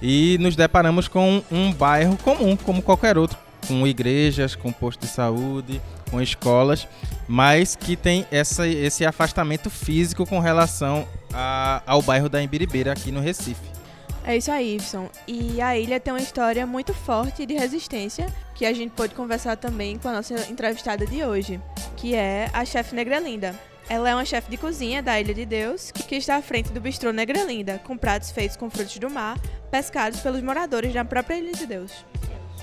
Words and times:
e 0.00 0.36
nos 0.40 0.56
deparamos 0.56 1.08
com 1.08 1.42
um 1.50 1.72
bairro 1.72 2.16
comum, 2.18 2.56
como 2.56 2.82
qualquer 2.82 3.16
outro, 3.16 3.38
com 3.66 3.86
igrejas, 3.86 4.54
com 4.54 4.72
posto 4.72 5.00
de 5.00 5.08
saúde, 5.08 5.80
com 6.10 6.20
escolas, 6.20 6.86
mas 7.26 7.74
que 7.74 7.96
tem 7.96 8.26
essa, 8.30 8.66
esse 8.66 9.04
afastamento 9.04 9.68
físico 9.70 10.26
com 10.26 10.38
relação 10.38 11.06
a, 11.32 11.82
ao 11.86 12.00
bairro 12.02 12.28
da 12.28 12.42
Embiribeira 12.42 12.92
aqui 12.92 13.10
no 13.10 13.20
Recife. 13.20 13.76
É 14.24 14.36
isso 14.36 14.50
aí, 14.50 14.74
Ibson. 14.74 15.08
E 15.26 15.60
a 15.60 15.78
ilha 15.78 16.00
tem 16.00 16.12
uma 16.12 16.20
história 16.20 16.66
muito 16.66 16.92
forte 16.92 17.46
de 17.46 17.54
resistência 17.54 18.26
que 18.56 18.66
a 18.66 18.72
gente 18.72 18.90
pode 18.90 19.14
conversar 19.14 19.56
também 19.56 19.98
com 19.98 20.08
a 20.08 20.12
nossa 20.14 20.34
entrevistada 20.50 21.06
de 21.06 21.24
hoje, 21.24 21.60
que 21.96 22.12
é 22.12 22.50
a 22.52 22.64
chefe 22.64 22.94
Negra 22.94 23.20
Linda. 23.20 23.54
Ela 23.88 24.10
é 24.10 24.14
uma 24.14 24.24
chefe 24.24 24.50
de 24.50 24.56
cozinha 24.56 25.00
da 25.00 25.20
Ilha 25.20 25.32
de 25.32 25.46
Deus, 25.46 25.92
que 25.92 26.16
está 26.16 26.36
à 26.36 26.42
frente 26.42 26.72
do 26.72 26.80
bistrô 26.80 27.12
Negra 27.12 27.44
Linda, 27.44 27.80
com 27.84 27.96
pratos 27.96 28.32
feitos 28.32 28.56
com 28.56 28.68
frutos 28.68 28.98
do 28.98 29.08
mar, 29.08 29.38
pescados 29.70 30.18
pelos 30.20 30.42
moradores 30.42 30.92
da 30.92 31.04
própria 31.04 31.38
Ilha 31.38 31.52
de 31.52 31.66
Deus. 31.66 32.04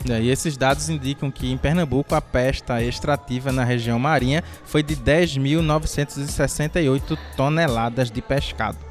É, 0.09 0.21
e 0.21 0.29
esses 0.29 0.57
dados 0.57 0.89
indicam 0.89 1.31
que 1.31 1.49
em 1.49 1.57
Pernambuco 1.57 2.13
a 2.13 2.21
pesca 2.21 2.83
extrativa 2.83 3.49
na 3.49 3.63
região 3.63 3.97
marinha 3.97 4.43
foi 4.65 4.83
de 4.83 4.97
10.968 4.97 7.17
toneladas 7.37 8.11
de 8.11 8.21
pescado. 8.21 8.88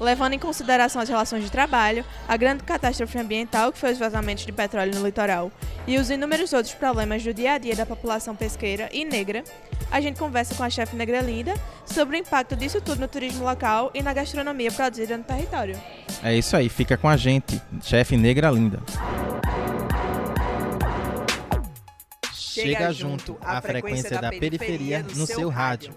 Levando 0.00 0.34
em 0.34 0.38
consideração 0.38 1.00
as 1.00 1.08
relações 1.08 1.44
de 1.44 1.50
trabalho, 1.50 2.04
a 2.28 2.36
grande 2.36 2.62
catástrofe 2.62 3.18
ambiental 3.18 3.72
que 3.72 3.78
foi 3.78 3.92
os 3.92 3.98
vazamentos 3.98 4.44
de 4.44 4.52
petróleo 4.52 4.94
no 4.94 5.04
litoral 5.04 5.50
e 5.86 5.98
os 5.98 6.10
inúmeros 6.10 6.52
outros 6.52 6.74
problemas 6.74 7.22
do 7.22 7.32
dia 7.32 7.52
a 7.52 7.58
dia 7.58 7.74
da 7.74 7.86
população 7.86 8.36
pesqueira 8.36 8.88
e 8.92 9.04
negra, 9.04 9.42
a 9.90 10.00
gente 10.00 10.18
conversa 10.18 10.54
com 10.54 10.62
a 10.62 10.70
chefe 10.70 10.96
Negra 10.96 11.20
Linda 11.20 11.54
sobre 11.84 12.16
o 12.16 12.20
impacto 12.20 12.56
disso 12.56 12.80
tudo 12.80 13.00
no 13.00 13.08
turismo 13.08 13.44
local 13.44 13.90
e 13.94 14.02
na 14.02 14.12
gastronomia 14.12 14.70
produzida 14.70 15.16
no 15.16 15.24
território. 15.24 15.80
É 16.22 16.34
isso 16.34 16.56
aí, 16.56 16.68
fica 16.68 16.96
com 16.96 17.08
a 17.08 17.16
gente, 17.16 17.60
chefe 17.82 18.16
Negra 18.16 18.50
Linda. 18.50 18.82
Chega 22.32 22.90
junto, 22.90 23.36
a 23.40 23.60
frequência 23.60 24.18
da 24.18 24.30
periferia 24.30 25.04
no 25.14 25.26
seu 25.26 25.48
rádio. 25.48 25.94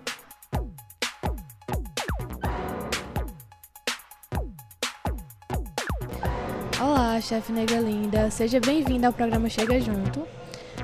Chefe 7.21 7.51
Negra 7.51 7.79
Linda, 7.79 8.29
seja 8.31 8.59
bem-vinda 8.59 9.07
ao 9.07 9.13
programa 9.13 9.49
Chega 9.49 9.79
Junto. 9.79 10.25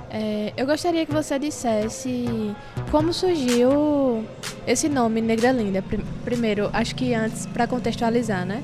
É, 0.10 0.54
eu 0.58 0.66
gostaria 0.66 1.06
que 1.06 1.12
você 1.12 1.40
dissesse 1.40 2.54
como 2.92 3.14
surgiu 3.14 4.26
esse 4.68 4.90
nome 4.90 5.22
Negra 5.22 5.52
Linda. 5.52 5.84
Primeiro, 6.24 6.70
acho 6.74 6.96
que 6.96 7.14
antes, 7.14 7.46
para 7.46 7.68
contextualizar, 7.68 8.46
né? 8.46 8.64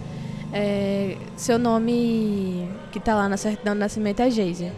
É, 0.54 1.16
seu 1.38 1.58
nome 1.58 2.68
que 2.92 2.98
está 2.98 3.16
lá 3.16 3.30
na 3.30 3.38
certidão 3.38 3.74
de 3.74 3.80
nascimento 3.80 4.22
é 4.22 4.30
Geise. 4.30 4.72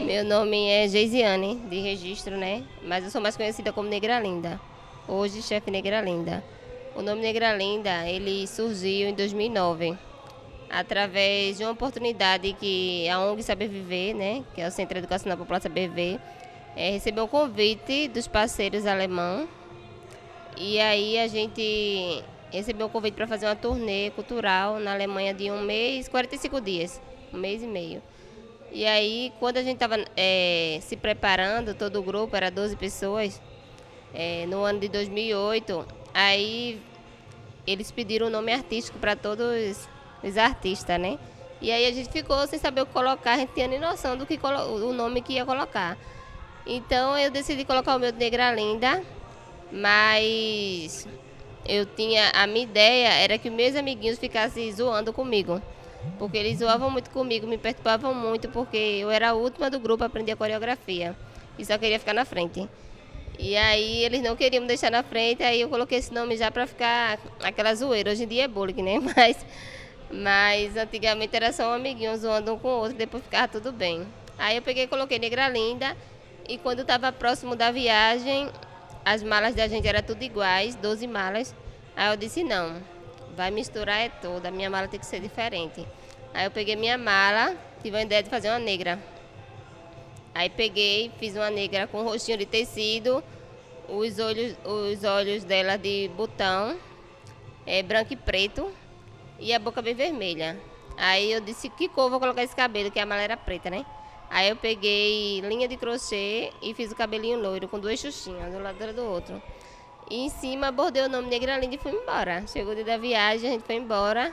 Meu 0.00 0.24
nome 0.24 0.68
é 0.68 0.88
Geisiane, 0.88 1.56
de 1.70 1.80
registro, 1.80 2.36
né? 2.36 2.64
Mas 2.84 3.04
eu 3.04 3.10
sou 3.10 3.20
mais 3.20 3.36
conhecida 3.36 3.72
como 3.72 3.88
Negra 3.88 4.18
Linda. 4.18 4.60
Hoje, 5.06 5.42
chefe 5.42 5.70
Negra 5.70 6.00
Linda. 6.00 6.42
O 6.96 7.02
nome 7.02 7.22
Negra 7.22 7.56
Linda, 7.56 8.08
ele 8.08 8.46
surgiu 8.48 9.08
em 9.08 9.14
2009 9.14 9.96
através 10.72 11.58
de 11.58 11.64
uma 11.64 11.72
oportunidade 11.72 12.54
que 12.54 13.06
a 13.08 13.20
ONG 13.20 13.42
Saber 13.42 13.68
Viver, 13.68 14.14
né, 14.14 14.42
que 14.54 14.60
é 14.60 14.66
o 14.66 14.70
Centro 14.70 15.00
da 15.00 15.36
População 15.36 15.70
Saber 15.70 15.88
Viver, 15.88 16.18
é, 16.74 16.90
recebeu 16.92 17.24
um 17.24 17.28
convite 17.28 18.08
dos 18.08 18.26
parceiros 18.26 18.86
alemães 18.86 19.46
e 20.56 20.80
aí 20.80 21.18
a 21.18 21.28
gente 21.28 22.24
recebeu 22.50 22.86
um 22.86 22.90
convite 22.90 23.14
para 23.14 23.26
fazer 23.26 23.46
uma 23.46 23.56
turnê 23.56 24.10
cultural 24.10 24.78
na 24.78 24.92
Alemanha 24.94 25.34
de 25.34 25.50
um 25.50 25.60
mês, 25.60 26.08
45 26.08 26.60
dias, 26.60 27.00
um 27.32 27.38
mês 27.38 27.62
e 27.62 27.66
meio. 27.66 28.02
E 28.70 28.86
aí, 28.86 29.32
quando 29.38 29.58
a 29.58 29.62
gente 29.62 29.74
estava 29.74 29.96
é, 30.16 30.78
se 30.80 30.96
preparando, 30.96 31.74
todo 31.74 31.98
o 31.98 32.02
grupo, 32.02 32.34
era 32.34 32.50
12 32.50 32.74
pessoas, 32.76 33.40
é, 34.14 34.46
no 34.46 34.62
ano 34.62 34.80
de 34.80 34.88
2008, 34.88 35.86
aí 36.14 36.80
eles 37.66 37.90
pediram 37.90 38.26
o 38.26 38.28
um 38.30 38.32
nome 38.32 38.52
artístico 38.52 38.98
para 38.98 39.14
todos 39.14 39.88
os 40.22 40.36
artistas, 40.36 41.00
né? 41.00 41.18
E 41.60 41.70
aí 41.70 41.86
a 41.86 41.92
gente 41.92 42.10
ficou 42.10 42.46
sem 42.46 42.58
saber 42.58 42.82
o 42.82 42.86
que 42.86 42.92
colocar, 42.92 43.34
a 43.34 43.36
gente 43.38 43.52
tinha 43.52 43.68
nem 43.68 43.78
noção 43.78 44.16
do 44.16 44.26
que 44.26 44.38
o 44.42 44.92
nome 44.92 45.22
que 45.22 45.34
ia 45.34 45.44
colocar. 45.44 45.96
Então 46.66 47.16
eu 47.16 47.30
decidi 47.30 47.64
colocar 47.64 47.96
o 47.96 47.98
meu 47.98 48.12
Negra 48.12 48.52
Linda, 48.52 49.02
mas 49.70 51.06
eu 51.66 51.86
tinha 51.86 52.30
a 52.34 52.46
minha 52.46 52.64
ideia 52.64 53.08
era 53.08 53.38
que 53.38 53.48
meus 53.48 53.76
amiguinhos 53.76 54.18
ficassem 54.18 54.72
zoando 54.72 55.12
comigo. 55.12 55.62
Porque 56.18 56.36
eles 56.36 56.58
zoavam 56.58 56.90
muito 56.90 57.10
comigo, 57.10 57.46
me 57.46 57.56
perturbavam 57.56 58.12
muito, 58.12 58.48
porque 58.48 58.76
eu 58.76 59.10
era 59.10 59.30
a 59.30 59.34
última 59.34 59.70
do 59.70 59.78
grupo 59.78 60.02
a 60.02 60.06
aprender 60.06 60.32
a 60.32 60.36
coreografia. 60.36 61.16
E 61.56 61.64
só 61.64 61.78
queria 61.78 61.98
ficar 61.98 62.12
na 62.12 62.24
frente. 62.24 62.68
E 63.38 63.56
aí 63.56 64.04
eles 64.04 64.22
não 64.22 64.36
queriam 64.36 64.62
me 64.62 64.68
deixar 64.68 64.90
na 64.90 65.02
frente, 65.02 65.42
aí 65.42 65.60
eu 65.60 65.68
coloquei 65.68 65.98
esse 65.98 66.12
nome 66.12 66.36
já 66.36 66.50
para 66.50 66.66
ficar 66.66 67.18
aquela 67.42 67.74
zoeira. 67.74 68.10
Hoje 68.10 68.24
em 68.24 68.28
dia 68.28 68.44
é 68.44 68.48
bullying, 68.48 68.82
né? 68.82 68.98
Mas 69.16 69.44
mas 70.12 70.76
antigamente 70.76 71.34
era 71.34 71.52
só 71.52 71.70
um 71.70 71.72
amiguinho 71.72 72.16
zoando 72.16 72.52
um 72.52 72.58
com 72.58 72.68
o 72.68 72.80
outro, 72.80 72.96
depois 72.96 73.22
ficava 73.22 73.48
tudo 73.48 73.72
bem. 73.72 74.06
Aí 74.38 74.56
eu 74.56 74.62
peguei 74.62 74.84
e 74.84 74.86
coloquei 74.86 75.18
Negra 75.18 75.48
Linda. 75.48 75.96
E 76.48 76.58
quando 76.58 76.80
estava 76.80 77.10
próximo 77.12 77.56
da 77.56 77.70
viagem, 77.70 78.50
as 79.04 79.22
malas 79.22 79.54
da 79.54 79.66
gente 79.66 79.86
eram 79.88 80.02
tudo 80.02 80.22
iguais, 80.22 80.74
12 80.74 81.06
malas. 81.06 81.54
Aí 81.96 82.10
eu 82.10 82.16
disse, 82.16 82.44
não, 82.44 82.82
vai 83.36 83.50
misturar 83.50 84.00
é 84.00 84.08
toda, 84.08 84.50
minha 84.50 84.68
mala 84.68 84.88
tem 84.88 85.00
que 85.00 85.06
ser 85.06 85.20
diferente. 85.20 85.86
Aí 86.34 86.44
eu 86.44 86.50
peguei 86.50 86.76
minha 86.76 86.98
mala, 86.98 87.56
tive 87.82 87.96
a 87.96 88.02
ideia 88.02 88.22
de 88.22 88.28
fazer 88.28 88.48
uma 88.48 88.58
negra. 88.58 88.98
Aí 90.34 90.50
peguei, 90.50 91.10
fiz 91.18 91.36
uma 91.36 91.50
negra 91.50 91.86
com 91.86 92.00
um 92.00 92.04
rostinho 92.04 92.38
de 92.38 92.46
tecido, 92.46 93.22
os 93.88 94.18
olhos, 94.18 94.56
os 94.64 95.04
olhos 95.04 95.44
dela 95.44 95.76
de 95.76 96.10
botão, 96.16 96.76
é, 97.66 97.82
branco 97.82 98.12
e 98.14 98.16
preto, 98.16 98.72
e 99.38 99.52
a 99.52 99.58
boca 99.58 99.82
bem 99.82 99.94
vermelha. 99.94 100.58
Aí 100.96 101.32
eu 101.32 101.40
disse, 101.40 101.68
que 101.68 101.88
cor 101.88 102.10
vou 102.10 102.20
colocar 102.20 102.42
esse 102.42 102.54
cabelo, 102.54 102.90
que 102.90 103.00
a 103.00 103.06
mala 103.06 103.22
era 103.22 103.36
preta, 103.36 103.70
né? 103.70 103.84
Aí 104.30 104.48
eu 104.48 104.56
peguei 104.56 105.40
linha 105.40 105.68
de 105.68 105.76
crochê 105.76 106.52
e 106.62 106.72
fiz 106.74 106.90
o 106.90 106.96
cabelinho 106.96 107.38
loiro 107.38 107.68
com 107.68 107.78
duas 107.78 108.00
xuxinhas, 108.00 108.54
um 108.54 108.62
lado 108.62 108.92
do 108.94 109.04
outro. 109.04 109.42
E 110.10 110.24
em 110.24 110.28
cima 110.28 110.72
bordei 110.72 111.02
o 111.02 111.08
nome 111.08 111.28
Negralinda 111.28 111.74
e 111.74 111.78
fui 111.78 111.92
embora. 111.92 112.46
Chegou 112.46 112.72
o 112.72 112.74
dia 112.74 112.84
da 112.84 112.96
viagem, 112.96 113.48
a 113.48 113.52
gente 113.52 113.64
foi 113.64 113.76
embora. 113.76 114.32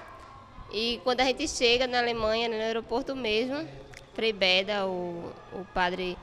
E 0.72 1.02
quando 1.04 1.22
a 1.22 1.24
gente 1.26 1.48
chega 1.48 1.88
na 1.88 2.00
Alemanha, 2.00 2.48
no 2.48 2.56
aeroporto 2.56 3.16
mesmo, 3.16 3.68
Frei 4.14 4.32
Beda, 4.32 4.86
o, 4.86 5.34
o 5.54 5.66
padre 5.74 6.18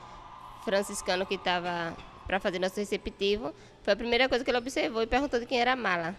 franciscano 0.63 1.25
que 1.25 1.35
estava 1.35 1.95
para 2.25 2.39
fazer 2.39 2.59
nosso 2.59 2.79
receptivo, 2.79 3.53
foi 3.81 3.93
a 3.93 3.95
primeira 3.95 4.27
coisa 4.27 4.43
que 4.43 4.51
ele 4.51 4.57
observou 4.57 5.01
e 5.01 5.07
perguntou 5.07 5.39
de 5.39 5.45
quem 5.45 5.59
era 5.59 5.73
a 5.73 5.75
mala. 5.75 6.15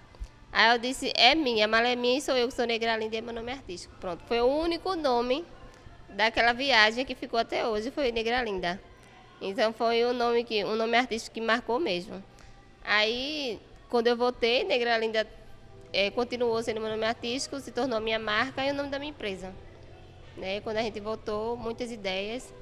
Aí 0.52 0.72
eu 0.72 0.78
disse, 0.78 1.12
é 1.14 1.34
minha, 1.34 1.68
mala 1.68 1.88
é 1.88 1.96
minha 1.96 2.18
e 2.18 2.20
sou 2.20 2.36
eu 2.36 2.48
que 2.48 2.54
sou 2.54 2.66
Negralinda 2.66 3.14
e 3.14 3.18
é 3.18 3.20
meu 3.20 3.34
nome 3.34 3.52
artístico. 3.52 3.94
Pronto, 4.00 4.24
foi 4.26 4.40
o 4.40 4.46
único 4.46 4.94
nome 4.96 5.44
daquela 6.08 6.52
viagem 6.52 7.04
que 7.04 7.14
ficou 7.14 7.38
até 7.38 7.66
hoje, 7.66 7.90
foi 7.90 8.10
Negralinda. 8.10 8.80
Então 9.40 9.72
foi 9.72 10.04
o 10.04 10.12
nome 10.12 10.44
que, 10.44 10.64
um 10.64 10.74
nome 10.74 10.96
artístico 10.96 11.34
que 11.34 11.40
marcou 11.40 11.78
mesmo. 11.78 12.22
Aí, 12.82 13.60
quando 13.88 14.06
eu 14.06 14.16
voltei, 14.16 14.64
Negralinda 14.64 15.26
é, 15.92 16.10
continuou 16.10 16.62
sendo 16.62 16.80
meu 16.80 16.90
nome 16.90 17.04
artístico, 17.04 17.60
se 17.60 17.70
tornou 17.70 18.00
minha 18.00 18.18
marca 18.18 18.64
e 18.64 18.70
o 18.70 18.74
nome 18.74 18.88
da 18.88 18.98
minha 18.98 19.10
empresa. 19.10 19.54
Né? 20.36 20.60
Quando 20.60 20.78
a 20.78 20.82
gente 20.82 21.00
voltou, 21.00 21.56
muitas 21.56 21.90
ideias. 21.90 22.52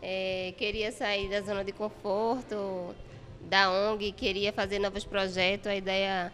É, 0.00 0.52
queria 0.58 0.92
sair 0.92 1.30
da 1.30 1.40
zona 1.40 1.64
de 1.64 1.72
conforto, 1.72 2.94
da 3.40 3.70
ONG, 3.70 4.12
queria 4.12 4.52
fazer 4.52 4.78
novos 4.78 5.04
projetos. 5.04 5.66
A 5.66 5.74
ideia 5.74 6.32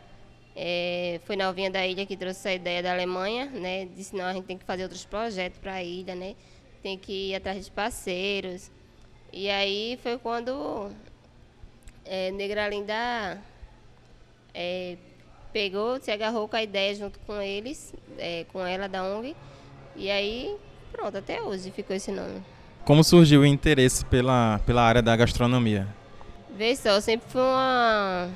é, 0.62 1.18
foi 1.24 1.36
na 1.36 1.46
Alvinha 1.46 1.70
da 1.70 1.86
Ilha 1.86 2.04
que 2.04 2.14
trouxe 2.14 2.40
essa 2.40 2.52
ideia 2.52 2.82
da 2.82 2.92
Alemanha, 2.92 3.46
né? 3.46 3.86
Disse, 3.96 4.14
não, 4.14 4.26
a 4.26 4.34
gente 4.34 4.44
tem 4.44 4.58
que 4.58 4.64
fazer 4.66 4.82
outros 4.82 5.06
projetos 5.06 5.58
para 5.58 5.72
a 5.72 5.82
ilha, 5.82 6.14
né? 6.14 6.34
Tem 6.82 6.98
que 6.98 7.30
ir 7.30 7.34
atrás 7.34 7.64
de 7.64 7.70
parceiros. 7.70 8.70
E 9.32 9.48
aí 9.48 9.98
foi 10.02 10.18
quando 10.18 10.90
é, 12.04 12.30
Negralinda 12.32 13.40
é, 14.52 14.98
pegou, 15.50 15.98
se 15.98 16.10
agarrou 16.10 16.46
com 16.46 16.56
a 16.56 16.62
ideia 16.62 16.94
junto 16.94 17.18
com 17.20 17.40
eles, 17.40 17.94
é, 18.18 18.44
com 18.52 18.60
ela 18.60 18.86
da 18.86 19.02
ONG. 19.02 19.34
E 19.96 20.10
aí, 20.10 20.54
pronto, 20.92 21.16
até 21.16 21.40
hoje 21.40 21.70
ficou 21.70 21.96
esse 21.96 22.12
nome. 22.12 22.42
Como 22.84 23.02
surgiu 23.02 23.40
o 23.40 23.46
interesse 23.46 24.04
pela, 24.04 24.60
pela 24.66 24.82
área 24.82 25.00
da 25.00 25.16
gastronomia? 25.16 25.88
Vê 26.54 26.76
só, 26.76 27.00
sempre 27.00 27.30
fui 27.30 27.40
uma. 27.40 28.28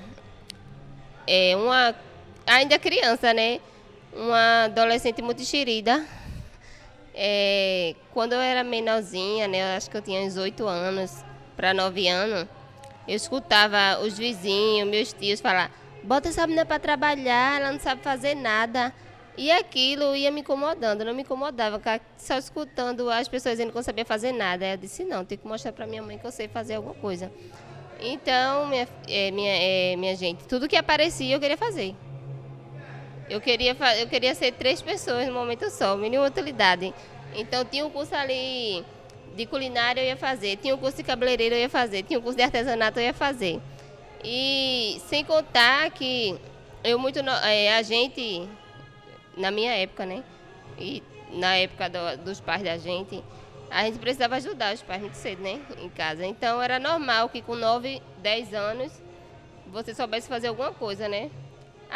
É, 1.26 1.54
uma. 1.54 1.94
Ainda 2.46 2.78
criança, 2.78 3.32
né? 3.32 3.60
Uma 4.12 4.64
adolescente 4.64 5.22
muito 5.22 5.42
xerida. 5.44 6.04
É, 7.14 7.94
quando 8.12 8.32
eu 8.32 8.40
era 8.40 8.62
menorzinha, 8.62 9.48
né? 9.48 9.62
Eu 9.62 9.76
acho 9.76 9.90
que 9.90 9.96
eu 9.96 10.02
tinha 10.02 10.20
uns 10.20 10.36
8 10.36 10.66
anos 10.66 11.24
para 11.56 11.72
9 11.72 12.06
anos. 12.08 12.46
Eu 13.08 13.16
escutava 13.16 14.00
os 14.00 14.18
vizinhos, 14.18 14.88
meus 14.88 15.12
tios 15.12 15.40
falar: 15.40 15.70
bota 16.02 16.28
essa 16.28 16.46
menina 16.46 16.66
para 16.66 16.78
trabalhar, 16.78 17.60
ela 17.60 17.72
não 17.72 17.80
sabe 17.80 18.02
fazer 18.02 18.34
nada. 18.34 18.92
E 19.36 19.50
aquilo 19.50 20.14
ia 20.14 20.30
me 20.30 20.42
incomodando, 20.42 21.04
não 21.04 21.12
me 21.12 21.22
incomodava, 21.22 21.80
só 22.16 22.38
escutando 22.38 23.10
as 23.10 23.26
pessoas 23.26 23.54
dizendo 23.54 23.70
que 23.70 23.74
não 23.76 23.82
sabia 23.82 24.04
fazer 24.04 24.32
nada. 24.32 24.66
Eu 24.66 24.76
disse: 24.76 25.02
não, 25.02 25.24
tenho 25.24 25.40
que 25.40 25.48
mostrar 25.48 25.72
para 25.72 25.86
minha 25.86 26.02
mãe 26.02 26.18
que 26.18 26.26
eu 26.26 26.30
sei 26.30 26.46
fazer 26.46 26.74
alguma 26.74 26.94
coisa. 26.94 27.32
Então, 28.00 28.66
minha, 28.66 28.88
é, 29.08 29.30
minha, 29.30 29.56
é, 29.56 29.96
minha 29.96 30.14
gente, 30.14 30.44
tudo 30.44 30.68
que 30.68 30.76
aparecia 30.76 31.34
eu 31.34 31.40
queria 31.40 31.56
fazer. 31.56 31.94
Eu 33.28 33.40
queria, 33.40 33.76
eu 33.98 34.06
queria 34.08 34.34
ser 34.34 34.52
três 34.52 34.82
pessoas 34.82 35.26
no 35.26 35.34
momento 35.34 35.70
só, 35.70 35.96
mínima 35.96 36.26
utilidade. 36.26 36.92
Então, 37.34 37.64
tinha 37.64 37.84
um 37.84 37.90
curso 37.90 38.14
ali 38.14 38.84
de 39.34 39.46
culinária 39.46 40.00
eu 40.00 40.06
ia 40.06 40.16
fazer, 40.16 40.56
tinha 40.56 40.74
um 40.74 40.78
curso 40.78 40.96
de 40.96 41.02
cabeleireiro 41.02 41.54
eu 41.54 41.60
ia 41.60 41.68
fazer, 41.68 42.04
tinha 42.04 42.18
um 42.18 42.22
curso 42.22 42.36
de 42.36 42.44
artesanato 42.44 43.00
eu 43.00 43.04
ia 43.04 43.14
fazer. 43.14 43.60
E 44.22 45.00
sem 45.08 45.24
contar 45.24 45.90
que 45.90 46.38
eu 46.82 46.98
muito 46.98 47.18
é, 47.18 47.74
a 47.74 47.82
gente 47.82 48.48
na 49.36 49.50
minha 49.50 49.72
época, 49.72 50.06
né? 50.06 50.22
E 50.78 51.02
na 51.32 51.56
época 51.56 51.88
do, 51.88 52.24
dos 52.24 52.40
pais 52.40 52.62
da 52.62 52.76
gente, 52.78 53.22
a 53.70 53.84
gente 53.84 53.98
precisava 53.98 54.36
ajudar 54.36 54.74
os 54.74 54.82
pais 54.82 55.00
muito 55.00 55.14
cedo, 55.14 55.42
né? 55.42 55.60
Em 55.82 55.88
casa. 55.88 56.24
Então 56.24 56.62
era 56.62 56.78
normal 56.78 57.28
que 57.28 57.42
com 57.42 57.54
9, 57.54 58.00
10 58.18 58.54
anos 58.54 58.92
você 59.66 59.94
soubesse 59.94 60.28
fazer 60.28 60.48
alguma 60.48 60.72
coisa, 60.72 61.08
né? 61.08 61.30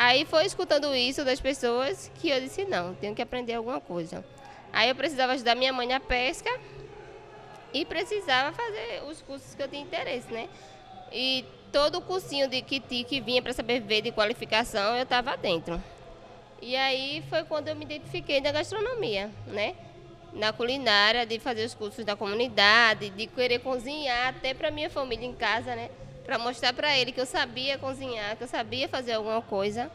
Aí 0.01 0.25
foi 0.25 0.47
escutando 0.47 0.95
isso 0.95 1.25
das 1.25 1.41
pessoas 1.41 2.09
que 2.21 2.31
eu 2.31 2.41
disse, 2.41 2.65
não, 2.65 2.95
tenho 2.95 3.17
que 3.17 3.21
aprender 3.21 3.55
alguma 3.55 3.81
coisa. 3.81 4.25
Aí 4.73 4.89
eu 4.89 4.95
precisava 4.95 5.33
ajudar 5.33 5.57
minha 5.57 5.73
mãe 5.73 5.89
na 5.89 5.99
pesca 5.99 6.49
e 7.75 7.85
precisava 7.85 8.53
fazer 8.53 9.03
os 9.11 9.21
cursos 9.21 9.57
que 9.57 9.61
eu 9.61 9.67
tinha 9.67 9.83
interesse, 9.83 10.33
né? 10.33 10.49
E 11.11 11.45
todo 11.73 11.99
o 11.99 12.01
cursinho 12.01 12.47
de 12.47 12.63
que, 12.63 12.79
que 12.79 13.21
vinha 13.21 13.43
para 13.43 13.53
saber 13.53 13.81
ver 13.81 14.03
de 14.03 14.13
qualificação, 14.13 14.95
eu 14.95 15.03
estava 15.03 15.37
dentro. 15.37 15.83
E 16.63 16.77
aí 16.77 17.25
foi 17.29 17.43
quando 17.43 17.67
eu 17.67 17.75
me 17.75 17.85
identifiquei 17.85 18.41
na 18.41 18.53
gastronomia, 18.53 19.29
né? 19.49 19.75
Na 20.33 20.53
culinária, 20.53 21.27
de 21.27 21.41
fazer 21.41 21.65
os 21.65 21.75
cursos 21.75 22.05
da 22.05 22.15
comunidade, 22.15 23.11
de 23.11 23.27
querer 23.27 23.59
cozinhar 23.59 24.29
até 24.29 24.55
para 24.55 24.71
minha 24.71 24.89
família 24.89 25.27
em 25.27 25.35
casa, 25.35 25.75
né? 25.75 25.91
Para 26.29 26.39
mostrar 26.39 26.75
para 26.75 26.95
ele 26.95 27.11
que 27.11 27.19
eu 27.19 27.25
sabia 27.25 27.79
cozinhar, 27.79 28.37
que 28.37 28.45
eu 28.45 28.49
sabia 28.49 28.87
fazer 28.87 29.13
alguma 29.13 29.41
coisa. 29.41 29.91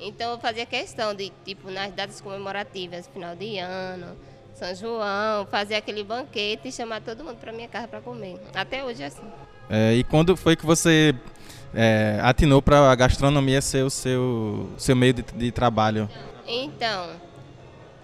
Então 0.00 0.32
eu 0.32 0.38
fazia 0.40 0.66
questão 0.66 1.14
de, 1.14 1.32
tipo, 1.44 1.70
nas 1.70 1.92
datas 1.92 2.20
comemorativas, 2.20 3.06
final 3.06 3.36
de 3.36 3.56
ano, 3.58 4.16
são 4.52 4.74
João, 4.74 5.46
fazer 5.46 5.76
aquele 5.76 6.02
banquete 6.02 6.66
e 6.66 6.72
chamar 6.72 7.02
todo 7.02 7.22
mundo 7.22 7.36
para 7.36 7.52
minha 7.52 7.68
casa 7.68 7.86
para 7.86 8.00
comer. 8.00 8.36
Até 8.52 8.84
hoje 8.84 9.04
é 9.04 9.06
assim. 9.06 9.22
É, 9.70 9.94
e 9.94 10.02
quando 10.02 10.36
foi 10.36 10.56
que 10.56 10.66
você 10.66 11.14
é, 11.72 12.18
atinou 12.20 12.60
para 12.60 12.90
a 12.90 12.94
gastronomia 12.96 13.62
ser 13.62 13.84
o 13.84 13.90
seu, 13.90 14.68
seu 14.76 14.96
meio 14.96 15.12
de, 15.12 15.22
de, 15.22 15.52
trabalho? 15.52 16.10
Então, 16.48 17.10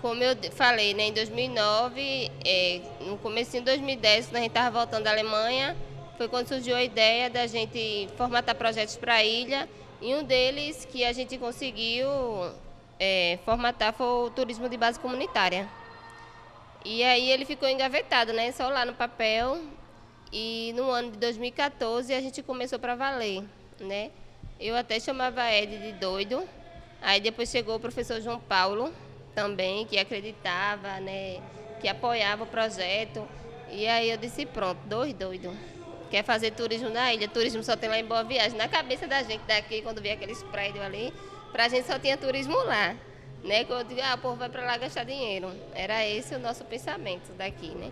como 0.00 0.22
eu 0.22 0.36
falei, 0.52 0.94
né, 0.94 1.08
em 1.08 1.12
2009, 1.12 2.30
é, 2.44 2.80
no 3.08 3.18
começo 3.18 3.50
de 3.50 3.60
2010, 3.62 4.26
quando 4.26 4.36
a 4.36 4.38
gente 4.38 4.50
estava 4.50 4.78
voltando 4.78 5.02
da 5.02 5.10
Alemanha, 5.10 5.76
foi 6.16 6.28
quando 6.28 6.48
surgiu 6.48 6.76
a 6.76 6.82
ideia 6.82 7.28
da 7.30 7.46
gente 7.46 8.08
formatar 8.16 8.54
projetos 8.54 8.96
para 8.96 9.14
a 9.14 9.24
ilha. 9.24 9.68
E 10.00 10.14
um 10.14 10.24
deles 10.24 10.84
que 10.84 11.04
a 11.04 11.12
gente 11.12 11.38
conseguiu 11.38 12.08
é, 12.98 13.38
formatar 13.44 13.92
foi 13.92 14.06
o 14.06 14.30
turismo 14.30 14.68
de 14.68 14.76
base 14.76 14.98
comunitária. 14.98 15.68
E 16.84 17.02
aí 17.04 17.30
ele 17.30 17.44
ficou 17.44 17.68
engavetado, 17.68 18.32
né? 18.32 18.50
Só 18.52 18.68
lá 18.68 18.84
no 18.84 18.94
papel. 18.94 19.60
E 20.32 20.72
no 20.74 20.90
ano 20.90 21.12
de 21.12 21.18
2014 21.18 22.12
a 22.14 22.20
gente 22.20 22.42
começou 22.42 22.78
para 22.78 22.94
valer, 22.94 23.44
né? 23.78 24.10
Eu 24.58 24.74
até 24.76 24.98
chamava 24.98 25.52
Ed 25.52 25.78
de 25.78 25.92
doido. 25.92 26.48
Aí 27.00 27.20
depois 27.20 27.50
chegou 27.50 27.76
o 27.76 27.80
professor 27.80 28.20
João 28.20 28.40
Paulo 28.40 28.92
também, 29.34 29.86
que 29.86 29.98
acreditava, 29.98 31.00
né? 31.00 31.40
Que 31.80 31.88
apoiava 31.88 32.44
o 32.44 32.46
projeto. 32.46 33.26
E 33.70 33.86
aí 33.86 34.10
eu 34.10 34.16
disse, 34.16 34.46
pronto, 34.46 34.78
dois 34.86 35.12
doidos. 35.12 35.52
Quer 36.12 36.22
fazer 36.22 36.52
turismo 36.52 36.90
na 36.90 37.12
ilha? 37.12 37.26
Turismo 37.26 37.64
só 37.64 37.74
tem 37.74 37.88
lá 37.88 37.98
em 37.98 38.04
Boa 38.04 38.22
Viagem. 38.22 38.56
Na 38.56 38.68
cabeça 38.68 39.08
da 39.08 39.20
gente 39.24 39.42
daqui, 39.48 39.82
quando 39.82 40.00
vê 40.00 40.12
aqueles 40.12 40.40
prédios 40.44 40.84
ali, 40.84 41.12
pra 41.50 41.68
gente 41.68 41.88
só 41.88 41.98
tinha 41.98 42.16
turismo 42.16 42.54
lá 42.62 42.94
né? 43.44 43.64
Que 43.64 43.72
eu 43.72 43.84
digo, 43.84 44.00
ah, 44.02 44.14
o 44.14 44.18
povo 44.18 44.36
vai 44.36 44.48
para 44.48 44.64
lá 44.64 44.76
gastar 44.76 45.04
dinheiro. 45.04 45.52
Era 45.74 46.06
esse 46.06 46.34
o 46.34 46.38
nosso 46.38 46.64
pensamento 46.64 47.32
daqui, 47.32 47.74
né? 47.74 47.90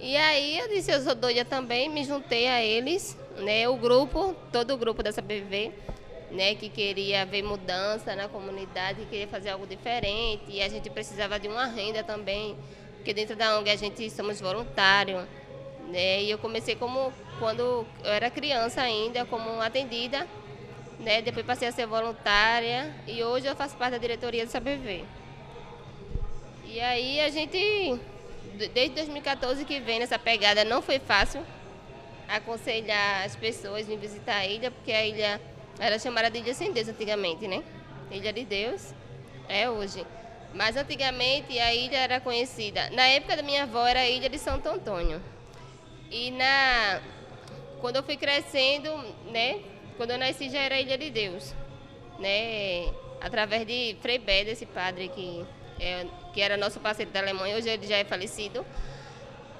E 0.00 0.16
aí 0.16 0.58
eu 0.58 0.68
disse, 0.68 0.90
eu 0.90 1.00
sou 1.00 1.14
doida 1.14 1.44
também, 1.44 1.88
me 1.88 2.04
juntei 2.04 2.46
a 2.48 2.62
eles, 2.62 3.16
né? 3.38 3.68
O 3.68 3.76
grupo, 3.76 4.34
todo 4.52 4.74
o 4.74 4.76
grupo 4.76 5.02
dessa 5.02 5.22
BV, 5.22 5.72
né? 6.30 6.54
Que 6.54 6.68
queria 6.68 7.24
ver 7.24 7.42
mudança 7.42 8.14
na 8.14 8.28
comunidade, 8.28 9.00
que 9.00 9.06
queria 9.06 9.28
fazer 9.28 9.50
algo 9.50 9.66
diferente. 9.66 10.44
E 10.48 10.62
a 10.62 10.68
gente 10.68 10.90
precisava 10.90 11.38
de 11.38 11.48
uma 11.48 11.66
renda 11.66 12.02
também, 12.02 12.56
porque 12.96 13.12
dentro 13.12 13.36
da 13.36 13.58
ONG 13.58 13.70
a 13.70 13.76
gente 13.76 14.08
somos 14.10 14.40
voluntários, 14.40 15.24
né? 15.88 16.22
E 16.22 16.30
eu 16.30 16.38
comecei 16.38 16.76
como 16.76 17.12
quando 17.38 17.86
eu 18.02 18.10
era 18.10 18.30
criança 18.30 18.80
ainda, 18.80 19.24
como 19.24 19.60
atendida 19.60 20.26
né? 20.98 21.22
Depois 21.22 21.44
passei 21.44 21.68
a 21.68 21.72
ser 21.72 21.86
voluntária 21.86 22.92
e 23.06 23.22
hoje 23.22 23.46
eu 23.46 23.56
faço 23.56 23.76
parte 23.76 23.92
da 23.92 23.98
diretoria 23.98 24.44
do 24.44 24.50
SABV. 24.50 25.04
E 26.64 26.80
aí 26.80 27.20
a 27.20 27.28
gente, 27.28 28.00
desde 28.72 28.94
2014 28.96 29.64
que 29.64 29.80
vem 29.80 30.00
nessa 30.00 30.18
pegada, 30.18 30.64
não 30.64 30.82
foi 30.82 30.98
fácil 30.98 31.44
aconselhar 32.28 33.24
as 33.24 33.36
pessoas 33.36 33.88
em 33.88 33.96
visitar 33.98 34.36
a 34.36 34.46
ilha, 34.46 34.70
porque 34.70 34.92
a 34.92 35.04
ilha 35.04 35.40
era 35.78 35.98
chamada 35.98 36.30
de 36.30 36.38
Ilha 36.38 36.54
Sem 36.54 36.72
Deus 36.72 36.88
antigamente, 36.88 37.46
né? 37.46 37.62
Ilha 38.10 38.32
de 38.32 38.44
Deus 38.44 38.94
é 39.48 39.68
hoje. 39.68 40.04
Mas 40.54 40.76
antigamente 40.76 41.58
a 41.58 41.74
ilha 41.74 41.96
era 41.96 42.20
conhecida. 42.20 42.88
Na 42.90 43.06
época 43.06 43.36
da 43.36 43.42
minha 43.42 43.64
avó 43.64 43.86
era 43.86 44.00
a 44.00 44.08
Ilha 44.08 44.28
de 44.28 44.38
Santo 44.38 44.68
Antônio. 44.68 45.20
E 46.14 46.30
na 46.30 47.00
quando 47.80 47.96
eu 47.96 48.02
fui 48.04 48.16
crescendo, 48.16 48.88
né, 49.32 49.60
quando 49.96 50.12
eu 50.12 50.18
nasci 50.18 50.48
já 50.48 50.60
era 50.60 50.80
Ilha 50.80 50.96
de 50.96 51.10
Deus, 51.10 51.52
né? 52.20 52.86
Através 53.20 53.66
de 53.66 53.96
Frei 54.00 54.18
Beda, 54.18 54.50
esse 54.52 54.64
padre 54.64 55.08
que, 55.08 55.44
é, 55.80 56.06
que 56.32 56.40
era 56.40 56.56
nosso 56.56 56.78
parceiro 56.78 57.10
da 57.10 57.18
Alemanha, 57.18 57.56
hoje 57.56 57.68
ele 57.68 57.84
já 57.84 57.96
é 57.96 58.04
falecido. 58.04 58.64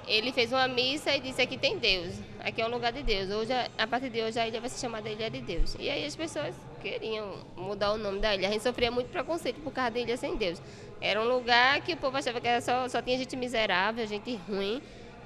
Ele 0.07 0.31
fez 0.31 0.53
uma 0.53 0.65
missa 0.67 1.13
e 1.13 1.19
disse 1.19 1.41
aqui 1.41 1.57
tem 1.57 1.77
Deus, 1.77 2.15
aqui 2.39 2.61
é 2.61 2.65
um 2.65 2.69
lugar 2.69 2.93
de 2.93 3.03
Deus. 3.03 3.29
Hoje, 3.31 3.51
a 3.77 3.85
partir 3.85 4.09
de 4.09 4.21
hoje, 4.21 4.39
a 4.39 4.47
ilha 4.47 4.61
vai 4.61 4.69
ser 4.69 4.79
chamada 4.79 5.09
Ilha 5.09 5.29
de 5.29 5.41
Deus. 5.41 5.75
E 5.77 5.89
aí 5.89 6.05
as 6.05 6.15
pessoas 6.15 6.55
queriam 6.81 7.39
mudar 7.57 7.91
o 7.91 7.97
nome 7.97 8.19
da 8.19 8.33
ilha. 8.33 8.47
A 8.47 8.51
gente 8.51 8.63
sofria 8.63 8.89
muito 8.89 9.09
preconceito 9.09 9.59
por 9.59 9.73
causa 9.73 9.91
da 9.91 9.99
ilha 9.99 10.15
sem 10.15 10.37
Deus. 10.37 10.61
Era 11.01 11.19
um 11.19 11.27
lugar 11.27 11.81
que 11.81 11.93
o 11.93 11.97
povo 11.97 12.15
achava 12.15 12.39
que 12.39 12.47
era 12.47 12.61
só, 12.61 12.87
só 12.87 13.01
tinha 13.01 13.17
gente 13.17 13.35
miserável, 13.35 14.07
gente 14.07 14.35
ruim 14.47 14.81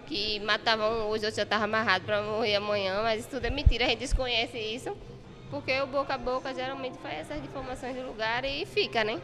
que 0.10 0.40
matavam 0.40 1.08
hoje, 1.08 1.28
eu 1.28 1.32
já 1.32 1.44
estava 1.44 1.66
amarrado 1.66 2.04
para 2.04 2.24
morrer 2.24 2.56
amanhã, 2.56 3.00
mas 3.04 3.20
isso 3.20 3.30
tudo 3.30 3.46
é 3.46 3.52
mentira, 3.52 3.86
a 3.86 3.90
gente 3.90 4.00
desconhece 4.00 4.58
isso, 4.58 4.98
porque 5.52 5.80
o 5.82 5.86
boca 5.86 6.16
a 6.16 6.18
boca 6.18 6.52
geralmente 6.52 6.98
faz 6.98 7.20
essas 7.20 7.38
informações 7.46 7.96
do 7.96 8.08
lugar 8.08 8.44
e 8.44 8.66
fica, 8.66 9.04
né? 9.04 9.22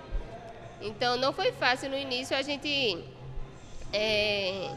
Então 0.80 1.18
não 1.18 1.34
foi 1.34 1.52
fácil 1.52 1.90
no 1.90 1.98
início 1.98 2.38
a 2.38 2.44
gente 2.44 3.04
é, 3.92 4.70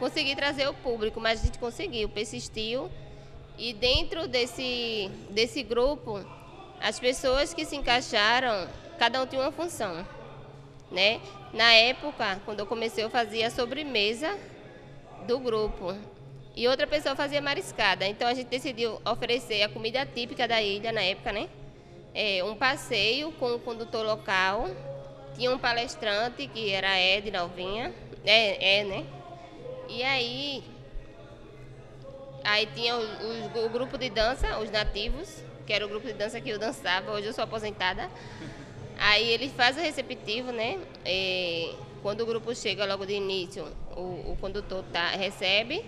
conseguir 0.00 0.34
trazer 0.34 0.68
o 0.68 0.74
público, 0.74 1.20
mas 1.20 1.40
a 1.40 1.44
gente 1.44 1.60
conseguiu, 1.60 2.08
persistiu. 2.08 2.90
E 3.56 3.72
dentro 3.72 4.26
desse, 4.26 5.08
desse 5.30 5.62
grupo, 5.62 6.24
as 6.80 6.98
pessoas 6.98 7.54
que 7.54 7.64
se 7.64 7.76
encaixaram, 7.76 8.66
cada 8.98 9.22
um 9.22 9.26
tinha 9.26 9.40
uma 9.40 9.52
função. 9.52 10.04
Né? 10.90 11.20
Na 11.52 11.72
época, 11.72 12.40
quando 12.44 12.60
eu 12.60 12.66
comecei, 12.66 13.04
eu 13.04 13.10
fazia 13.10 13.48
sobremesa 13.48 14.36
do 15.26 15.38
grupo. 15.38 15.94
E 16.54 16.68
outra 16.68 16.86
pessoa 16.86 17.16
fazia 17.16 17.40
mariscada. 17.40 18.06
Então 18.06 18.28
a 18.28 18.34
gente 18.34 18.48
decidiu 18.48 19.00
oferecer 19.04 19.62
a 19.62 19.68
comida 19.68 20.04
típica 20.04 20.46
da 20.46 20.60
ilha 20.60 20.92
na 20.92 21.02
época, 21.02 21.32
né? 21.32 21.48
É, 22.14 22.44
um 22.44 22.54
passeio 22.54 23.32
com 23.32 23.54
o 23.54 23.58
condutor 23.58 24.04
local. 24.04 24.68
Tinha 25.34 25.50
um 25.50 25.58
palestrante 25.58 26.46
que 26.46 26.70
era 26.70 27.00
Ed 27.00 27.34
Alvinha. 27.34 27.92
É, 28.24 28.80
é, 28.80 28.84
né? 28.84 29.06
E 29.88 30.02
aí. 30.02 30.64
Aí 32.44 32.66
tinha 32.74 32.96
o, 32.96 33.68
grupo 33.70 33.96
de 33.96 34.10
dança, 34.10 34.58
os 34.58 34.70
nativos, 34.70 35.42
que 35.64 35.72
era 35.72 35.86
o 35.86 35.88
grupo 35.88 36.06
de 36.06 36.12
dança 36.12 36.40
que 36.40 36.50
eu 36.50 36.58
dançava. 36.58 37.12
Hoje 37.12 37.28
eu 37.28 37.32
sou 37.32 37.44
aposentada. 37.44 38.10
Aí 38.98 39.28
ele 39.30 39.48
faz 39.48 39.76
o 39.76 39.80
receptivo, 39.80 40.52
né? 40.52 40.78
É, 41.04 41.74
quando 42.02 42.22
o 42.22 42.26
grupo 42.26 42.54
chega 42.54 42.84
logo 42.84 43.06
de 43.06 43.14
início, 43.14 43.64
o, 43.96 44.32
o 44.32 44.38
condutor 44.40 44.84
tá, 44.92 45.10
recebe. 45.10 45.84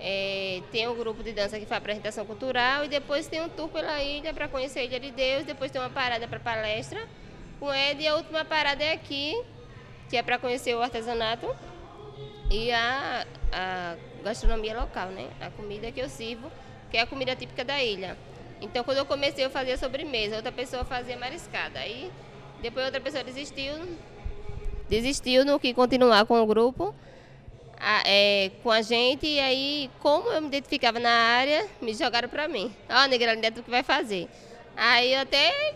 É, 0.00 0.62
tem 0.70 0.86
um 0.86 0.96
grupo 0.96 1.24
de 1.24 1.32
dança 1.32 1.58
que 1.58 1.66
faz 1.66 1.78
apresentação 1.78 2.24
cultural 2.24 2.84
e 2.84 2.88
depois 2.88 3.26
tem 3.26 3.42
um 3.42 3.48
tour 3.48 3.68
pela 3.68 4.00
ilha 4.00 4.32
para 4.32 4.46
conhecer 4.46 4.78
a 4.78 4.84
Ilha 4.84 5.00
de 5.00 5.10
Deus. 5.10 5.44
Depois 5.44 5.72
tem 5.72 5.80
uma 5.80 5.90
parada 5.90 6.26
para 6.28 6.38
palestra 6.38 7.04
com 7.58 7.74
Ed 7.74 8.00
e 8.00 8.06
a 8.06 8.14
última 8.14 8.44
parada 8.44 8.84
é 8.84 8.92
aqui, 8.92 9.34
que 10.08 10.16
é 10.16 10.22
para 10.22 10.38
conhecer 10.38 10.74
o 10.76 10.80
artesanato 10.80 11.54
e 12.50 12.70
a, 12.70 13.26
a 13.52 13.96
gastronomia 14.22 14.78
local, 14.78 15.08
né? 15.08 15.28
A 15.40 15.50
comida 15.50 15.90
que 15.90 16.00
eu 16.00 16.08
sirvo, 16.08 16.50
que 16.90 16.96
é 16.96 17.00
a 17.00 17.06
comida 17.06 17.34
típica 17.34 17.64
da 17.64 17.82
ilha. 17.82 18.16
Então, 18.60 18.84
quando 18.84 18.98
eu 18.98 19.06
comecei, 19.06 19.44
eu 19.44 19.50
fazia 19.50 19.76
sobremesa, 19.76 20.36
outra 20.36 20.52
pessoa 20.52 20.84
fazia 20.84 21.16
mariscada. 21.16 21.80
Aí, 21.80 22.10
depois 22.62 22.86
outra 22.86 23.00
pessoa 23.00 23.22
desistiu, 23.22 23.74
desistiu, 24.88 25.44
não 25.44 25.58
quis 25.58 25.74
continuar 25.74 26.24
com 26.26 26.40
o 26.40 26.46
grupo, 26.46 26.94
a, 27.78 28.02
é, 28.06 28.50
com 28.62 28.70
a 28.70 28.82
gente, 28.82 29.26
e 29.26 29.38
aí, 29.38 29.90
como 30.00 30.28
eu 30.30 30.40
me 30.40 30.48
identificava 30.48 30.98
na 30.98 31.10
área, 31.10 31.66
me 31.80 31.94
jogaram 31.94 32.28
para 32.28 32.48
mim. 32.48 32.72
Ó, 32.88 33.04
oh, 33.04 33.06
Negralina, 33.06 33.46
é 33.46 33.50
tu 33.50 33.62
que 33.62 33.70
vai 33.70 33.82
fazer. 33.82 34.28
Aí 34.76 35.12
eu 35.12 35.20
até 35.20 35.74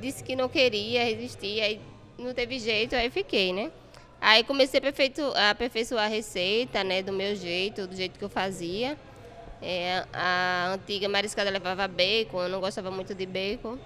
disse 0.00 0.22
que 0.22 0.34
não 0.34 0.48
queria, 0.48 1.04
resistir, 1.04 1.60
aí 1.60 1.80
não 2.18 2.34
teve 2.34 2.58
jeito, 2.58 2.96
aí 2.96 3.10
fiquei, 3.10 3.52
né? 3.52 3.70
Aí 4.20 4.42
comecei 4.42 4.80
a 5.36 5.50
aperfeiçoar 5.50 6.04
a 6.04 6.08
receita, 6.08 6.82
né, 6.82 7.02
do 7.02 7.12
meu 7.12 7.36
jeito, 7.36 7.86
do 7.86 7.94
jeito 7.94 8.18
que 8.18 8.24
eu 8.24 8.28
fazia. 8.28 8.96
É, 9.62 10.04
a 10.12 10.72
antiga 10.74 11.08
mariscada 11.08 11.50
levava 11.50 11.86
bacon, 11.86 12.42
eu 12.42 12.48
não 12.48 12.60
gostava 12.60 12.90
muito 12.90 13.14
de 13.14 13.26
bacon. 13.26 13.78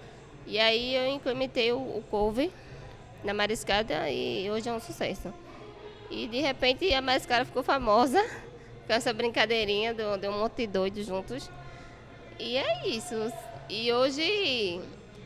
E 0.46 0.58
aí 0.58 0.94
eu 0.94 1.06
implementei 1.08 1.72
o, 1.72 1.76
o 1.76 2.04
couve 2.10 2.50
na 3.24 3.32
mariscada 3.34 4.10
e 4.10 4.50
hoje 4.50 4.68
é 4.68 4.72
um 4.72 4.80
sucesso. 4.80 5.32
E 6.10 6.26
de 6.26 6.40
repente 6.40 6.92
a 6.92 7.00
mariscada 7.00 7.44
ficou 7.44 7.62
famosa 7.62 8.22
com 8.86 8.92
essa 8.92 9.12
brincadeirinha 9.12 9.94
de 9.94 10.28
um 10.28 10.38
monte 10.38 10.58
de 10.58 10.66
doidos 10.66 11.06
juntos. 11.06 11.50
E 12.38 12.56
é 12.56 12.88
isso. 12.88 13.14
E 13.68 13.92
hoje, 13.92 14.80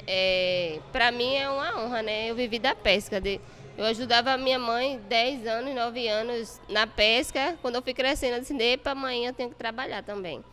é, 0.07 0.79
para 0.93 1.11
mim 1.11 1.35
é 1.35 1.49
uma 1.49 1.83
honra, 1.83 2.03
né? 2.03 2.31
Eu 2.31 2.35
vivi 2.35 2.59
da 2.59 2.75
pesca. 2.75 3.21
De, 3.21 3.41
eu 3.77 3.85
ajudava 3.87 4.33
a 4.33 4.39
minha 4.39 4.59
mãe 4.59 5.01
10 5.09 5.47
anos, 5.47 5.75
9 5.75 6.09
anos 6.09 6.61
na 6.69 6.87
pesca. 6.87 7.59
Quando 7.63 7.77
eu 7.77 7.83
fui 7.83 7.95
crescendo, 7.95 8.35
eu 8.35 8.41
disse, 8.41 8.55
epa, 8.63 8.91
amanhã 8.91 9.31
eu 9.31 9.35
tenho 9.35 9.51
que 9.51 9.57
trabalhar 9.57 10.03
também. 10.03 10.45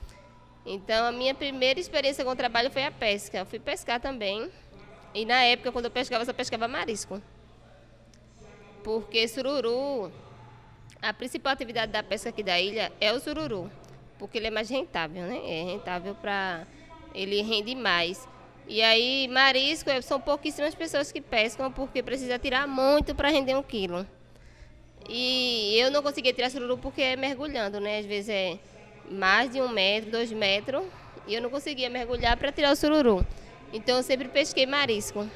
Então, 0.66 1.06
a 1.06 1.12
minha 1.12 1.36
primeira 1.36 1.80
experiência 1.80 2.24
com 2.24 2.32
o 2.32 2.36
trabalho 2.36 2.72
foi 2.72 2.86
a 2.86 2.92
pesca. 2.92 3.38
Eu 3.40 3.46
fui 3.46 3.60
pescar 3.60 4.00
também. 4.00 4.50
E 5.14 5.26
na 5.26 5.44
época, 5.44 5.72
quando 5.72 5.86
eu 5.86 5.92
pescava, 5.92 6.22
eu 6.22 6.26
só 6.26 6.34
pescava 6.34 6.68
marisco. 6.68 7.22
Porque 8.84 9.28
sururu, 9.28 10.12
a 11.02 11.14
principal 11.14 11.54
atividade 11.54 11.92
da 11.92 12.04
pesca 12.04 12.30
aqui 12.30 12.44
da 12.44 12.60
ilha 12.60 12.92
é 13.00 13.12
o 13.12 13.20
sururu. 13.20 13.72
Porque 14.20 14.38
ele 14.38 14.48
é 14.48 14.52
mais 14.52 14.70
rentável, 14.70 15.24
né? 15.24 15.42
É 15.46 15.64
rentável 15.64 16.16
para. 16.16 16.68
Ele 17.14 17.42
rende 17.42 17.76
mais. 17.76 18.28
E 18.68 18.82
aí, 18.82 19.28
marisco, 19.28 19.90
é, 19.90 20.02
são 20.02 20.20
pouquíssimas 20.20 20.74
pessoas 20.74 21.12
que 21.12 21.20
pescam, 21.20 21.72
porque 21.72 22.02
precisa 22.02 22.40
tirar 22.40 22.68
muito 22.68 23.14
para 23.14 23.30
render 23.30 23.56
um 23.56 23.64
quilo. 23.64 24.08
E 25.10 25.76
eu 25.78 25.92
não 25.92 26.02
conseguia 26.02 26.34
tirar 26.34 26.50
sururu 26.50 26.78
porque 26.78 27.02
é 27.02 27.16
mergulhando, 27.16 27.80
né? 27.80 28.00
Às 28.00 28.06
vezes 28.06 28.30
é 28.30 28.58
mais 29.12 29.52
de 29.52 29.62
um 29.62 29.68
metro, 29.68 30.12
dois 30.12 30.32
metros, 30.32 30.86
e 31.28 31.34
eu 31.34 31.42
não 31.42 31.50
conseguia 31.50 31.90
mergulhar 31.90 32.38
para 32.38 32.52
tirar 32.52 32.72
o 32.72 32.76
sururu. 32.76 33.26
Então 33.74 33.98
eu 33.98 34.04
sempre 34.04 34.30
pesquei 34.30 34.66
marisco. 34.66 35.28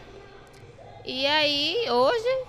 E 1.06 1.26
aí, 1.26 1.90
hoje, 1.90 2.46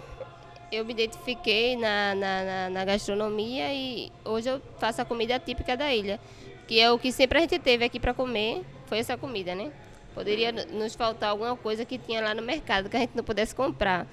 eu 0.71 0.85
me 0.85 0.93
identifiquei 0.93 1.77
na, 1.77 2.15
na, 2.15 2.45
na, 2.45 2.71
na, 2.71 2.85
gastronomia 2.85 3.73
e 3.73 4.13
hoje 4.25 4.49
eu 4.49 4.61
faço 4.79 5.01
a 5.01 5.05
comida 5.05 5.39
típica 5.39 5.77
da 5.77 5.93
ilha, 5.95 6.21
que 6.67 6.79
é 6.79 6.91
o 6.91 6.99
que 6.99 7.11
sempre 7.11 7.39
a 7.39 7.41
gente 7.41 7.59
teve 7.59 7.85
aqui 7.85 7.99
para 7.99 8.13
comer, 8.13 8.63
foi 8.87 8.99
essa 8.99 9.17
comida, 9.17 9.55
né? 9.55 9.73
Poderia 10.15 10.53
nos 10.53 10.95
faltar 10.95 11.31
alguma 11.31 11.57
coisa 11.57 11.85
que 11.85 11.97
tinha 11.97 12.21
lá 12.21 12.35
no 12.35 12.43
mercado 12.43 12.89
que 12.89 12.97
a 12.97 13.01
gente 13.01 13.13
não 13.15 13.25
pudesse 13.25 13.55
comprar. 13.55 14.07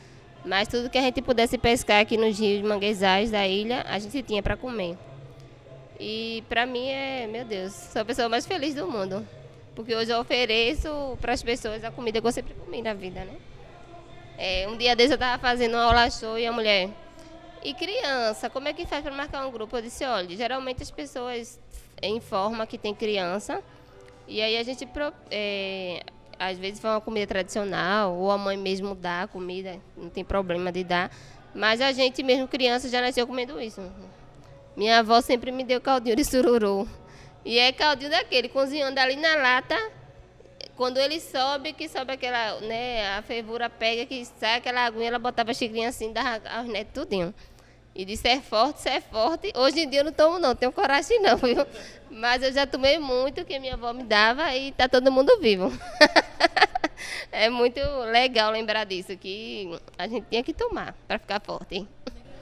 Mas 0.46 0.68
tudo 0.68 0.90
que 0.90 0.98
a 0.98 1.02
gente 1.02 1.22
pudesse 1.22 1.58
pescar 1.58 2.02
aqui 2.02 2.18
nos 2.18 2.40
rios 2.40 2.62
manguezais 2.62 3.32
da 3.32 3.48
ilha, 3.48 3.84
a 3.88 3.98
gente 3.98 4.22
tinha 4.22 4.44
para 4.44 4.56
comer. 4.56 4.96
E 6.00 6.44
para 6.48 6.66
mim 6.66 6.88
é, 6.88 7.26
meu 7.26 7.44
Deus, 7.44 7.74
sou 7.74 8.02
a 8.04 8.06
pessoa 8.06 8.30
mais 8.30 8.46
feliz 8.46 8.76
do 8.76 8.88
mundo. 8.88 9.28
Porque 9.74 9.96
hoje 9.96 10.12
eu 10.12 10.20
ofereço 10.20 11.18
para 11.20 11.34
as 11.34 11.42
pessoas 11.42 11.84
a 11.84 11.92
comida 11.92 12.22
que 12.22 12.28
eu 12.28 12.32
sempre 12.32 12.54
comi 12.54 12.82
na 12.82 12.94
vida, 12.94 13.26
né? 13.26 13.34
É, 14.38 14.68
um 14.68 14.78
dia 14.78 14.96
desse 14.96 15.14
eu 15.14 15.16
estava 15.16 15.42
fazendo 15.42 15.76
uma 15.76 15.84
aula 15.84 16.10
show 16.10 16.38
e 16.38 16.46
a 16.46 16.52
mulher. 16.52 16.90
E 17.64 17.74
criança, 17.74 18.50
como 18.50 18.68
é 18.68 18.74
que 18.74 18.86
faz 18.86 19.02
para 19.04 19.14
marcar 19.14 19.46
um 19.46 19.52
grupo? 19.52 19.76
Eu 19.76 19.82
disse, 19.82 20.06
olha, 20.06 20.36
geralmente 20.36 20.84
as 20.84 20.92
pessoas 20.92 21.60
informam 22.04 22.66
que 22.68 22.78
tem 22.78 22.94
criança. 22.94 23.64
E 24.28 24.42
aí 24.42 24.58
a 24.58 24.64
gente, 24.64 24.88
é, 25.32 26.04
às 26.38 26.58
vezes, 26.58 26.80
faz 26.80 26.96
uma 26.96 27.02
comida 27.02 27.26
tradicional, 27.28 28.16
ou 28.16 28.30
a 28.32 28.38
mãe 28.38 28.58
mesmo 28.58 28.94
dá 28.96 29.24
a 29.24 29.28
comida, 29.28 29.80
não 29.96 30.10
tem 30.10 30.24
problema 30.24 30.72
de 30.72 30.84
dar. 30.84 31.12
Mas 31.54 31.80
a 31.80 31.92
gente 31.92 32.22
mesmo, 32.22 32.48
criança, 32.48 32.90
já 32.90 33.02
nasceu 33.02 33.26
comendo 33.26 33.60
isso. 33.62 33.82
Minha 34.76 35.00
avó 35.00 35.22
sempre 35.22 35.52
me 35.52 35.64
deu 35.64 35.80
caldinho 35.80 36.16
de 36.16 36.26
sururu. 36.26 36.88
E 37.46 37.58
é 37.58 37.72
caldinho 37.72 38.12
daquele, 38.12 38.50
cozinhando 38.50 39.00
ali 39.00 39.16
na 39.16 39.36
lata. 39.36 39.78
Quando 40.76 40.98
ele 40.98 41.20
sobe, 41.22 41.72
que 41.72 41.88
sobe 41.88 42.14
aquela, 42.14 42.60
né, 42.60 43.16
a 43.16 43.22
fervura 43.22 43.70
pega, 43.70 44.06
que 44.06 44.26
sai 44.26 44.58
aquela 44.58 44.86
aguinha, 44.86 45.08
ela 45.08 45.20
botava 45.20 45.52
a 45.52 45.54
xicrinha 45.54 45.90
assim, 45.90 46.12
dava 46.12 46.42
aos 46.50 46.68
netos 46.68 46.94
tudinho. 46.94 47.34
E 47.96 48.04
disse, 48.04 48.28
é 48.28 48.42
forte, 48.42 48.90
é 48.90 49.00
forte. 49.00 49.54
Hoje 49.56 49.80
em 49.80 49.90
dia 49.90 50.02
eu 50.02 50.04
não 50.04 50.12
tomo 50.12 50.38
não, 50.38 50.54
tenho 50.54 50.74
coragem 50.74 51.22
não, 51.22 51.38
viu? 51.40 51.66
Mas 52.12 52.44
eu 52.44 52.52
já 52.52 52.68
tomei 52.68 53.00
muito, 53.00 53.46
que 53.46 53.58
minha 53.58 53.76
avó 53.76 53.94
me 53.94 54.04
dava 54.04 54.54
e 54.54 54.74
tá 54.74 54.90
todo 54.90 55.10
mundo 55.10 55.40
vivo. 55.40 55.72
é 57.32 57.50
muito 57.50 57.80
legal 58.12 58.52
lembrar 58.52 58.84
disso, 58.84 59.16
que 59.16 59.80
a 59.98 60.08
gente 60.10 60.26
tinha 60.30 60.44
que 60.44 60.54
tomar 60.54 60.94
para 61.08 61.18
ficar 61.18 61.40
forte. 61.40 61.88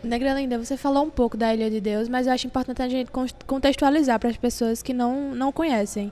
Negra 0.03 0.33
Linda, 0.33 0.57
você 0.57 0.75
falou 0.75 1.03
um 1.03 1.09
pouco 1.09 1.37
da 1.37 1.53
Ilha 1.53 1.69
de 1.69 1.79
Deus, 1.79 2.09
mas 2.09 2.25
eu 2.25 2.33
acho 2.33 2.47
importante 2.47 2.81
a 2.81 2.89
gente 2.89 3.11
contextualizar 3.45 4.19
para 4.19 4.29
as 4.29 4.37
pessoas 4.37 4.81
que 4.81 4.91
não, 4.91 5.35
não 5.35 5.51
conhecem. 5.51 6.11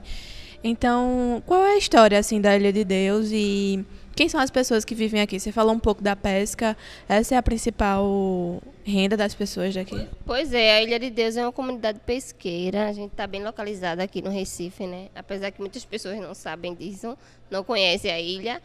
Então, 0.64 1.42
qual 1.46 1.64
é 1.64 1.74
a 1.74 1.78
história 1.78 2.18
assim 2.18 2.40
da 2.40 2.56
Ilha 2.56 2.72
de 2.72 2.84
Deus 2.84 3.30
e 3.32 3.84
Quem 4.14 4.28
são 4.28 4.38
as 4.40 4.50
pessoas 4.50 4.84
que 4.84 4.94
vivem 4.94 5.20
aqui? 5.22 5.40
Você 5.40 5.50
falou 5.50 5.72
um 5.72 5.78
pouco 5.78 6.02
da 6.02 6.14
pesca. 6.14 6.76
Essa 7.08 7.34
é 7.34 7.38
a 7.38 7.42
principal 7.42 8.62
renda 8.84 9.16
das 9.16 9.34
pessoas 9.34 9.74
daqui? 9.74 10.06
Pois 10.26 10.52
é, 10.52 10.76
a 10.76 10.82
Ilha 10.82 10.98
de 10.98 11.08
Deus 11.10 11.36
é 11.36 11.42
uma 11.42 11.52
comunidade 11.52 11.98
pesqueira. 12.04 12.88
A 12.88 12.92
gente 12.92 13.12
está 13.12 13.26
bem 13.26 13.42
localizada 13.42 14.02
aqui 14.02 14.20
no 14.20 14.30
Recife, 14.30 14.86
né? 14.86 15.08
Apesar 15.14 15.50
que 15.50 15.60
muitas 15.60 15.84
pessoas 15.84 16.18
não 16.18 16.34
sabem 16.34 16.74
disso, 16.74 17.16
não 17.50 17.64
conhecem 17.64 18.10
a 18.10 18.20
ilha. 18.20 18.62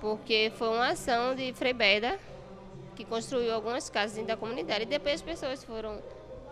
porque 0.00 0.52
foi 0.56 0.68
uma 0.68 0.88
ação 0.88 1.34
de 1.34 1.52
Frei 1.52 1.72
Beda 1.72 2.18
que 2.94 3.04
construiu 3.04 3.54
algumas 3.54 3.88
casas 3.88 4.16
dentro 4.16 4.28
da 4.28 4.36
comunidade. 4.36 4.82
E 4.82 4.86
depois 4.86 5.14
as 5.16 5.22
pessoas 5.22 5.62
foram 5.64 6.00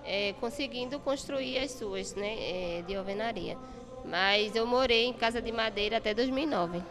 é, 0.05 0.35
conseguindo 0.41 0.99
construir 1.01 1.59
as 1.59 1.73
suas, 1.73 2.15
né, 2.15 2.79
é, 2.79 2.83
de 2.87 2.95
alvenaria. 2.95 3.57
Mas 4.05 4.55
eu 4.55 4.67
morei 4.67 5.07
em 5.07 5.13
casa 5.13 5.41
de 5.41 5.53
madeira 5.53 5.99
até 5.99 6.13
2009. 6.13 6.83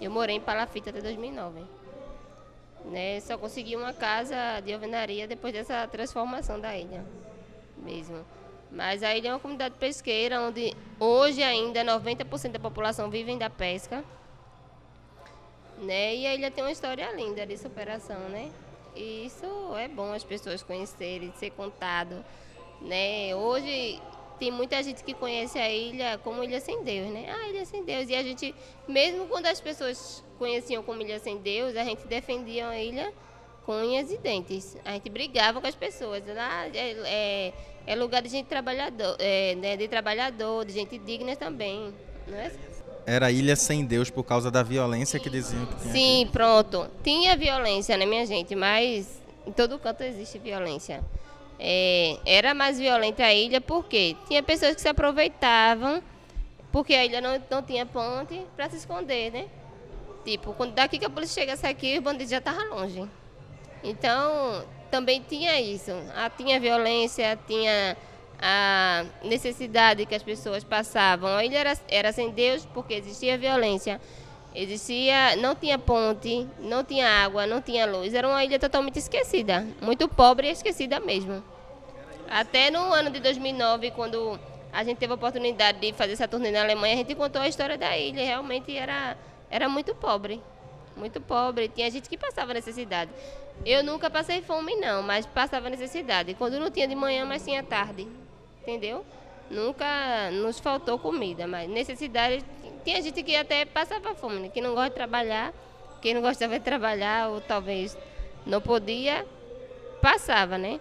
Eu 0.00 0.10
morei 0.10 0.36
em 0.36 0.40
palafita 0.40 0.90
até 0.90 1.00
2009. 1.00 1.60
Né? 2.86 3.20
Só 3.20 3.36
consegui 3.36 3.76
uma 3.76 3.92
casa 3.92 4.60
de 4.60 4.72
alvenaria 4.72 5.26
depois 5.26 5.52
dessa 5.52 5.86
transformação 5.88 6.60
da 6.60 6.76
ilha 6.76 7.04
mesmo. 7.86 8.24
Mas 8.70 9.02
a 9.02 9.14
ilha 9.14 9.28
é 9.28 9.32
uma 9.32 9.38
comunidade 9.38 9.76
pesqueira 9.78 10.40
onde 10.40 10.74
hoje 10.98 11.42
ainda 11.42 11.84
90% 11.84 12.52
da 12.52 12.58
população 12.58 13.08
vive 13.08 13.36
da 13.36 13.48
pesca. 13.48 14.04
Né? 15.78 16.16
E 16.16 16.26
a 16.26 16.34
ilha 16.34 16.50
tem 16.50 16.64
uma 16.64 16.72
história 16.72 17.10
linda 17.12 17.46
de 17.46 17.56
superação, 17.56 18.18
né? 18.30 18.50
E 18.94 19.26
isso 19.26 19.46
é 19.76 19.88
bom 19.88 20.12
as 20.12 20.24
pessoas 20.24 20.62
conhecerem, 20.62 21.30
ser 21.36 21.50
contado, 21.50 22.24
né? 22.80 23.34
Hoje 23.36 24.00
tem 24.38 24.50
muita 24.50 24.82
gente 24.82 25.02
que 25.02 25.14
conhece 25.14 25.58
a 25.58 25.70
ilha 25.70 26.18
como 26.22 26.42
Ilha 26.42 26.60
Sem 26.60 26.82
Deus, 26.82 27.10
né? 27.10 27.26
Ah, 27.28 27.48
Ilha 27.48 27.64
Sem 27.64 27.84
Deus. 27.84 28.08
E 28.08 28.14
a 28.14 28.22
gente, 28.22 28.54
mesmo 28.86 29.26
quando 29.26 29.46
as 29.46 29.60
pessoas 29.60 30.22
conheciam 30.38 30.82
como 30.82 31.02
Ilha 31.02 31.18
Sem 31.18 31.38
Deus, 31.38 31.76
a 31.76 31.84
gente 31.84 32.06
defendia 32.06 32.68
a 32.68 32.78
ilha 32.78 33.12
com 33.64 33.72
unhas 33.72 34.10
e 34.12 34.18
dentes. 34.18 34.76
A 34.84 34.92
gente 34.92 35.10
brigava 35.10 35.60
com 35.60 35.66
as 35.66 35.74
pessoas. 35.74 36.22
Lá 36.26 36.66
é, 36.68 36.92
é, 37.04 37.52
é 37.86 37.96
lugar 37.96 38.22
de 38.22 38.28
gente 38.28 38.46
trabalhador, 38.46 39.16
é, 39.18 39.54
né, 39.56 39.76
de 39.76 39.88
trabalhador, 39.88 40.64
de 40.64 40.72
gente 40.72 40.96
digna 40.98 41.34
também. 41.34 41.92
Não 42.26 42.38
é? 42.38 42.52
Era 43.06 43.30
ilha 43.30 43.54
sem 43.54 43.84
Deus 43.84 44.10
por 44.10 44.24
causa 44.24 44.50
da 44.50 44.62
violência 44.62 45.18
que 45.20 45.30
diziam 45.30 45.64
que 45.66 45.76
tinha. 45.76 45.92
Sim, 45.92 46.22
aqui. 46.24 46.32
pronto. 46.32 46.88
Tinha 47.02 47.36
violência, 47.36 47.96
né, 47.96 48.04
minha 48.04 48.26
gente? 48.26 48.54
Mas 48.54 49.22
em 49.46 49.52
todo 49.52 49.78
canto 49.78 50.02
existe 50.02 50.38
violência. 50.38 51.04
É, 51.58 52.18
era 52.26 52.54
mais 52.54 52.78
violenta 52.78 53.24
a 53.24 53.32
ilha 53.32 53.60
porque 53.60 54.14
tinha 54.28 54.42
pessoas 54.42 54.74
que 54.74 54.80
se 54.82 54.88
aproveitavam 54.88 56.02
porque 56.76 56.92
a 56.92 57.02
ilha 57.02 57.22
não, 57.22 57.42
não 57.50 57.62
tinha 57.62 57.86
ponte 57.86 58.38
para 58.54 58.68
se 58.68 58.76
esconder, 58.76 59.32
né? 59.32 59.46
Tipo, 60.22 60.52
quando 60.52 60.74
daqui 60.74 60.98
que 60.98 61.06
a 61.06 61.08
polícia 61.08 61.40
chegasse 61.40 61.66
aqui, 61.66 61.96
os 61.96 62.04
bandidos 62.04 62.28
já 62.28 62.36
estavam 62.36 62.68
longe. 62.68 63.02
Então, 63.82 64.62
também 64.90 65.24
tinha 65.26 65.58
isso. 65.58 65.90
Ah, 66.14 66.28
tinha 66.28 66.60
violência, 66.60 67.38
tinha 67.46 67.96
a 68.38 69.06
necessidade 69.24 70.04
que 70.04 70.14
as 70.14 70.22
pessoas 70.22 70.64
passavam. 70.64 71.30
A 71.34 71.44
ilha 71.44 71.60
era, 71.60 71.78
era 71.88 72.12
sem 72.12 72.30
Deus 72.30 72.66
porque 72.66 72.92
existia 72.92 73.38
violência. 73.38 73.98
Existia, 74.58 75.36
não 75.36 75.54
tinha 75.54 75.78
ponte, 75.78 76.48
não 76.58 76.82
tinha 76.82 77.06
água, 77.06 77.46
não 77.46 77.60
tinha 77.60 77.84
luz. 77.84 78.14
Era 78.14 78.26
uma 78.26 78.42
ilha 78.42 78.58
totalmente 78.58 78.98
esquecida, 78.98 79.66
muito 79.82 80.08
pobre 80.08 80.48
e 80.48 80.50
esquecida 80.50 80.98
mesmo. 80.98 81.44
Até 82.28 82.70
no 82.70 82.80
ano 82.92 83.10
de 83.10 83.20
2009, 83.20 83.90
quando 83.90 84.40
a 84.72 84.82
gente 84.82 84.96
teve 84.96 85.12
a 85.12 85.16
oportunidade 85.16 85.78
de 85.78 85.92
fazer 85.92 86.14
essa 86.14 86.26
turnê 86.26 86.50
na 86.50 86.62
Alemanha, 86.62 86.94
a 86.94 86.96
gente 86.96 87.14
contou 87.14 87.42
a 87.42 87.48
história 87.48 87.76
da 87.76 87.96
ilha. 87.98 88.24
Realmente 88.24 88.74
era 88.74 89.14
era 89.50 89.68
muito 89.68 89.94
pobre. 89.94 90.40
Muito 90.96 91.20
pobre. 91.20 91.68
Tinha 91.68 91.90
gente 91.90 92.08
que 92.08 92.16
passava 92.16 92.54
necessidade. 92.54 93.10
Eu 93.64 93.84
nunca 93.84 94.08
passei 94.08 94.42
fome, 94.42 94.74
não, 94.76 95.02
mas 95.02 95.26
passava 95.26 95.68
necessidade. 95.68 96.34
Quando 96.34 96.58
não 96.58 96.70
tinha 96.70 96.88
de 96.88 96.94
manhã, 96.94 97.24
mas 97.24 97.44
tinha 97.44 97.62
tarde. 97.62 98.08
Entendeu? 98.62 99.04
Nunca 99.50 100.30
nos 100.30 100.58
faltou 100.58 100.98
comida, 100.98 101.46
mas 101.46 101.68
necessidade. 101.68 102.44
Tinha 102.86 103.02
gente 103.02 103.20
que 103.24 103.34
até 103.34 103.64
passava 103.64 104.14
fome, 104.14 104.38
né? 104.38 104.48
que 104.48 104.60
não 104.60 104.72
gosta 104.72 104.90
de 104.90 104.94
trabalhar, 104.94 105.52
quem 106.00 106.14
não 106.14 106.22
gostava 106.22 106.56
de 106.56 106.64
trabalhar, 106.64 107.30
ou 107.30 107.40
talvez 107.40 107.98
não 108.46 108.60
podia, 108.60 109.26
passava, 110.00 110.56
né? 110.56 110.78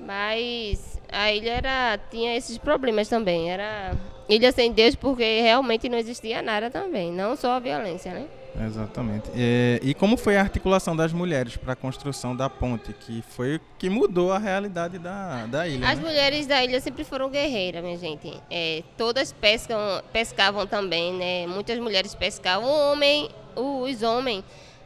Mas 0.00 1.00
a 1.12 1.30
ilha 1.30 1.52
era, 1.52 2.00
tinha 2.10 2.36
esses 2.36 2.58
problemas 2.58 3.08
também. 3.08 3.52
Era 3.52 3.96
ilha 4.28 4.50
sem 4.50 4.72
Deus 4.72 4.96
porque 4.96 5.42
realmente 5.42 5.88
não 5.88 5.96
existia 5.96 6.42
nada 6.42 6.72
também, 6.72 7.12
não 7.12 7.36
só 7.36 7.52
a 7.52 7.60
violência, 7.60 8.12
né? 8.12 8.26
Exatamente. 8.60 9.30
E, 9.34 9.80
e 9.82 9.94
como 9.94 10.16
foi 10.16 10.36
a 10.36 10.40
articulação 10.40 10.94
das 10.94 11.12
mulheres 11.12 11.56
para 11.56 11.72
a 11.72 11.76
construção 11.76 12.36
da 12.36 12.48
ponte, 12.48 12.92
que 12.92 13.22
foi 13.30 13.60
que 13.78 13.90
mudou 13.90 14.32
a 14.32 14.38
realidade 14.38 14.98
da, 14.98 15.46
da 15.46 15.66
ilha? 15.66 15.88
As 15.88 15.98
né? 15.98 16.08
mulheres 16.08 16.46
da 16.46 16.62
ilha 16.62 16.80
sempre 16.80 17.04
foram 17.04 17.28
guerreiras, 17.30 17.82
minha 17.82 17.98
gente. 17.98 18.32
É, 18.50 18.82
todas 18.96 19.32
pescam, 19.32 20.02
pescavam 20.12 20.66
também, 20.66 21.12
né? 21.12 21.46
Muitas 21.46 21.78
mulheres 21.78 22.14
pescavam. 22.14 22.68
O 22.68 22.92
homem, 22.92 23.28
os 23.56 24.02
homens, 24.02 24.44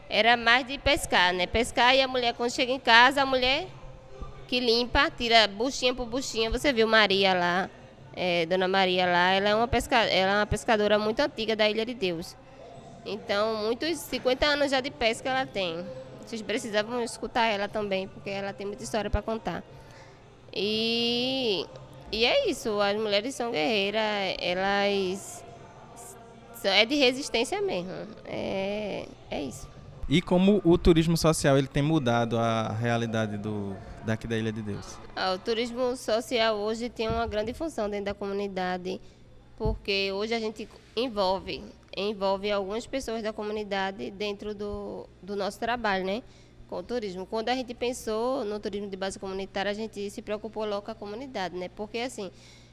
era 0.08 0.36
mais 0.36 0.66
de 0.66 0.78
pescar, 0.78 1.34
né? 1.34 1.46
Pescar 1.46 1.94
e 1.94 2.00
a 2.00 2.08
mulher, 2.08 2.34
quando 2.34 2.50
chega 2.50 2.72
em 2.72 2.80
casa, 2.80 3.22
a 3.22 3.26
mulher 3.26 3.66
que 4.46 4.58
limpa, 4.60 5.10
tira 5.10 5.46
buchinha 5.46 5.94
por 5.94 6.06
buchinha. 6.06 6.50
Você 6.50 6.72
viu 6.72 6.86
Maria 6.86 7.34
lá, 7.34 7.70
é, 8.16 8.46
Dona 8.46 8.66
Maria 8.66 9.04
lá, 9.04 9.32
ela 9.32 9.50
é, 9.50 9.54
uma 9.54 9.68
pesca, 9.68 9.96
ela 9.96 10.32
é 10.32 10.36
uma 10.36 10.46
pescadora 10.46 10.98
muito 10.98 11.20
antiga 11.20 11.54
da 11.54 11.68
Ilha 11.68 11.84
de 11.84 11.92
Deus. 11.92 12.34
Então, 13.04 13.64
muitos 13.64 13.98
50 13.98 14.46
anos 14.46 14.70
já 14.70 14.80
de 14.80 14.90
pesca 14.90 15.28
ela 15.28 15.46
tem. 15.46 15.84
Vocês 16.26 16.42
precisavam 16.42 17.02
escutar 17.02 17.46
ela 17.46 17.68
também, 17.68 18.06
porque 18.08 18.28
ela 18.28 18.52
tem 18.52 18.66
muita 18.66 18.82
história 18.82 19.08
para 19.08 19.22
contar. 19.22 19.64
E, 20.52 21.66
e 22.12 22.24
é 22.24 22.50
isso, 22.50 22.80
as 22.80 22.96
mulheres 22.96 23.34
são 23.34 23.50
guerreiras, 23.50 24.36
elas 24.40 25.44
são, 26.54 26.70
é 26.70 26.84
de 26.84 26.96
resistência 26.96 27.60
mesmo. 27.62 27.92
É, 28.24 29.06
é 29.30 29.42
isso. 29.42 29.68
E 30.08 30.22
como 30.22 30.60
o 30.64 30.78
turismo 30.78 31.16
social 31.16 31.58
ele 31.58 31.66
tem 31.66 31.82
mudado 31.82 32.38
a 32.38 32.72
realidade 32.72 33.36
do, 33.36 33.76
daqui 34.04 34.26
da 34.26 34.36
Ilha 34.36 34.50
de 34.50 34.62
Deus? 34.62 34.98
Ah, 35.14 35.32
o 35.32 35.38
turismo 35.38 35.94
social 35.96 36.56
hoje 36.56 36.88
tem 36.88 37.08
uma 37.08 37.26
grande 37.26 37.52
função 37.52 37.90
dentro 37.90 38.06
da 38.06 38.14
comunidade, 38.14 39.00
porque 39.56 40.10
hoje 40.12 40.32
a 40.32 40.40
gente 40.40 40.66
envolve, 40.96 41.62
envolve 41.96 42.50
algumas 42.50 42.86
pessoas 42.86 43.22
da 43.22 43.32
comunidade 43.32 44.10
dentro 44.10 44.54
do, 44.54 45.08
do 45.22 45.34
nosso 45.34 45.58
trabalho, 45.58 46.04
né? 46.04 46.22
Com 46.68 46.76
o 46.76 46.82
turismo. 46.82 47.26
Quando 47.26 47.48
a 47.48 47.54
gente 47.54 47.74
pensou 47.74 48.44
no 48.44 48.60
turismo 48.60 48.88
de 48.88 48.96
base 48.96 49.18
comunitária, 49.18 49.70
a 49.70 49.74
gente 49.74 50.10
se 50.10 50.22
preocupou 50.22 50.64
logo 50.64 50.82
com 50.82 50.90
a 50.90 50.94
comunidade, 50.94 51.56
né? 51.56 51.68
Porque 51.68 51.98
assim, 51.98 52.30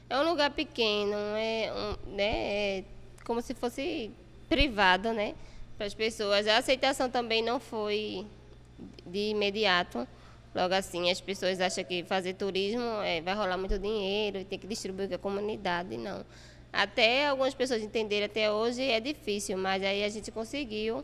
é 0.08 0.18
um 0.18 0.28
lugar 0.28 0.50
pequeno, 0.50 1.16
é, 1.36 1.72
um, 1.72 2.14
né? 2.14 2.78
é 2.78 2.84
como 3.24 3.40
se 3.40 3.54
fosse 3.54 4.10
privado, 4.48 5.12
né? 5.12 5.34
para 5.76 5.86
as 5.86 5.94
pessoas. 5.94 6.46
A 6.46 6.58
aceitação 6.58 7.10
também 7.10 7.42
não 7.42 7.60
foi 7.60 8.26
de 9.06 9.30
imediato. 9.30 10.06
Logo 10.54 10.74
assim, 10.74 11.10
as 11.10 11.20
pessoas 11.20 11.60
acham 11.60 11.84
que 11.84 12.02
fazer 12.04 12.34
turismo 12.34 12.82
é, 13.02 13.20
vai 13.20 13.34
rolar 13.34 13.58
muito 13.58 13.78
dinheiro 13.78 14.38
e 14.38 14.44
tem 14.44 14.58
que 14.58 14.66
distribuir 14.66 15.08
com 15.08 15.14
a 15.14 15.18
comunidade. 15.18 15.96
Não. 15.96 16.24
Até 16.76 17.28
algumas 17.28 17.54
pessoas 17.54 17.82
entenderem 17.82 18.26
até 18.26 18.52
hoje 18.52 18.82
é 18.82 19.00
difícil, 19.00 19.56
mas 19.56 19.82
aí 19.82 20.04
a 20.04 20.08
gente 20.10 20.30
conseguiu 20.30 21.02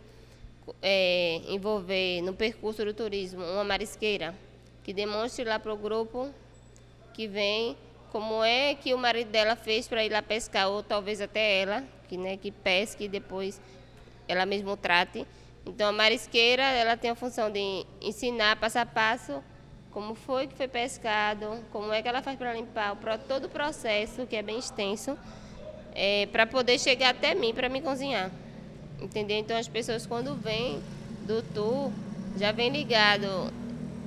é, 0.83 1.41
envolver 1.49 2.21
no 2.21 2.35
percurso 2.35 2.85
do 2.85 2.93
turismo 2.93 3.43
uma 3.43 3.65
marisqueira 3.65 4.35
que 4.85 4.93
demonstre 4.93 5.45
lá 5.45 5.59
para 5.59 5.73
o 5.73 5.77
grupo 5.79 6.29
que 7.15 7.27
vem 7.27 7.75
como 8.11 8.45
é 8.45 8.75
que 8.75 8.93
o 8.93 8.99
marido 8.99 9.31
dela 9.31 9.57
fez 9.57 9.89
para 9.89 10.05
ir 10.05 10.13
lá 10.13 10.21
pescar, 10.21 10.69
ou 10.69 10.83
talvez 10.83 11.23
até 11.23 11.63
ela, 11.63 11.83
que, 12.07 12.19
né, 12.19 12.37
que 12.37 12.51
pesque 12.51 13.05
e 13.05 13.09
depois 13.09 13.59
ela 14.29 14.45
mesmo 14.45 14.77
trate. 14.77 15.27
Então 15.65 15.89
a 15.89 15.93
marisqueira 15.93 16.65
ela 16.65 16.99
tem 16.99 17.13
a 17.13 17.15
função 17.15 17.51
de 17.51 17.87
ensinar 18.03 18.57
passo 18.57 18.79
a 18.79 18.85
passo 18.85 19.43
como 19.91 20.15
foi 20.15 20.47
que 20.47 20.55
foi 20.55 20.69
pescado, 20.69 21.65
como 21.73 21.95
é 21.95 22.03
que 22.03 22.09
ela 22.09 22.21
faz 22.21 22.37
para 22.37 22.53
limpar, 22.53 22.95
todo 23.27 23.47
o 23.47 23.49
processo 23.49 24.27
que 24.27 24.37
é 24.37 24.43
bem 24.43 24.59
extenso, 24.59 25.17
é, 25.95 26.27
para 26.27 26.47
poder 26.47 26.79
chegar 26.79 27.11
até 27.11 27.35
mim, 27.35 27.53
para 27.55 27.69
me 27.69 27.81
cozinhar. 27.81 28.31
Entendeu? 29.01 29.39
Então 29.39 29.57
as 29.57 29.69
pessoas 29.69 30.07
quando 30.07 30.35
vêm 30.35 30.81
do 31.27 31.43
tour 31.55 31.91
já 32.37 32.53
vem 32.53 32.71
ligado, 32.71 33.53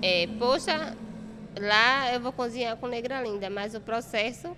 é, 0.02 0.28
poxa, 0.40 0.96
lá 1.60 2.14
eu 2.14 2.20
vou 2.20 2.32
cozinhar 2.32 2.76
com 2.78 2.88
negra 2.88 3.22
linda, 3.22 3.50
mas 3.50 3.76
o 3.76 3.82
processo 3.82 4.56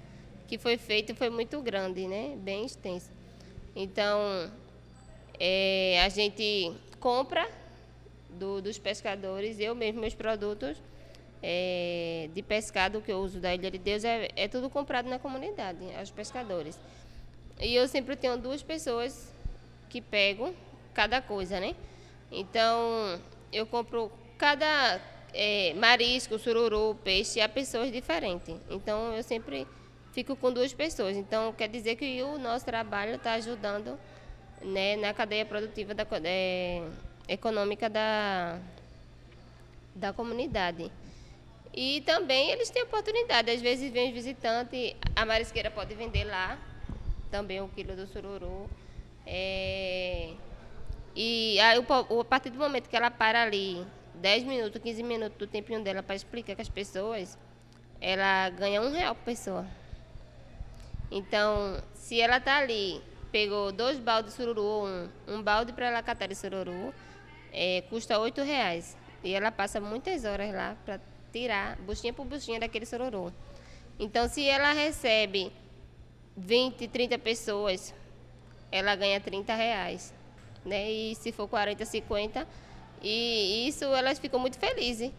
que 0.47 0.57
foi 0.57 0.77
feito 0.77 1.13
foi 1.15 1.29
muito 1.29 1.61
grande, 1.61 2.07
né? 2.07 2.35
Bem 2.37 2.65
extenso. 2.65 3.09
Então 3.75 4.49
é, 5.39 6.01
a 6.03 6.09
gente 6.09 6.71
compra 6.99 7.47
do, 8.29 8.61
dos 8.61 8.77
pescadores, 8.77 9.59
eu 9.59 9.75
mesmo, 9.75 10.01
meus 10.01 10.13
produtos 10.13 10.77
é, 11.41 12.29
de 12.33 12.41
pescado 12.41 13.01
que 13.01 13.11
eu 13.11 13.19
uso 13.19 13.39
da 13.39 13.53
Ilha 13.53 13.69
de 13.69 13.77
Deus 13.77 14.03
é, 14.03 14.29
é 14.35 14.47
tudo 14.47 14.69
comprado 14.69 15.09
na 15.09 15.19
comunidade, 15.19 15.79
aos 15.97 16.11
pescadores. 16.11 16.79
E 17.59 17.75
eu 17.75 17.87
sempre 17.87 18.15
tenho 18.15 18.37
duas 18.37 18.61
pessoas 18.61 19.33
que 19.89 20.01
pegam 20.01 20.53
cada 20.93 21.21
coisa, 21.21 21.59
né? 21.59 21.75
Então, 22.31 23.19
eu 23.51 23.65
compro 23.65 24.11
cada 24.37 25.01
é, 25.33 25.73
marisco, 25.73 26.37
sururu, 26.37 26.95
peixe 27.03 27.41
a 27.41 27.49
pessoas 27.49 27.91
diferentes. 27.91 28.55
Então, 28.69 29.13
eu 29.13 29.23
sempre 29.23 29.65
fico 30.11 30.35
com 30.35 30.51
duas 30.51 30.73
pessoas. 30.73 31.15
Então, 31.15 31.53
quer 31.53 31.67
dizer 31.67 31.95
que 31.95 32.21
o 32.23 32.37
nosso 32.37 32.65
trabalho 32.65 33.15
está 33.15 33.33
ajudando 33.33 33.97
né, 34.61 34.95
na 34.95 35.13
cadeia 35.13 35.45
produtiva 35.45 35.93
da, 35.93 36.05
é, 36.23 36.83
econômica 37.27 37.89
da, 37.89 38.59
da 39.95 40.13
comunidade. 40.13 40.91
E 41.73 42.01
também 42.01 42.51
eles 42.51 42.69
têm 42.69 42.83
oportunidade. 42.83 43.51
Às 43.51 43.61
vezes 43.61 43.91
vem 43.91 44.11
visitante, 44.11 44.95
a 45.15 45.25
marisqueira 45.25 45.69
pode 45.69 45.93
vender 45.95 46.23
lá 46.23 46.57
também 47.29 47.61
o 47.61 47.67
quilo 47.67 47.95
do 47.95 48.07
sururu. 48.07 48.69
É, 49.25 50.33
e 51.15 51.59
aí, 51.59 51.77
a 51.77 52.23
partir 52.23 52.49
do 52.49 52.59
momento 52.59 52.87
que 52.89 52.95
ela 52.95 53.11
para 53.11 53.43
ali, 53.43 53.85
10 54.15 54.43
minutos, 54.43 54.81
15 54.81 55.03
minutos 55.03 55.37
do 55.37 55.47
tempinho 55.47 55.83
dela 55.83 56.01
para 56.01 56.15
explicar 56.15 56.55
com 56.55 56.61
as 56.61 56.69
pessoas, 56.69 57.37
ela 57.99 58.49
ganha 58.51 58.81
um 58.81 58.91
real 58.91 59.15
por 59.15 59.25
pessoa. 59.25 59.65
Então, 61.11 61.81
se 61.93 62.19
ela 62.19 62.37
está 62.37 62.57
ali 62.57 63.01
pegou 63.31 63.71
dois 63.71 63.99
baldes 63.99 64.31
de 64.31 64.37
sururu, 64.37 64.85
um, 64.85 65.09
um 65.27 65.41
balde 65.41 65.73
para 65.73 65.87
ela 65.87 66.01
catar 66.01 66.27
de 66.27 66.35
sururu, 66.35 66.93
é, 67.51 67.83
custa 67.89 68.19
oito 68.19 68.41
reais. 68.41 68.97
E 69.23 69.33
ela 69.33 69.51
passa 69.51 69.79
muitas 69.79 70.25
horas 70.25 70.53
lá 70.53 70.75
para 70.85 70.99
tirar 71.31 71.75
buchinha 71.77 72.13
por 72.13 72.25
buchinha 72.25 72.59
daquele 72.59 72.85
sururu. 72.85 73.33
Então, 73.99 74.27
se 74.27 74.47
ela 74.47 74.71
recebe 74.73 75.51
20, 76.37 76.87
30 76.87 77.17
pessoas, 77.17 77.93
ela 78.71 78.95
ganha 78.95 79.19
30 79.19 79.53
reais. 79.55 80.13
Né? 80.63 80.89
E 80.89 81.15
se 81.15 81.31
for 81.31 81.47
40, 81.47 81.83
50. 81.83 82.47
E 83.01 83.67
isso 83.67 83.85
elas 83.85 84.19
ficam 84.19 84.39
muito 84.39 84.59
felizes. 84.59 85.11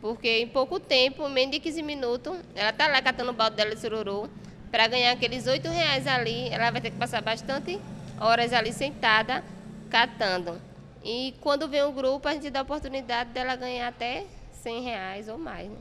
Porque 0.00 0.40
em 0.40 0.48
pouco 0.48 0.80
tempo, 0.80 1.28
menos 1.28 1.52
de 1.52 1.60
15 1.60 1.82
minutos, 1.82 2.36
ela 2.54 2.70
está 2.70 2.88
lá 2.88 3.00
catando 3.00 3.30
o 3.30 3.34
balde 3.34 3.56
dela 3.56 3.74
de 3.74 3.80
sururu 3.80 4.28
para 4.70 4.88
ganhar 4.88 5.12
aqueles 5.12 5.46
oito 5.46 5.68
reais 5.68 6.06
ali, 6.06 6.48
ela 6.48 6.70
vai 6.70 6.80
ter 6.80 6.90
que 6.90 6.96
passar 6.96 7.20
bastante 7.20 7.78
horas 8.18 8.52
ali 8.54 8.72
sentada, 8.72 9.44
catando. 9.90 10.58
E 11.04 11.34
quando 11.40 11.68
vem 11.68 11.82
o 11.82 11.92
grupo, 11.92 12.26
a 12.26 12.32
gente 12.32 12.48
dá 12.48 12.60
a 12.60 12.62
oportunidade 12.62 13.30
dela 13.30 13.54
ganhar 13.54 13.88
até 13.88 14.24
100 14.52 14.82
reais 14.82 15.28
ou 15.28 15.36
mais. 15.36 15.68
Né? 15.68 15.76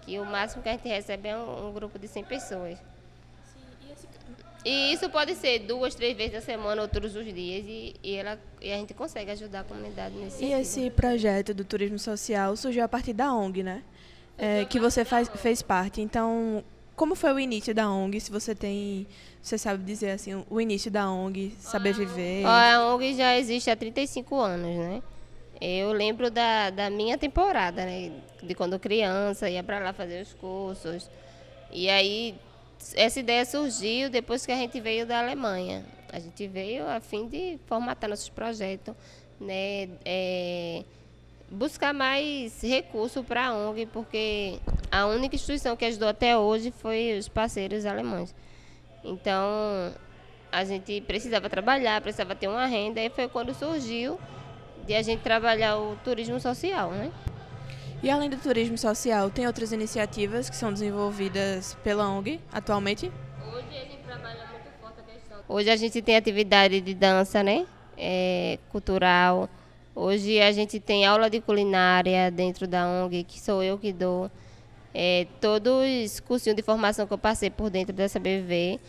Que 0.00 0.18
o 0.18 0.24
máximo 0.24 0.62
que 0.62 0.68
a 0.70 0.72
gente 0.72 0.88
recebe 0.88 1.28
é 1.28 1.36
um, 1.36 1.68
um 1.68 1.72
grupo 1.72 1.98
de 1.98 2.08
100 2.08 2.24
pessoas. 2.24 2.78
E 4.64 4.92
isso 4.92 5.10
pode 5.10 5.34
ser 5.34 5.58
duas, 5.60 5.94
três 5.94 6.16
vezes 6.16 6.32
na 6.34 6.40
semana 6.40 6.82
ou 6.82 6.88
todos 6.88 7.14
os 7.14 7.24
dias. 7.26 7.64
E, 7.66 7.94
e, 8.02 8.14
ela, 8.14 8.38
e 8.62 8.72
a 8.72 8.76
gente 8.76 8.94
consegue 8.94 9.30
ajudar 9.30 9.60
a 9.60 9.64
comunidade 9.64 10.14
nesse 10.14 10.36
E 10.36 10.38
sentido. 10.48 10.60
esse 10.60 10.90
projeto 10.90 11.52
do 11.52 11.64
turismo 11.64 11.98
social 11.98 12.56
surgiu 12.56 12.82
a 12.84 12.88
partir 12.88 13.12
da 13.12 13.32
ONG, 13.32 13.62
né? 13.62 13.82
É, 14.38 14.64
que 14.64 14.80
você 14.80 15.04
faz, 15.04 15.28
fez 15.36 15.60
parte. 15.60 16.00
Então, 16.00 16.64
como 16.96 17.14
foi 17.14 17.32
o 17.32 17.38
início 17.38 17.74
da 17.74 17.90
ONG? 17.90 18.18
Se 18.20 18.30
você 18.30 18.54
tem, 18.54 19.06
você 19.42 19.58
sabe 19.58 19.84
dizer 19.84 20.12
assim, 20.12 20.42
o 20.48 20.60
início 20.60 20.90
da 20.90 21.10
ONG, 21.10 21.54
Saber 21.58 21.92
Viver? 21.92 22.44
A 22.46 22.86
ONG 22.94 23.14
já 23.14 23.36
existe 23.38 23.70
há 23.70 23.76
35 23.76 24.34
anos, 24.40 24.76
né? 24.76 25.02
Eu 25.60 25.92
lembro 25.92 26.30
da, 26.30 26.70
da 26.70 26.90
minha 26.90 27.16
temporada, 27.18 27.84
né? 27.84 28.10
De 28.42 28.54
quando 28.54 28.78
criança, 28.78 29.48
ia 29.48 29.62
para 29.62 29.78
lá 29.78 29.92
fazer 29.92 30.22
os 30.22 30.32
cursos. 30.34 31.08
E 31.70 31.88
aí, 31.88 32.34
essa 32.94 33.20
ideia 33.20 33.44
surgiu 33.44 34.10
depois 34.10 34.44
que 34.44 34.52
a 34.52 34.56
gente 34.56 34.80
veio 34.80 35.06
da 35.06 35.20
Alemanha. 35.20 35.84
A 36.12 36.18
gente 36.18 36.46
veio 36.46 36.86
a 36.88 37.00
fim 37.00 37.26
de 37.26 37.58
formatar 37.66 38.08
nossos 38.08 38.28
projetos, 38.28 38.94
né? 39.40 39.88
É, 40.04 40.84
buscar 41.50 41.94
mais 41.94 42.60
recursos 42.62 43.24
para 43.24 43.46
a 43.46 43.54
ONG, 43.54 43.86
porque 43.86 44.58
a 44.90 45.06
única 45.06 45.34
instituição 45.34 45.76
que 45.76 45.84
ajudou 45.84 46.08
até 46.08 46.36
hoje 46.36 46.70
foi 46.70 47.16
os 47.18 47.28
parceiros 47.28 47.86
alemães. 47.86 48.34
Então, 49.02 49.92
a 50.50 50.64
gente 50.64 51.00
precisava 51.00 51.48
trabalhar, 51.50 52.00
precisava 52.00 52.34
ter 52.34 52.48
uma 52.48 52.66
renda, 52.66 53.00
e 53.00 53.10
foi 53.10 53.28
quando 53.28 53.54
surgiu 53.54 54.18
de 54.86 54.94
a 54.94 55.02
gente 55.02 55.20
trabalhar 55.20 55.78
o 55.78 55.96
turismo 56.04 56.38
social, 56.38 56.90
né? 56.90 57.10
E 58.04 58.10
além 58.10 58.28
do 58.28 58.36
turismo 58.36 58.76
social, 58.76 59.30
tem 59.30 59.46
outras 59.46 59.72
iniciativas 59.72 60.50
que 60.50 60.56
são 60.56 60.70
desenvolvidas 60.70 61.74
pela 61.82 62.06
ONG 62.06 62.38
atualmente? 62.52 63.10
Hoje 63.50 63.66
a 63.70 63.84
gente 63.84 64.02
trabalha 64.06 64.46
muito 64.52 64.68
forte 64.78 65.00
a 65.00 65.02
questão. 65.02 65.38
Hoje 65.48 65.70
a 65.70 65.76
gente 65.76 66.02
tem 66.02 66.14
atividade 66.14 66.82
de 66.82 66.92
dança, 66.92 67.42
né? 67.42 67.66
É, 67.96 68.58
cultural, 68.70 69.48
Hoje 69.96 70.38
a 70.38 70.52
gente 70.52 70.80
tem 70.80 71.06
aula 71.06 71.30
de 71.30 71.40
culinária 71.40 72.30
dentro 72.30 72.66
da 72.66 72.86
ONG, 72.86 73.22
que 73.22 73.40
sou 73.40 73.62
eu 73.62 73.78
que 73.78 73.90
dou. 73.90 74.30
É, 74.92 75.26
todos 75.40 75.72
os 76.04 76.20
cursinhos 76.20 76.56
de 76.56 76.62
formação 76.62 77.06
que 77.06 77.12
eu 77.14 77.18
passei 77.18 77.48
por 77.48 77.70
dentro 77.70 77.94
dessa 77.94 78.18
BV, 78.18 78.80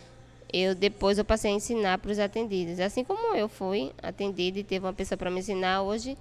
eu 0.52 0.74
depois 0.74 1.16
eu 1.16 1.24
passei 1.24 1.52
a 1.52 1.54
ensinar 1.54 1.96
para 1.98 2.10
os 2.10 2.18
atendidos. 2.18 2.80
Assim 2.80 3.02
como 3.02 3.34
eu 3.34 3.48
fui 3.48 3.92
atendida 4.02 4.58
e 4.58 4.64
teve 4.64 4.84
uma 4.84 4.92
pessoa 4.92 5.16
para 5.16 5.30
me 5.30 5.38
ensinar, 5.38 5.80
hoje 5.82 6.18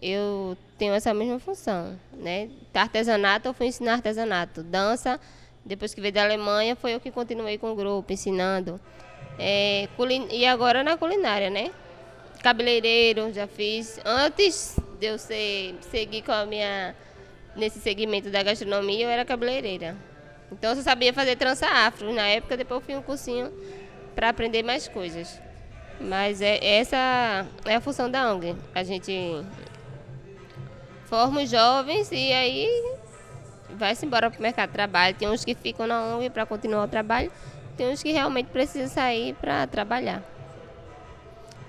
eu 0.00 0.56
tenho 0.76 0.94
essa 0.94 1.12
mesma 1.12 1.38
função. 1.38 1.98
Né? 2.12 2.50
Artesanato, 2.74 3.48
eu 3.48 3.54
fui 3.54 3.66
ensinar 3.66 3.94
artesanato. 3.94 4.62
Dança, 4.62 5.20
depois 5.64 5.94
que 5.94 6.00
veio 6.00 6.12
da 6.12 6.22
Alemanha, 6.22 6.76
foi 6.76 6.94
eu 6.94 7.00
que 7.00 7.10
continuei 7.10 7.58
com 7.58 7.72
o 7.72 7.74
grupo, 7.74 8.12
ensinando. 8.12 8.80
É, 9.38 9.88
e 10.30 10.46
agora 10.46 10.82
na 10.82 10.96
culinária, 10.96 11.50
né? 11.50 11.70
cabeleireiro, 12.42 13.32
já 13.32 13.46
fiz. 13.46 14.00
Antes 14.04 14.78
de 14.98 15.06
eu 15.06 15.18
ser, 15.18 15.76
seguir 15.90 16.22
com 16.22 16.32
a 16.32 16.46
minha 16.46 16.94
nesse 17.56 17.80
segmento 17.80 18.30
da 18.30 18.42
gastronomia, 18.42 19.04
eu 19.04 19.10
era 19.10 19.24
cabeleireira. 19.24 19.96
Então 20.50 20.70
eu 20.70 20.76
só 20.76 20.82
sabia 20.82 21.12
fazer 21.12 21.36
trança 21.36 21.66
afro. 21.66 22.12
Na 22.12 22.26
época 22.26 22.56
depois 22.56 22.80
eu 22.80 22.86
fiz 22.86 22.96
um 22.96 23.02
cursinho 23.02 23.52
para 24.14 24.28
aprender 24.28 24.62
mais 24.62 24.88
coisas. 24.88 25.40
Mas 26.00 26.40
é, 26.40 26.58
essa 26.62 27.46
é 27.64 27.74
a 27.74 27.80
função 27.80 28.10
da 28.10 28.32
ONG. 28.32 28.54
A 28.74 28.82
gente 28.82 29.12
forma 31.08 31.42
os 31.42 31.50
jovens 31.50 32.12
e 32.12 32.32
aí 32.32 32.68
vai-se 33.70 34.04
embora 34.04 34.30
para 34.30 34.38
o 34.38 34.42
mercado 34.42 34.68
de 34.68 34.74
trabalho. 34.74 35.16
Tem 35.16 35.28
uns 35.28 35.44
que 35.44 35.54
ficam 35.54 35.86
na 35.86 36.04
ONG 36.04 36.30
para 36.30 36.44
continuar 36.44 36.84
o 36.84 36.88
trabalho, 36.88 37.32
tem 37.76 37.88
uns 37.88 38.02
que 38.02 38.12
realmente 38.12 38.46
precisam 38.46 38.88
sair 38.88 39.34
para 39.34 39.66
trabalhar. 39.66 40.22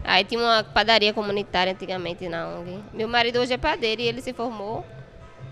Aí 0.03 0.23
tinha 0.23 0.39
uma 0.41 0.63
padaria 0.63 1.13
comunitária 1.13 1.71
antigamente 1.71 2.27
na 2.27 2.47
ONG. 2.47 2.83
Meu 2.93 3.07
marido 3.07 3.39
hoje 3.39 3.53
é 3.53 3.57
padeiro 3.57 4.01
e 4.01 4.07
ele 4.07 4.21
se 4.21 4.33
formou 4.33 4.85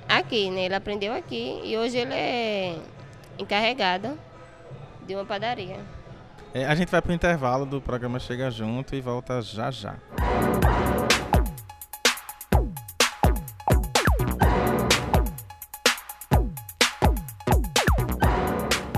aqui, 0.07 0.49
né? 0.49 0.65
Ele 0.65 0.75
aprendeu 0.75 1.13
aqui 1.13 1.61
e 1.63 1.77
hoje 1.77 1.97
ele 1.97 2.13
é 2.13 2.77
encarregado 3.39 4.17
de 5.05 5.15
uma 5.15 5.25
padaria. 5.25 5.79
É, 6.53 6.65
a 6.65 6.75
gente 6.75 6.89
vai 6.89 7.01
para 7.01 7.11
o 7.11 7.15
intervalo 7.15 7.65
do 7.65 7.81
programa 7.81 8.19
Chega 8.19 8.49
Junto 8.49 8.95
e 8.95 9.01
volta 9.01 9.41
já 9.41 9.69
já. 9.69 9.95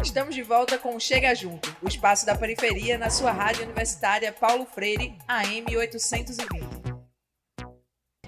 Estamos 0.02 0.34
de 0.34 0.42
volta 0.42 0.78
com 0.78 0.96
o 0.96 1.00
Chega 1.00 1.36
Junto, 1.36 1.76
o 1.82 1.88
espaço 1.88 2.26
da 2.26 2.34
periferia 2.34 2.98
na 2.98 3.10
sua 3.10 3.32
rádio 3.32 3.66
universitária 3.66 4.32
Paulo 4.32 4.66
Freire, 4.66 5.14
AM 5.28 5.76
820. 5.76 6.48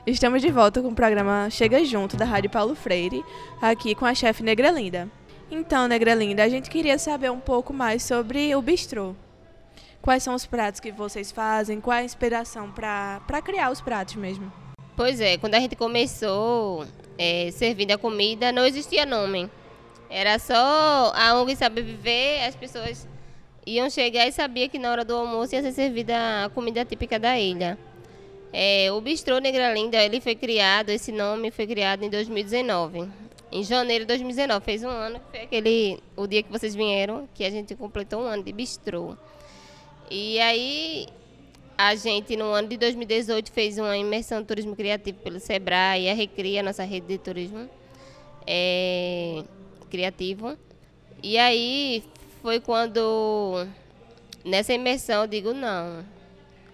Estamos 0.05 0.41
de 0.41 0.51
volta 0.51 0.81
com 0.81 0.89
o 0.89 0.95
programa 0.95 1.49
Chega 1.49 1.83
Junto 1.85 2.17
da 2.17 2.25
Rádio 2.25 2.49
Paulo 2.49 2.75
Freire, 2.75 3.23
aqui 3.61 3.95
com 3.95 4.05
a 4.05 4.13
chefe 4.13 4.43
Negra 4.43 4.69
Linda. 4.69 5.09
Então, 5.49 5.87
Negra 5.87 6.13
Linda, 6.13 6.43
a 6.43 6.49
gente 6.49 6.69
queria 6.69 6.99
saber 6.99 7.31
um 7.31 7.39
pouco 7.39 7.73
mais 7.73 8.03
sobre 8.03 8.53
o 8.53 8.61
bistrô. 8.61 9.15
Quais 10.01 10.23
são 10.23 10.35
os 10.35 10.45
pratos 10.45 10.81
que 10.81 10.91
vocês 10.91 11.31
fazem? 11.31 11.79
Qual 11.79 11.95
a 11.95 12.03
inspiração 12.03 12.69
para 12.69 13.41
criar 13.41 13.71
os 13.71 13.79
pratos 13.79 14.15
mesmo? 14.15 14.51
Pois 14.97 15.21
é, 15.21 15.37
quando 15.37 15.55
a 15.55 15.59
gente 15.59 15.77
começou 15.77 16.85
é, 17.17 17.49
servindo 17.51 17.91
a 17.91 17.97
comida, 17.97 18.51
não 18.51 18.65
existia 18.65 19.05
nome. 19.05 19.49
Era 20.11 20.37
só 20.37 21.13
a 21.15 21.39
ONG 21.39 21.55
Saber 21.55 21.83
Viver, 21.83 22.43
as 22.43 22.53
pessoas 22.53 23.07
iam 23.65 23.89
chegar 23.89 24.27
e 24.27 24.31
sabia 24.33 24.67
que 24.67 24.77
na 24.77 24.91
hora 24.91 25.05
do 25.05 25.15
almoço 25.15 25.55
ia 25.55 25.61
ser 25.61 25.71
servida 25.71 26.45
a 26.45 26.49
comida 26.49 26.83
típica 26.83 27.17
da 27.17 27.39
ilha. 27.39 27.77
É, 28.51 28.91
o 28.91 28.99
Bistrô 28.99 29.39
Negra 29.39 29.73
Linda, 29.73 30.03
ele 30.03 30.19
foi 30.19 30.35
criado, 30.35 30.89
esse 30.89 31.13
nome 31.13 31.49
foi 31.49 31.65
criado 31.65 32.03
em 32.03 32.09
2019. 32.09 33.09
Em 33.53 33.63
janeiro 33.63 34.03
de 34.03 34.09
2019, 34.09 34.65
fez 34.65 34.83
um 34.83 34.89
ano, 34.89 35.19
que 35.19 35.25
foi 35.31 35.41
aquele, 35.41 35.99
o 36.17 36.27
dia 36.27 36.43
que 36.43 36.51
vocês 36.51 36.75
vieram, 36.75 37.29
que 37.33 37.45
a 37.45 37.49
gente 37.49 37.73
completou 37.75 38.21
um 38.21 38.25
ano 38.25 38.43
de 38.43 38.51
bistrô. 38.51 39.15
E 40.09 40.37
aí, 40.41 41.07
a 41.77 41.95
gente, 41.95 42.35
no 42.35 42.45
ano 42.45 42.67
de 42.67 42.75
2018, 42.75 43.49
fez 43.49 43.77
uma 43.77 43.97
imersão 43.97 44.43
turismo 44.43 44.75
criativo 44.75 45.19
pelo 45.19 45.39
Sebrae, 45.39 46.09
a 46.09 46.13
Recria, 46.13 46.61
nossa 46.61 46.83
rede 46.83 47.07
de 47.07 47.17
turismo. 47.17 47.69
É, 48.45 49.43
criativo. 49.91 50.57
E 51.21 51.37
aí 51.37 52.03
foi 52.41 52.59
quando 52.59 53.67
nessa 54.43 54.73
imersão 54.73 55.21
eu 55.21 55.27
digo 55.27 55.53
não. 55.53 56.03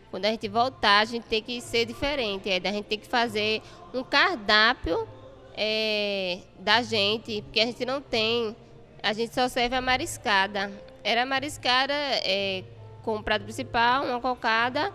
Quando 0.09 0.25
a 0.25 0.29
gente 0.29 0.47
voltar, 0.47 0.99
a 0.99 1.05
gente 1.05 1.23
tem 1.23 1.41
que 1.41 1.59
ser 1.59 1.85
diferente. 1.85 2.49
É, 2.49 2.61
a 2.63 2.71
gente 2.71 2.85
tem 2.85 2.97
que 2.97 3.07
fazer 3.07 3.61
um 3.93 4.03
cardápio 4.03 5.07
é, 5.53 6.39
da 6.59 6.81
gente, 6.81 7.41
porque 7.41 7.59
a 7.59 7.65
gente 7.65 7.83
não 7.83 8.01
tem. 8.01 8.55
A 9.03 9.11
gente 9.11 9.33
só 9.35 9.49
serve 9.49 9.75
a 9.75 9.81
mariscada. 9.81 10.71
Era 11.03 11.25
mariscada 11.25 11.93
é, 11.93 12.63
com 13.03 13.21
prato 13.21 13.43
principal, 13.43 14.05
uma 14.05 14.19
cocada, 14.19 14.93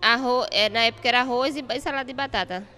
arroz, 0.00 0.48
é, 0.50 0.68
na 0.68 0.84
época 0.84 1.08
era 1.08 1.20
arroz 1.20 1.56
e 1.56 1.80
salada 1.80 2.04
de 2.04 2.12
batata. 2.12 2.77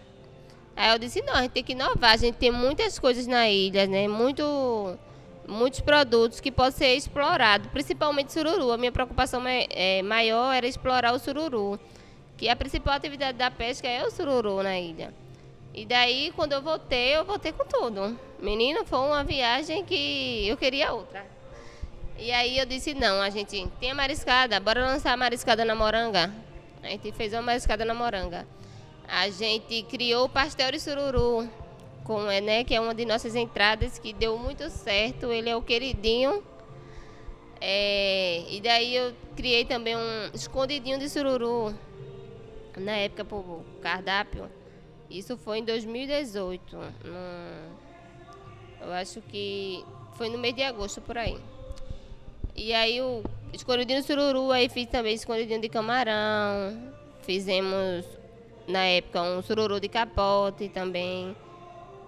Aí 0.77 0.91
eu 0.93 0.99
disse, 0.99 1.21
não, 1.23 1.35
a 1.35 1.43
gente 1.43 1.53
tem 1.53 1.65
que 1.65 1.73
inovar, 1.73 2.13
a 2.13 2.17
gente 2.17 2.37
tem 2.37 2.51
muitas 2.51 2.99
coisas 2.99 3.27
na 3.27 3.49
ilha, 3.49 3.87
né? 3.87 4.09
Muito, 4.09 4.99
muitos 5.47 5.81
produtos 5.81 6.41
que 6.41 6.51
podem 6.51 6.73
ser 6.73 6.95
explorados, 6.95 7.69
principalmente 7.71 8.33
sururu. 8.33 8.73
A 8.73 8.79
minha 8.79 8.93
preocupação 8.93 9.43
é, 9.47 10.03
maior 10.03 10.53
era 10.53 10.67
explorar 10.67 11.13
o 11.13 11.19
sururu, 11.19 11.79
que 12.37 12.49
a 12.49 12.57
principal 12.57 12.95
atividade 12.95 13.37
da 13.37 13.51
pesca 13.51 13.87
é 13.87 14.05
o 14.07 14.11
sururu 14.11 14.63
na 14.63 14.79
ilha. 14.79 15.13
E 15.75 15.85
daí, 15.85 16.33
quando 16.35 16.53
eu 16.53 16.63
voltei, 16.63 17.17
eu 17.17 17.25
voltei 17.25 17.53
com 17.53 17.65
tudo. 17.65 18.19
Menino, 18.41 18.85
foi 18.85 18.99
uma 18.99 19.23
viagem 19.23 19.85
que 19.85 20.49
eu 20.49 20.57
queria 20.57 20.93
outra. 20.93 21.25
E 22.19 22.33
aí 22.33 22.59
eu 22.59 22.67
disse, 22.67 22.93
não, 22.93 23.21
a 23.21 23.31
gente 23.31 23.67
tem 23.79 23.91
a 23.91 23.95
mariscada, 23.95 24.59
bora 24.59 24.85
lançar 24.85 25.13
a 25.13 25.17
mariscada 25.17 25.65
na 25.65 25.75
moranga. 25.75 26.33
A 26.83 26.89
gente 26.89 27.13
fez 27.13 27.33
uma 27.33 27.43
mariscada 27.43 27.85
na 27.85 27.95
moranga 27.95 28.47
a 29.11 29.29
gente 29.29 29.83
criou 29.83 30.27
o 30.27 30.29
pastel 30.29 30.71
de 30.71 30.79
sururu, 30.79 31.49
com, 32.05 32.23
né, 32.23 32.63
que 32.63 32.75
é 32.75 32.81
uma 32.81 32.95
de 32.95 33.05
nossas 33.05 33.35
entradas 33.35 33.99
que 33.99 34.13
deu 34.13 34.39
muito 34.39 34.71
certo. 34.71 35.33
Ele 35.33 35.51
é 35.51 35.57
o 35.57 35.63
queridinho. 35.63 36.45
É, 37.61 38.45
e 38.49 38.61
daí 38.61 38.95
eu 38.95 39.13
criei 39.37 39.65
também 39.65 39.97
um 39.97 40.31
escondidinho 40.33 40.99
de 40.99 41.09
sururu 41.09 41.75
na 42.77 42.93
época 42.93 43.35
o 43.35 43.65
cardápio. 43.83 44.49
Isso 45.11 45.37
foi 45.37 45.59
em 45.59 45.65
2018. 45.65 46.77
No, 46.77 46.83
eu 48.81 48.93
acho 48.93 49.21
que 49.23 49.85
foi 50.15 50.29
no 50.29 50.39
mês 50.39 50.55
de 50.55 50.63
agosto 50.63 51.01
por 51.01 51.19
aí. 51.19 51.37
E 52.55 52.73
aí 52.73 53.01
o 53.01 53.25
escondidinho 53.53 54.01
de 54.01 54.07
sururu, 54.07 54.53
aí 54.53 54.69
fiz 54.69 54.87
também 54.87 55.15
escondidinho 55.15 55.61
de 55.61 55.69
camarão. 55.69 56.95
Fizemos 57.23 58.20
na 58.71 58.85
época 58.87 59.23
um 59.23 59.43
sururu 59.43 59.81
de 59.81 59.89
capote 59.89 60.69
também. 60.69 61.37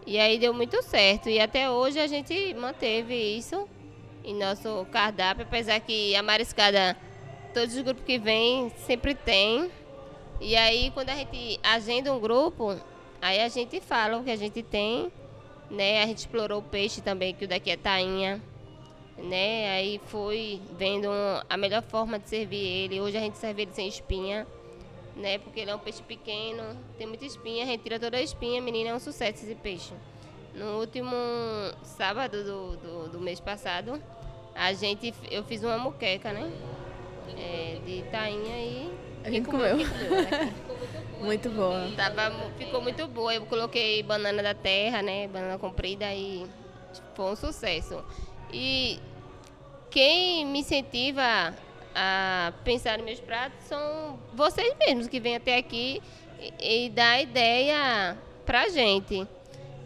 E 0.06 0.18
aí 0.18 0.38
deu 0.38 0.54
muito 0.54 0.82
certo. 0.82 1.28
E 1.28 1.38
até 1.38 1.70
hoje 1.70 1.98
a 1.98 2.06
gente 2.06 2.54
manteve 2.54 3.14
isso 3.14 3.68
em 4.24 4.34
nosso 4.34 4.86
cardápio, 4.90 5.44
apesar 5.44 5.80
que 5.80 6.14
a 6.14 6.22
mariscada, 6.22 6.96
todos 7.52 7.74
os 7.74 7.82
grupos 7.82 8.04
que 8.04 8.18
vêm 8.18 8.70
sempre 8.86 9.14
tem. 9.14 9.70
E 10.40 10.56
aí 10.56 10.90
quando 10.92 11.10
a 11.10 11.14
gente 11.14 11.60
agenda 11.62 12.12
um 12.12 12.20
grupo, 12.20 12.76
aí 13.20 13.40
a 13.40 13.48
gente 13.48 13.80
fala 13.80 14.18
o 14.18 14.24
que 14.24 14.30
a 14.30 14.36
gente 14.36 14.62
tem, 14.62 15.12
né? 15.70 16.02
A 16.02 16.06
gente 16.06 16.18
explorou 16.18 16.60
o 16.60 16.62
peixe 16.62 17.00
também, 17.00 17.34
que 17.34 17.44
o 17.44 17.48
daqui 17.48 17.70
é 17.70 17.76
tainha. 17.76 18.40
Né? 19.18 19.70
Aí 19.70 20.00
foi 20.06 20.60
vendo 20.76 21.08
a 21.48 21.56
melhor 21.56 21.82
forma 21.82 22.18
de 22.18 22.28
servir 22.28 22.66
ele. 22.66 23.00
Hoje 23.00 23.16
a 23.16 23.20
gente 23.20 23.36
serve 23.36 23.62
ele 23.62 23.72
sem 23.72 23.86
espinha 23.86 24.46
né? 25.16 25.38
Porque 25.38 25.60
ele 25.60 25.70
é 25.70 25.74
um 25.74 25.78
peixe 25.78 26.02
pequeno, 26.02 26.76
tem 26.96 27.06
muita 27.06 27.24
espinha, 27.24 27.64
retira 27.64 27.98
toda 27.98 28.16
a 28.16 28.22
espinha, 28.22 28.60
menina, 28.60 28.90
é 28.90 28.94
um 28.94 29.00
sucesso 29.00 29.44
esse 29.44 29.54
peixe. 29.54 29.92
No 30.54 30.80
último 30.80 31.16
sábado 31.82 32.44
do, 32.44 32.76
do, 32.76 33.08
do 33.12 33.20
mês 33.20 33.40
passado, 33.40 34.02
a 34.54 34.72
gente, 34.72 35.14
eu 35.30 35.42
fiz 35.44 35.62
uma 35.62 35.78
muqueca, 35.78 36.32
né? 36.32 36.50
É, 37.38 37.78
de 37.84 38.02
tainha 38.10 38.56
e... 38.58 38.92
A 39.24 39.30
gente 39.30 39.48
comeu. 39.48 39.78
muito 41.22 41.48
boa. 41.50 41.90
Tava, 41.96 42.50
ficou 42.58 42.82
muito 42.82 43.06
boa. 43.06 43.32
Eu 43.32 43.46
coloquei 43.46 44.02
banana 44.02 44.42
da 44.42 44.52
terra, 44.52 45.00
né? 45.00 45.28
Banana 45.28 45.58
comprida 45.58 46.12
e 46.12 46.44
foi 47.14 47.32
um 47.32 47.36
sucesso. 47.36 48.04
E 48.52 48.98
quem 49.90 50.44
me 50.44 50.60
incentiva 50.60 51.54
a 51.94 52.52
pensar 52.64 52.98
nos 52.98 53.06
meus 53.06 53.20
pratos 53.20 53.64
são 53.64 54.18
vocês 54.34 54.74
mesmos 54.78 55.08
que 55.08 55.20
vêm 55.20 55.36
até 55.36 55.56
aqui 55.56 56.02
e, 56.38 56.86
e 56.86 56.90
dá 56.90 57.20
ideia 57.20 58.16
pra 58.44 58.68
gente. 58.68 59.26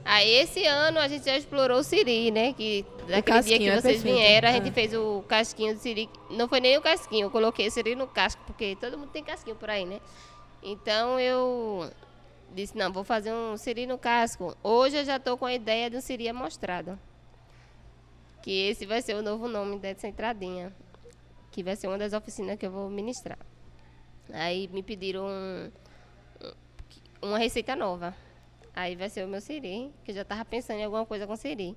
Aí 0.04 0.30
esse 0.30 0.64
ano 0.64 1.00
a 1.00 1.08
gente 1.08 1.24
já 1.24 1.36
explorou 1.36 1.80
o 1.80 1.82
siri, 1.82 2.30
né? 2.30 2.52
Que 2.52 2.86
daquele 3.08 3.42
dia 3.42 3.58
que 3.58 3.68
é 3.68 3.80
vocês 3.80 4.04
é 4.04 4.08
vieram, 4.08 4.48
a 4.48 4.52
gente 4.52 4.68
é. 4.68 4.72
fez 4.72 4.94
o 4.94 5.24
casquinho 5.26 5.74
do 5.74 5.80
siri. 5.80 6.08
Não 6.30 6.46
foi 6.46 6.60
nem 6.60 6.78
o 6.78 6.80
casquinho, 6.80 7.26
eu 7.26 7.30
coloquei 7.30 7.66
o 7.66 7.70
siri 7.70 7.96
no 7.96 8.06
casco, 8.06 8.40
porque 8.46 8.76
todo 8.80 8.96
mundo 8.96 9.10
tem 9.10 9.24
casquinho 9.24 9.56
por 9.56 9.68
aí, 9.68 9.84
né? 9.84 10.00
Então 10.62 11.18
eu 11.18 11.90
disse, 12.54 12.78
não, 12.78 12.92
vou 12.92 13.02
fazer 13.02 13.32
um 13.32 13.56
siri 13.56 13.84
no 13.84 13.98
casco. 13.98 14.56
Hoje 14.62 14.96
eu 14.96 15.04
já 15.04 15.16
estou 15.16 15.36
com 15.36 15.44
a 15.44 15.52
ideia 15.52 15.90
de 15.90 15.96
um 15.96 16.00
siri 16.00 16.28
amostrado. 16.28 16.96
Que 18.42 18.68
esse 18.68 18.86
vai 18.86 19.02
ser 19.02 19.14
o 19.14 19.22
novo 19.22 19.48
nome 19.48 19.76
dessa 19.76 20.06
entradinha 20.06 20.72
que 21.56 21.62
vai 21.62 21.74
ser 21.74 21.86
uma 21.88 21.96
das 21.96 22.12
oficinas 22.12 22.58
que 22.58 22.66
eu 22.66 22.70
vou 22.70 22.90
ministrar. 22.90 23.38
Aí 24.30 24.68
me 24.68 24.82
pediram 24.82 25.26
um, 25.26 25.70
uma 27.22 27.38
receita 27.38 27.74
nova. 27.74 28.14
Aí 28.74 28.94
vai 28.94 29.08
ser 29.08 29.24
o 29.24 29.28
meu 29.28 29.40
siri, 29.40 29.90
que 30.04 30.10
eu 30.10 30.16
já 30.16 30.20
estava 30.20 30.44
pensando 30.44 30.80
em 30.80 30.84
alguma 30.84 31.06
coisa 31.06 31.26
com 31.26 31.34
siri. 31.34 31.74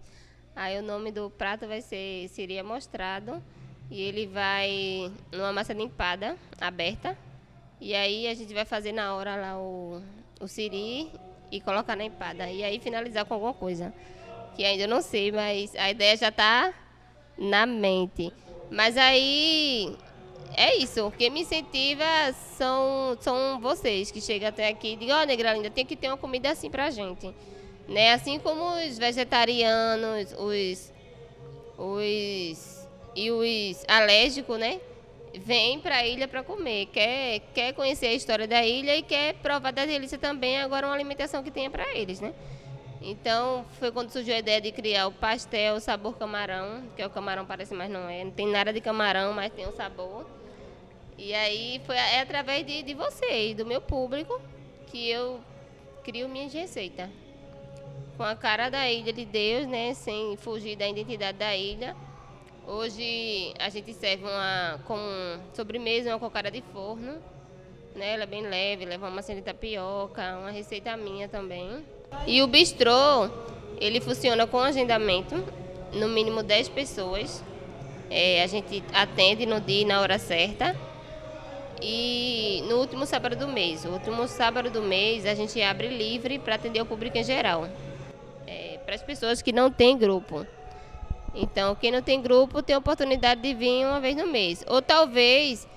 Aí 0.54 0.78
o 0.78 0.82
nome 0.82 1.14
do 1.14 1.30
prato 1.30 1.66
vai 1.66 1.82
ser 1.82 2.28
siri 2.28 2.60
amostrado. 2.60 3.42
E 3.90 4.02
ele 4.02 4.28
vai 4.28 5.14
numa 5.32 5.54
massa 5.54 5.72
limpada, 5.72 6.36
aberta. 6.60 7.18
E 7.80 7.96
aí 7.96 8.28
a 8.28 8.34
gente 8.34 8.54
vai 8.54 8.66
fazer 8.66 8.92
na 8.92 9.16
hora 9.16 9.38
lá 9.38 9.58
o, 9.58 10.02
o 10.42 10.48
siri 10.50 11.10
e 11.50 11.62
colocar 11.62 11.96
na 11.96 12.04
empada. 12.04 12.52
E 12.52 12.66
aí 12.66 12.82
finalizar 12.82 13.24
com 13.24 13.34
alguma 13.34 13.54
coisa. 13.54 13.94
Que 14.58 14.66
ainda 14.66 14.88
não 14.88 15.02
sei, 15.02 15.32
mas 15.32 15.74
a 15.78 15.90
ideia 15.90 16.18
já 16.18 16.28
está 16.28 16.74
na 17.38 17.66
mente. 17.66 18.34
Mas 18.72 18.98
aí 18.98 19.96
é 20.56 20.76
isso. 20.78 21.12
Quem 21.18 21.30
me 21.30 21.42
incentiva 21.42 22.04
são, 22.58 23.18
são 23.20 23.60
vocês 23.60 24.12
que 24.12 24.22
chegam 24.22 24.50
até 24.50 24.68
aqui 24.68 24.94
e 24.94 24.96
digam, 24.96 25.18
ó, 25.18 25.24
oh, 25.24 25.26
Negra 25.26 25.54
Linda, 25.54 25.70
tem 25.70 25.86
que 25.86 25.96
ter 25.96 26.08
uma 26.08 26.18
comida 26.18 26.52
assim 26.52 26.70
pra 26.70 26.90
gente. 26.90 27.34
Né? 27.88 28.14
Assim 28.14 28.40
como 28.40 28.76
os 28.78 28.98
vegetarianos, 28.98 30.34
os, 30.38 30.94
os 31.78 32.80
e 33.16 33.32
os 33.32 33.84
alérgicos, 33.88 34.60
né? 34.60 34.80
Para 35.82 35.98
a 35.98 36.08
ilha 36.08 36.28
para 36.28 36.44
comer, 36.44 36.88
quer, 36.88 37.42
quer 37.54 37.74
conhecer 37.74 38.08
a 38.08 38.14
história 38.14 38.48
da 38.48 38.66
ilha 38.66 38.96
e 38.96 39.04
quer 39.04 39.36
provar 39.36 39.72
da 39.72 39.86
delícia 39.86 40.18
também 40.18 40.58
agora 40.58 40.88
uma 40.88 40.94
alimentação 40.94 41.44
que 41.44 41.52
tenha 41.52 41.70
para 41.70 41.96
eles, 41.96 42.20
né? 42.20 42.34
Então, 43.02 43.66
foi 43.80 43.92
quando 43.92 44.12
surgiu 44.12 44.36
a 44.36 44.40
ideia 44.40 44.60
de 44.60 44.72
criar 44.72 45.08
o 45.08 45.12
pastel 45.12 45.80
sabor 45.80 46.18
camarão, 46.18 46.84
que 46.96 47.02
é 47.02 47.08
o 47.08 47.10
camarão 47.10 47.46
parece, 47.46 47.74
mas 47.74 47.90
não 47.90 48.10
é. 48.10 48.24
Não 48.24 48.32
tem 48.32 48.48
nada 48.48 48.74
de 48.74 48.82
camarão, 48.82 49.34
mas 49.34 49.54
tem 49.54 49.68
um 49.68 49.74
sabor. 49.74 50.26
E 51.18 51.34
aí 51.34 51.82
foi 51.86 51.96
é 51.96 52.22
através 52.22 52.66
de, 52.66 52.84
de 52.84 52.94
vocês, 52.94 53.56
do 53.56 53.66
meu 53.66 53.82
público, 53.82 54.42
que 54.88 55.10
eu 55.10 55.40
crio 56.04 56.28
minha 56.28 56.50
receita. 56.50 57.10
Com 58.18 58.24
a 58.24 58.36
cara 58.36 58.70
da 58.70 58.90
ilha 58.90 59.14
de 59.14 59.24
Deus, 59.24 59.66
né? 59.66 59.94
Sem 59.94 60.36
fugir 60.36 60.76
da 60.76 60.88
identidade 60.88 61.38
da 61.38 61.56
ilha. 61.56 61.96
Hoje 62.68 63.54
a 63.60 63.70
gente 63.70 63.94
serve 63.94 64.26
uma 64.26 64.80
com 64.86 64.98
sobremesa, 65.54 66.10
uma 66.10 66.20
cocada 66.20 66.52
de 66.52 66.62
forno. 66.62 67.18
Né? 67.96 68.14
Ela 68.14 68.24
é 68.24 68.28
bem 68.28 68.42
leve, 68.42 68.86
leva 68.86 69.06
uma 69.06 69.16
massinha 69.16 69.38
de 69.38 69.44
tapioca, 69.44 70.38
uma 70.38 70.52
receita 70.52 70.96
minha 70.98 71.30
também. 71.30 71.84
E 72.26 72.42
o 72.42 72.48
bistrô, 72.48 73.30
ele 73.80 74.00
funciona 74.00 74.46
com 74.46 74.60
agendamento, 74.60 75.44
no 75.94 76.08
mínimo 76.08 76.44
10 76.44 76.70
pessoas. 76.70 77.44
É, 78.10 78.44
a 78.44 78.48
gente 78.48 78.84
atende 78.94 79.46
no 79.46 79.60
dia 79.62 79.82
e 79.82 79.86
na 79.86 80.02
hora 80.02 80.18
certa. 80.18 80.76
E 81.82 82.64
no 82.68 82.78
último 82.78 83.06
sábado 83.06 83.36
do 83.36 83.48
mês, 83.48 83.86
o 83.86 83.90
último 83.90 84.28
sábado 84.28 84.70
do 84.70 84.82
mês, 84.82 85.26
a 85.26 85.34
gente 85.34 85.62
abre 85.62 85.88
livre 85.88 86.38
para 86.38 86.56
atender 86.56 86.82
o 86.82 86.86
público 86.86 87.18
em 87.18 87.24
geral. 87.24 87.70
É, 88.46 88.80
para 88.86 88.96
as 88.96 89.02
pessoas 89.02 89.42
que 89.42 89.54
não 89.54 89.72
têm 89.72 89.98
grupo. 89.98 90.46
Então, 91.34 91.76
quem 91.76 91.92
não 91.92 92.02
tem 92.02 92.22
grupo 92.22 92.62
tem 92.62 92.76
a 92.76 92.80
oportunidade 92.80 93.42
de 93.42 93.54
vir 93.54 93.86
uma 93.86 94.00
vez 94.00 94.16
no 94.16 94.28
mês. 94.28 94.64
Ou 94.68 94.82
talvez 94.82 95.68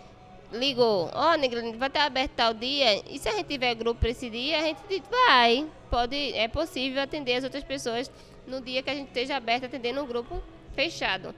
ligou, 0.52 1.10
ó, 1.12 1.34
oh, 1.34 1.78
vai 1.78 1.88
estar 1.88 2.04
aberto 2.04 2.32
tal 2.32 2.54
dia. 2.54 3.02
E 3.10 3.18
se 3.18 3.28
a 3.28 3.32
gente 3.32 3.46
tiver 3.46 3.74
grupo 3.74 4.00
para 4.00 4.10
esse 4.10 4.28
dia, 4.30 4.58
a 4.58 4.62
gente 4.62 4.80
diz, 4.88 5.02
vai. 5.10 5.66
Pode, 5.90 6.16
é 6.34 6.48
possível 6.48 7.02
atender 7.02 7.36
as 7.36 7.44
outras 7.44 7.64
pessoas 7.64 8.10
no 8.46 8.60
dia 8.60 8.82
que 8.82 8.90
a 8.90 8.94
gente 8.94 9.08
esteja 9.08 9.36
aberto 9.36 9.64
atendendo 9.64 10.02
um 10.02 10.06
grupo 10.06 10.42
fechado. 10.74 11.34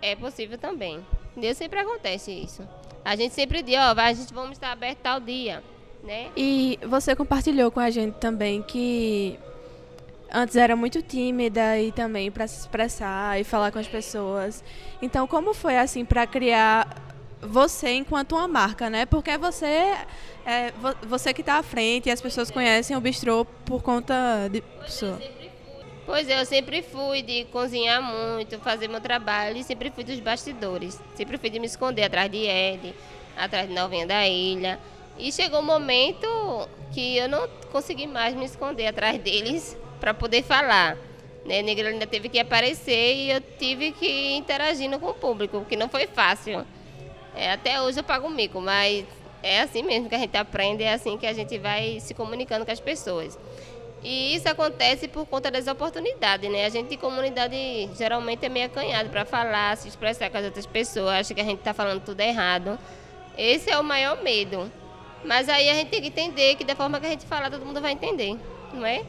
É 0.00 0.14
possível 0.14 0.58
também. 0.58 1.04
Entendeu? 1.30 1.54
Sempre 1.54 1.80
acontece 1.80 2.30
isso. 2.30 2.66
A 3.04 3.16
gente 3.16 3.34
sempre 3.34 3.62
diz, 3.62 3.76
ó, 3.76 3.94
a 3.98 4.12
gente 4.12 4.32
vamos 4.32 4.52
estar 4.52 4.72
aberto 4.72 4.98
tal 4.98 5.20
dia, 5.20 5.62
né? 6.02 6.30
E 6.36 6.78
você 6.82 7.14
compartilhou 7.14 7.70
com 7.70 7.80
a 7.80 7.90
gente 7.90 8.14
também 8.14 8.62
que 8.62 9.38
antes 10.32 10.56
era 10.56 10.74
muito 10.74 11.02
tímida 11.02 11.78
e 11.78 11.92
também 11.92 12.30
para 12.30 12.46
se 12.46 12.60
expressar 12.60 13.40
e 13.40 13.44
falar 13.44 13.70
com 13.70 13.78
as 13.78 13.86
pessoas. 13.86 14.64
Então, 15.02 15.26
como 15.26 15.52
foi 15.52 15.76
assim 15.76 16.04
para 16.04 16.26
criar 16.26 17.13
você 17.46 17.90
enquanto 17.90 18.32
uma 18.32 18.48
marca, 18.48 18.88
né? 18.90 19.06
Porque 19.06 19.36
você 19.38 19.96
é 20.46 20.72
você 21.06 21.32
que 21.32 21.40
está 21.40 21.58
à 21.58 21.62
frente 21.62 22.08
e 22.08 22.12
as 22.12 22.20
pessoas 22.20 22.50
conhecem 22.50 22.96
o 22.96 23.00
bistrô 23.00 23.44
por 23.64 23.82
conta 23.82 24.48
de 24.50 24.60
pessoa. 24.60 25.20
Pois 26.06 26.28
é, 26.28 26.38
eu 26.38 26.44
sempre 26.44 26.82
fui 26.82 27.22
de 27.22 27.46
cozinhar 27.46 28.02
muito, 28.02 28.58
fazer 28.58 28.88
meu 28.88 29.00
trabalho 29.00 29.56
e 29.56 29.64
sempre 29.64 29.90
fui 29.90 30.04
dos 30.04 30.20
bastidores. 30.20 31.00
Sempre 31.14 31.38
fui 31.38 31.48
de 31.48 31.58
me 31.58 31.66
esconder 31.66 32.04
atrás 32.04 32.30
de 32.30 32.46
Ed, 32.46 32.94
atrás 33.36 33.66
de 33.68 33.74
Novinha 33.74 34.06
da 34.06 34.28
Ilha. 34.28 34.78
E 35.18 35.32
chegou 35.32 35.60
um 35.60 35.64
momento 35.64 36.68
que 36.92 37.16
eu 37.16 37.28
não 37.28 37.48
consegui 37.72 38.06
mais 38.06 38.34
me 38.34 38.44
esconder 38.44 38.86
atrás 38.86 39.18
deles 39.18 39.76
para 39.98 40.12
poder 40.12 40.42
falar. 40.42 40.98
Né? 41.44 41.62
Negra 41.62 41.88
ainda 41.88 42.06
teve 42.06 42.28
que 42.28 42.38
aparecer 42.38 43.14
e 43.14 43.30
eu 43.30 43.40
tive 43.58 43.92
que 43.92 44.06
ir 44.06 44.36
interagindo 44.36 44.98
com 44.98 45.08
o 45.08 45.14
público, 45.14 45.64
que 45.64 45.76
não 45.76 45.88
foi 45.88 46.06
fácil. 46.06 46.66
É, 47.34 47.52
até 47.52 47.80
hoje 47.80 47.98
eu 47.98 48.04
pago 48.04 48.28
mico, 48.30 48.60
mas 48.60 49.04
é 49.42 49.60
assim 49.60 49.82
mesmo 49.82 50.08
que 50.08 50.14
a 50.14 50.18
gente 50.18 50.36
aprende, 50.36 50.82
é 50.82 50.92
assim 50.92 51.18
que 51.18 51.26
a 51.26 51.32
gente 51.32 51.58
vai 51.58 51.98
se 52.00 52.14
comunicando 52.14 52.64
com 52.64 52.72
as 52.72 52.80
pessoas. 52.80 53.38
E 54.02 54.34
isso 54.36 54.46
acontece 54.48 55.08
por 55.08 55.26
conta 55.26 55.50
das 55.50 55.66
oportunidades, 55.66 56.50
né? 56.50 56.66
A 56.66 56.68
gente 56.68 56.90
de 56.90 56.96
comunidade 56.98 57.88
geralmente 57.96 58.44
é 58.44 58.48
meio 58.50 58.66
acanhado 58.66 59.08
para 59.08 59.24
falar, 59.24 59.76
se 59.78 59.88
expressar 59.88 60.30
com 60.30 60.36
as 60.36 60.44
outras 60.44 60.66
pessoas, 60.66 61.14
acha 61.14 61.34
que 61.34 61.40
a 61.40 61.44
gente 61.44 61.60
está 61.60 61.72
falando 61.72 62.02
tudo 62.02 62.20
errado. 62.20 62.78
Esse 63.36 63.70
é 63.70 63.78
o 63.78 63.82
maior 63.82 64.22
medo. 64.22 64.70
Mas 65.24 65.48
aí 65.48 65.70
a 65.70 65.74
gente 65.74 65.88
tem 65.88 66.02
que 66.02 66.08
entender 66.08 66.54
que 66.54 66.64
da 66.64 66.76
forma 66.76 67.00
que 67.00 67.06
a 67.06 67.08
gente 67.08 67.24
fala, 67.24 67.50
todo 67.50 67.64
mundo 67.64 67.80
vai 67.80 67.92
entender, 67.92 68.38
não 68.74 68.84
é? 68.84 69.02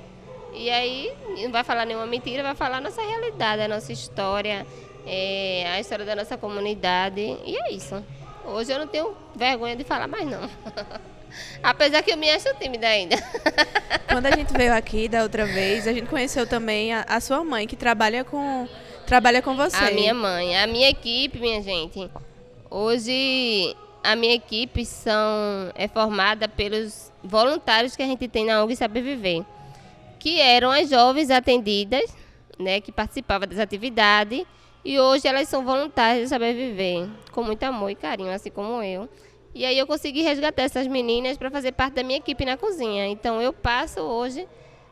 E 0.53 0.69
aí 0.69 1.11
não 1.43 1.51
vai 1.51 1.65
falar 1.65 1.85
nenhuma 1.85 2.05
mentira, 2.05 2.41
vai 2.41 2.55
falar 2.55 2.77
a 2.77 2.81
nossa 2.81 3.01
realidade, 3.01 3.61
a 3.61 3.67
nossa 3.67 3.91
história, 3.91 4.65
é, 5.05 5.65
a 5.73 5.79
história 5.79 6.05
da 6.05 6.15
nossa 6.15 6.37
comunidade. 6.37 7.21
E 7.21 7.57
é 7.57 7.73
isso. 7.73 8.03
Hoje 8.45 8.71
eu 8.71 8.79
não 8.79 8.87
tenho 8.87 9.15
vergonha 9.35 9.75
de 9.75 9.83
falar 9.83 10.07
mais 10.07 10.25
não. 10.27 10.49
Apesar 11.61 12.01
que 12.03 12.11
eu 12.11 12.17
me 12.17 12.29
acho 12.29 12.53
tímida 12.55 12.87
ainda. 12.87 13.15
Quando 14.07 14.27
a 14.27 14.31
gente 14.31 14.53
veio 14.53 14.73
aqui 14.73 15.07
da 15.07 15.23
outra 15.23 15.45
vez, 15.45 15.87
a 15.87 15.93
gente 15.93 16.07
conheceu 16.07 16.47
também 16.47 16.93
a, 16.93 17.01
a 17.07 17.19
sua 17.19 17.43
mãe, 17.43 17.67
que 17.67 17.75
trabalha 17.75 18.23
com, 18.23 18.67
trabalha 19.05 19.41
com 19.41 19.55
você. 19.55 19.75
A 19.75 19.91
minha 19.91 20.13
mãe. 20.13 20.57
A 20.57 20.67
minha 20.67 20.89
equipe, 20.89 21.39
minha 21.39 21.61
gente. 21.61 22.09
Hoje, 22.69 23.75
a 24.03 24.15
minha 24.15 24.35
equipe 24.35 24.85
são, 24.85 25.71
é 25.75 25.87
formada 25.87 26.47
pelos 26.47 27.11
voluntários 27.23 27.95
que 27.95 28.03
a 28.03 28.05
gente 28.05 28.27
tem 28.27 28.45
na 28.45 28.63
ONG 28.63 28.75
Saber 28.75 29.01
Viver. 29.01 29.43
Que 30.19 30.39
eram 30.39 30.71
as 30.71 30.89
jovens 30.89 31.29
atendidas, 31.29 32.15
né, 32.57 32.79
que 32.79 32.91
participavam 32.91 33.47
das 33.47 33.59
atividades. 33.59 34.45
E 34.85 34.99
hoje 34.99 35.27
elas 35.27 35.49
são 35.49 35.65
voluntárias 35.65 36.25
de 36.25 36.29
Saber 36.29 36.53
Viver. 36.53 37.09
Com 37.31 37.41
muito 37.41 37.63
amor 37.63 37.89
e 37.89 37.95
carinho, 37.95 38.29
assim 38.29 38.51
como 38.51 38.83
eu. 38.83 39.09
E 39.51 39.65
aí 39.65 39.79
eu 39.79 39.87
consegui 39.87 40.21
resgatar 40.21 40.61
essas 40.61 40.85
meninas 40.85 41.39
para 41.39 41.49
fazer 41.49 41.71
parte 41.71 41.95
da 41.95 42.03
minha 42.03 42.19
equipe 42.19 42.45
na 42.45 42.55
cozinha. 42.55 43.07
Então 43.07 43.41
eu 43.41 43.51
passo 43.51 43.99
hoje 43.99 44.47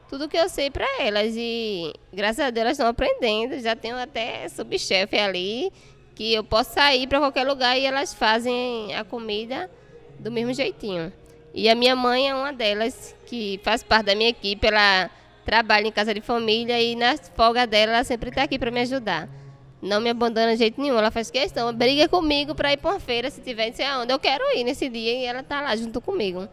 tudo 0.09 0.27
que 0.27 0.35
eu 0.35 0.49
sei 0.49 0.71
para 0.71 0.87
elas 0.99 1.35
e 1.37 1.93
graças 2.11 2.39
a 2.39 2.49
Deus 2.49 2.61
elas 2.61 2.71
estão 2.73 2.87
aprendendo. 2.87 3.59
Já 3.59 3.75
tenho 3.75 3.95
até 3.95 4.49
subchefe 4.49 5.15
ali 5.15 5.71
que 6.15 6.33
eu 6.33 6.43
posso 6.43 6.73
sair 6.73 7.05
para 7.05 7.19
qualquer 7.19 7.43
lugar 7.43 7.77
e 7.77 7.85
elas 7.85 8.15
fazem 8.15 8.95
a 8.95 9.03
comida 9.03 9.69
do 10.17 10.31
mesmo 10.31 10.55
jeitinho. 10.55 11.13
E 11.53 11.69
a 11.69 11.75
minha 11.75 11.95
mãe 11.95 12.31
é 12.31 12.33
uma 12.33 12.51
delas 12.51 13.15
que 13.27 13.59
faz 13.63 13.83
parte 13.83 14.07
da 14.07 14.15
minha 14.15 14.31
equipe. 14.31 14.65
Ela 14.65 15.11
trabalha 15.45 15.87
em 15.87 15.91
casa 15.91 16.15
de 16.15 16.21
família 16.21 16.81
e 16.81 16.95
na 16.95 17.15
folga 17.35 17.67
dela 17.67 17.91
ela 17.91 18.03
sempre 18.03 18.29
está 18.29 18.41
aqui 18.41 18.57
para 18.57 18.71
me 18.71 18.79
ajudar 18.79 19.42
não 19.83 19.99
me 19.99 20.09
abandona 20.09 20.53
de 20.53 20.59
jeito 20.59 20.81
nenhum. 20.81 20.97
Ela 20.97 21.11
faz 21.11 21.29
questão, 21.29 21.71
briga 21.73 22.07
comigo 22.07 22.55
para 22.55 22.71
ir 22.71 22.77
para 22.77 22.91
uma 22.91 22.99
feira, 22.99 23.29
se 23.29 23.41
tiver, 23.41 23.67
não 23.67 23.75
sei 23.75 23.85
aonde. 23.85 24.13
Eu 24.13 24.17
quero 24.17 24.43
ir 24.57 24.63
nesse 24.63 24.89
dia 24.89 25.13
e 25.13 25.25
ela 25.25 25.43
tá 25.43 25.61
lá 25.61 25.75
junto 25.75 25.99
comigo. 25.99 26.47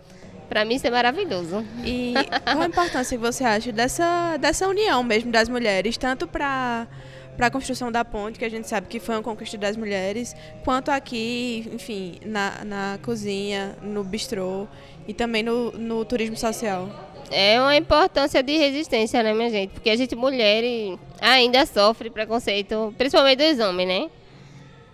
Para 0.49 0.64
mim 0.64 0.75
isso 0.75 0.87
é 0.88 0.90
maravilhoso. 0.90 1.64
E 1.85 2.12
qual 2.45 2.62
a 2.62 2.66
importância 2.66 3.16
que 3.16 3.23
você 3.23 3.45
acha 3.45 3.71
dessa, 3.71 4.37
dessa 4.37 4.66
união 4.66 5.03
mesmo 5.05 5.31
das 5.31 5.49
mulheres, 5.49 5.97
tanto 5.97 6.27
para 6.27 6.88
para 7.37 7.47
a 7.47 7.51
construção 7.51 7.90
da 7.90 8.05
ponte, 8.05 8.38
que 8.38 8.45
a 8.45 8.51
gente 8.51 8.69
sabe 8.69 8.87
que 8.87 9.01
foi 9.01 9.14
uma 9.14 9.23
conquista 9.23 9.57
das 9.57 9.75
mulheres, 9.75 10.37
quanto 10.62 10.90
aqui, 10.90 11.66
enfim, 11.73 12.19
na, 12.27 12.62
na 12.66 12.99
cozinha, 13.03 13.79
no 13.81 14.05
bistrô 14.05 14.69
e 15.09 15.14
também 15.14 15.43
no, 15.43 15.71
no 15.73 16.05
turismo 16.05 16.37
social? 16.37 17.10
É 17.31 17.61
uma 17.61 17.77
importância 17.77 18.43
de 18.43 18.57
resistência, 18.57 19.23
né, 19.23 19.33
minha 19.33 19.49
gente? 19.49 19.71
Porque 19.71 19.88
a 19.88 19.97
gente, 19.97 20.16
mulher, 20.16 20.64
ainda 21.21 21.64
sofre 21.64 22.11
preconceito, 22.11 22.93
principalmente 22.99 23.38
dos 23.38 23.64
homens, 23.64 23.87
né? 23.87 24.11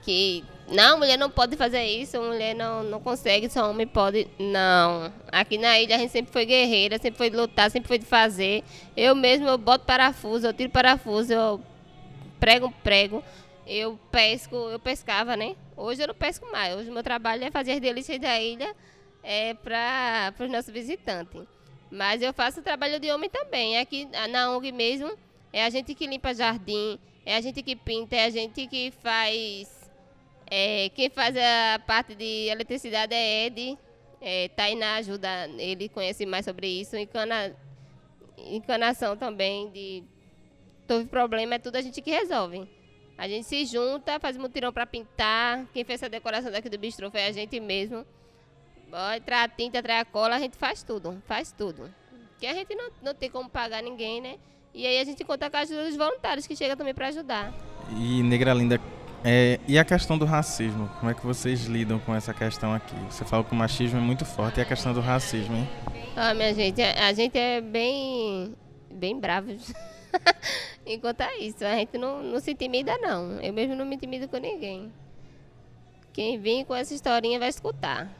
Que, 0.03 0.44
não, 0.68 0.99
mulher 0.99 1.16
não 1.16 1.31
pode 1.31 1.57
fazer 1.57 1.83
isso, 1.85 2.20
mulher 2.20 2.55
não, 2.55 2.83
não 2.83 3.01
consegue, 3.01 3.49
só 3.49 3.70
homem 3.70 3.87
pode. 3.87 4.29
Não. 4.38 5.11
Aqui 5.33 5.57
na 5.57 5.81
ilha 5.81 5.96
a 5.96 5.99
gente 5.99 6.12
sempre 6.12 6.31
foi 6.31 6.44
guerreira, 6.44 6.99
sempre 6.99 7.16
foi 7.16 7.31
de 7.31 7.37
lutar, 7.37 7.70
sempre 7.70 7.88
foi 7.88 7.99
de 7.99 8.05
fazer. 8.05 8.62
Eu 8.94 9.14
mesmo, 9.14 9.49
eu 9.49 9.57
boto 9.57 9.87
parafuso, 9.87 10.46
eu 10.46 10.53
tiro 10.53 10.68
parafuso, 10.68 11.33
eu 11.33 11.61
prego 12.38 12.70
prego, 12.83 13.25
eu 13.66 13.99
pesco, 14.12 14.57
eu 14.57 14.79
pescava, 14.79 15.37
né? 15.37 15.57
Hoje 15.75 16.03
eu 16.03 16.09
não 16.09 16.14
pesco 16.14 16.46
mais. 16.53 16.77
Hoje 16.77 16.90
o 16.90 16.92
meu 16.92 17.03
trabalho 17.03 17.44
é 17.44 17.51
fazer 17.51 17.72
as 17.72 17.81
delícias 17.81 18.18
da 18.20 18.38
ilha 18.38 18.75
é, 19.22 19.55
para 19.55 20.35
os 20.38 20.51
nossos 20.51 20.72
visitantes. 20.72 21.56
Mas 21.90 22.22
eu 22.22 22.33
faço 22.33 22.62
trabalho 22.62 22.99
de 22.99 23.11
homem 23.11 23.31
também. 23.31 23.79
Aqui 23.79 24.09
na 24.31 24.51
ONG 24.51 24.72
mesmo, 24.72 25.16
é 25.53 25.64
a 25.64 25.70
gente 25.70 25.94
que 25.94 26.07
limpa 26.07 26.35
jardim, 26.35 26.99
é 27.25 27.37
a 27.37 27.40
gente 27.40 27.62
que 27.62 27.75
pinta, 27.75 28.16
é 28.16 28.25
a 28.25 28.31
gente 28.31 28.66
que 28.66 28.90
faz. 29.03 29.90
É, 30.49 30.88
quem 30.90 31.11
faz 31.11 31.37
a 31.37 31.79
parte 31.87 32.14
de 32.14 32.49
eletricidade 32.49 33.14
é 33.14 33.46
Ed. 33.46 33.79
É, 34.20 34.49
Tainá 34.49 34.96
ajuda, 34.96 35.29
ele 35.59 35.88
conhece 35.88 36.25
mais 36.25 36.44
sobre 36.44 36.68
isso. 36.68 36.96
Encana, 36.96 37.55
encanação 38.37 39.16
também 39.16 39.70
de. 39.70 40.05
Todo 40.87 41.07
problema 41.07 41.57
é 41.57 41.59
tudo 41.59 41.76
a 41.76 41.80
gente 41.80 42.01
que 42.01 42.11
resolve. 42.11 42.68
A 43.18 43.26
gente 43.26 43.47
se 43.47 43.64
junta, 43.64 44.20
faz 44.20 44.37
mutirão 44.37 44.72
para 44.72 44.87
pintar. 44.87 45.66
Quem 45.72 45.84
fez 45.84 46.03
essa 46.03 46.09
decoração 46.09 46.53
daqui 46.53 46.68
do 46.68 46.78
bistrô 46.78 47.11
foi 47.11 47.24
a 47.24 47.32
gente 47.32 47.59
mesmo. 47.59 48.07
Entrar 49.16 49.45
a 49.45 49.49
tinta, 49.49 49.78
a 49.78 50.05
cola, 50.05 50.37
a 50.37 50.39
gente 50.39 50.57
faz 50.57 50.82
tudo, 50.82 51.22
faz 51.26 51.53
tudo. 51.53 51.93
Que 52.39 52.47
a 52.47 52.55
gente 52.55 52.74
não, 52.74 52.91
não 53.03 53.14
tem 53.14 53.30
como 53.30 53.49
pagar 53.49 53.82
ninguém, 53.82 54.20
né? 54.20 54.37
E 54.74 54.87
aí 54.87 54.99
a 54.99 55.05
gente 55.05 55.24
conta 55.24 55.51
com 55.51 55.57
a 55.57 55.61
ajuda 55.61 55.84
dos 55.84 55.97
voluntários 55.97 56.47
que 56.47 56.55
chegam 56.55 56.76
também 56.76 56.95
para 56.95 57.09
ajudar. 57.09 57.53
E 57.91 58.22
Negra 58.22 58.53
Linda, 58.53 58.80
é, 59.24 59.59
e 59.66 59.78
a 59.78 59.84
questão 59.84 60.18
do 60.18 60.24
racismo? 60.24 60.89
Como 61.01 61.11
é 61.11 61.14
que 61.14 61.24
vocês 61.24 61.64
lidam 61.64 61.99
com 61.99 62.14
essa 62.14 62.34
questão 62.34 62.74
aqui? 62.74 62.95
Você 63.11 63.24
falou 63.24 63.45
que 63.45 63.53
o 63.53 63.57
machismo 63.57 63.99
é 63.99 64.03
muito 64.03 64.24
forte 64.24 64.59
e 64.59 64.62
a 64.62 64.64
questão 64.64 64.93
do 64.93 65.01
racismo, 65.01 65.57
hein? 65.57 65.68
Ah, 66.14 66.34
minha 66.34 66.53
gente, 66.55 66.82
a, 66.82 67.09
a 67.09 67.12
gente 67.12 67.39
é 67.39 67.61
bem, 67.61 68.55
bem 68.91 69.18
bravo. 69.18 69.49
Enquanto 70.87 71.22
a 71.22 71.37
isso, 71.39 71.64
a 71.64 71.74
gente 71.74 71.97
não, 71.99 72.22
não 72.22 72.39
se 72.39 72.53
intimida, 72.53 72.97
não. 72.99 73.41
Eu 73.41 73.53
mesmo 73.53 73.74
não 73.74 73.84
me 73.84 73.97
intimido 73.97 74.28
com 74.28 74.37
ninguém 74.37 74.93
quem 76.16 76.39
vir 76.39 76.64
com 76.64 76.74
essa 76.74 76.95
historinha 76.95 77.39
vai 77.39 77.51
escutar. 77.51 78.11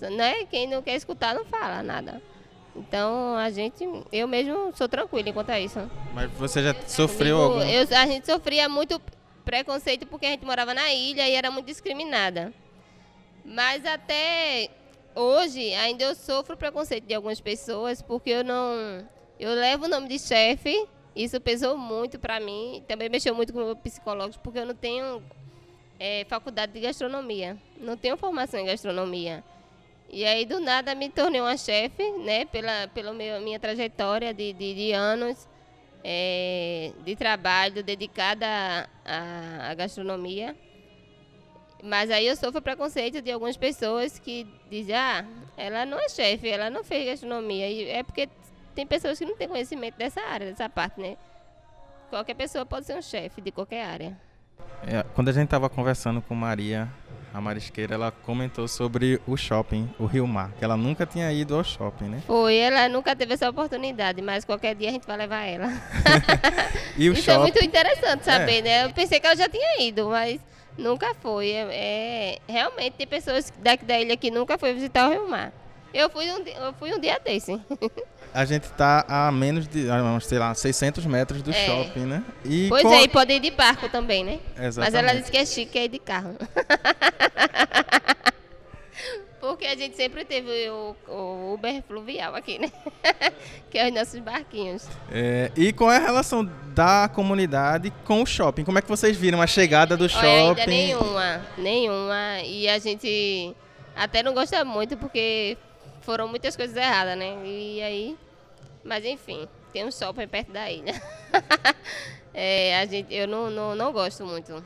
Né? 0.00 0.44
Quem 0.46 0.66
não 0.66 0.82
quer 0.82 0.96
escutar 0.96 1.34
não 1.34 1.44
fala 1.44 1.82
nada. 1.82 2.22
Então 2.74 3.36
a 3.36 3.50
gente, 3.50 3.84
eu 4.12 4.28
mesmo 4.28 4.72
sou 4.76 4.88
tranquila 4.88 5.32
quanto 5.32 5.50
a 5.50 5.60
isso. 5.60 5.78
Mas 6.14 6.30
você 6.32 6.62
já 6.62 6.74
sofreu 6.86 7.36
Comigo, 7.36 7.60
algum? 7.60 7.70
Eu, 7.70 7.82
a 7.96 8.06
gente 8.06 8.26
sofria 8.26 8.68
muito 8.68 9.00
preconceito 9.44 10.06
porque 10.06 10.26
a 10.26 10.30
gente 10.30 10.44
morava 10.44 10.72
na 10.72 10.92
ilha 10.92 11.28
e 11.28 11.34
era 11.34 11.50
muito 11.50 11.66
discriminada. 11.66 12.52
Mas 13.44 13.84
até 13.84 14.70
hoje 15.14 15.74
ainda 15.74 16.04
eu 16.04 16.14
sofro 16.14 16.56
preconceito 16.56 17.06
de 17.06 17.14
algumas 17.14 17.40
pessoas 17.40 18.00
porque 18.00 18.30
eu 18.30 18.44
não, 18.44 19.04
eu 19.38 19.52
levo 19.54 19.86
o 19.86 19.88
nome 19.88 20.08
de 20.08 20.18
chefe. 20.18 20.86
Isso 21.14 21.40
pesou 21.40 21.76
muito 21.76 22.18
para 22.18 22.38
mim. 22.38 22.84
Também 22.86 23.08
mexeu 23.08 23.34
muito 23.34 23.52
com 23.52 23.58
o 23.58 23.64
meu 23.64 23.76
psicológico 23.76 24.42
porque 24.44 24.60
eu 24.60 24.66
não 24.66 24.74
tenho 24.74 25.22
é, 25.98 26.24
faculdade 26.28 26.72
de 26.72 26.80
gastronomia, 26.80 27.58
não 27.78 27.96
tenho 27.96 28.16
formação 28.16 28.60
em 28.60 28.66
gastronomia. 28.66 29.44
E 30.12 30.24
aí, 30.24 30.44
do 30.44 30.58
nada, 30.58 30.92
me 30.94 31.08
tornei 31.08 31.40
uma 31.40 31.56
chefe, 31.56 32.10
né? 32.18 32.44
Pela, 32.44 32.88
pela 32.88 33.12
meu, 33.12 33.40
minha 33.40 33.60
trajetória 33.60 34.34
de, 34.34 34.52
de, 34.52 34.74
de 34.74 34.92
anos 34.92 35.48
é, 36.02 36.92
de 37.04 37.14
trabalho 37.14 37.82
dedicada 37.82 38.46
à, 39.04 39.70
à, 39.70 39.74
gastronomia. 39.74 40.56
Mas 41.82 42.10
aí 42.10 42.26
eu 42.26 42.36
sofro 42.36 42.60
preconceito 42.60 43.22
de 43.22 43.30
algumas 43.30 43.56
pessoas 43.56 44.18
que 44.18 44.46
dizem, 44.68 44.96
ah, 44.96 45.24
ela 45.56 45.86
não 45.86 45.98
é 45.98 46.08
chefe, 46.08 46.48
ela 46.48 46.68
não 46.68 46.82
fez 46.82 47.06
gastronomia. 47.06 47.68
E 47.68 47.88
é 47.88 48.02
porque 48.02 48.28
tem 48.74 48.84
pessoas 48.86 49.16
que 49.16 49.24
não 49.24 49.36
têm 49.36 49.48
conhecimento 49.48 49.96
dessa 49.96 50.20
área, 50.20 50.48
dessa 50.50 50.68
parte, 50.68 51.00
né? 51.00 51.16
Qualquer 52.10 52.34
pessoa 52.34 52.66
pode 52.66 52.84
ser 52.84 52.96
um 52.96 53.02
chefe 53.02 53.40
de 53.40 53.52
qualquer 53.52 53.84
área. 53.84 54.18
É, 54.86 55.04
quando 55.14 55.28
a 55.28 55.32
gente 55.32 55.44
estava 55.44 55.70
conversando 55.70 56.20
com 56.20 56.34
Maria 56.34 56.88
a 57.32 57.40
marisqueira, 57.40 57.94
ela 57.94 58.10
comentou 58.10 58.66
sobre 58.66 59.20
o 59.26 59.36
shopping, 59.36 59.88
o 59.98 60.06
Rio 60.06 60.26
Mar, 60.26 60.50
que 60.58 60.64
ela 60.64 60.76
nunca 60.76 61.06
tinha 61.06 61.32
ido 61.32 61.54
ao 61.54 61.64
shopping, 61.64 62.06
né? 62.06 62.22
Foi, 62.26 62.56
ela 62.56 62.88
nunca 62.88 63.14
teve 63.14 63.34
essa 63.34 63.48
oportunidade, 63.48 64.20
mas 64.20 64.44
qualquer 64.44 64.74
dia 64.74 64.88
a 64.88 64.92
gente 64.92 65.06
vai 65.06 65.16
levar 65.16 65.44
ela. 65.44 65.68
e 66.96 67.08
o 67.08 67.12
Isso 67.12 67.22
shopping... 67.22 67.38
é 67.38 67.42
muito 67.42 67.64
interessante 67.64 68.24
saber, 68.24 68.58
é. 68.58 68.62
né? 68.62 68.84
Eu 68.84 68.90
pensei 68.90 69.20
que 69.20 69.26
ela 69.26 69.36
já 69.36 69.48
tinha 69.48 69.82
ido, 69.82 70.08
mas 70.08 70.40
nunca 70.76 71.14
foi. 71.14 71.50
É, 71.50 71.68
é, 71.70 72.38
realmente 72.48 72.94
tem 72.94 73.06
pessoas 73.06 73.52
daqui 73.58 73.84
da 73.84 73.98
ilha 73.98 74.16
que 74.16 74.30
nunca 74.30 74.58
foi 74.58 74.72
visitar 74.72 75.08
o 75.08 75.12
Rio 75.12 75.28
Mar. 75.28 75.52
Eu 75.92 76.08
fui 76.08 76.30
um, 76.30 76.38
eu 76.46 76.72
fui 76.74 76.94
um 76.94 77.00
dia 77.00 77.18
desse. 77.18 77.60
a 78.32 78.44
gente 78.44 78.64
está 78.64 79.04
a 79.08 79.32
menos 79.32 79.66
de, 79.66 79.86
sei 80.22 80.38
lá, 80.38 80.54
600 80.54 81.04
metros 81.06 81.42
do 81.42 81.50
é. 81.50 81.66
shopping, 81.66 82.06
né? 82.06 82.24
E 82.44 82.68
pois 82.68 82.84
é, 82.84 83.02
e 83.02 83.08
pode 83.08 83.32
ir 83.32 83.40
de 83.40 83.50
barco 83.50 83.88
também, 83.88 84.24
né? 84.24 84.38
Exatamente. 84.56 84.76
Mas 84.76 84.94
ela 84.94 85.14
disse 85.14 85.30
que 85.30 85.38
é 85.38 85.44
chique 85.44 85.78
é 85.78 85.84
ir 85.84 85.88
de 85.88 85.98
carro. 85.98 86.36
Porque 89.40 89.64
a 89.64 89.74
gente 89.74 89.96
sempre 89.96 90.24
teve 90.24 90.68
o, 90.68 90.94
o 91.08 91.54
Uber 91.54 91.82
fluvial 91.82 92.36
aqui, 92.36 92.58
né? 92.58 92.70
que 93.70 93.78
é 93.78 93.88
os 93.88 93.94
nossos 93.94 94.20
barquinhos. 94.20 94.86
É, 95.10 95.50
e 95.56 95.72
qual 95.72 95.90
é 95.90 95.96
a 95.96 96.00
relação 96.00 96.48
da 96.74 97.08
comunidade 97.08 97.90
com 98.04 98.22
o 98.22 98.26
shopping? 98.26 98.64
Como 98.64 98.78
é 98.78 98.82
que 98.82 98.88
vocês 98.88 99.16
viram 99.16 99.40
a 99.40 99.46
chegada 99.46 99.96
do 99.96 100.08
shopping? 100.08 100.26
Ainda 100.26 100.66
nenhuma, 100.66 101.40
nenhuma. 101.56 102.42
E 102.44 102.68
a 102.68 102.78
gente 102.78 103.56
até 103.96 104.22
não 104.22 104.34
gosta 104.34 104.62
muito 104.64 104.96
porque 104.98 105.56
foram 106.00 106.28
muitas 106.28 106.56
coisas 106.56 106.76
erradas, 106.76 107.16
né? 107.16 107.38
E 107.44 107.82
aí, 107.82 108.18
mas 108.84 109.04
enfim, 109.04 109.46
tem 109.72 109.84
um 109.84 109.90
shopping 109.90 110.26
perto 110.26 110.52
da 110.52 110.70
ilha. 110.70 111.00
é, 112.34 112.78
a 112.80 112.86
gente, 112.86 113.12
eu 113.14 113.26
não, 113.28 113.50
não, 113.50 113.74
não 113.74 113.92
gosto 113.92 114.24
muito 114.24 114.64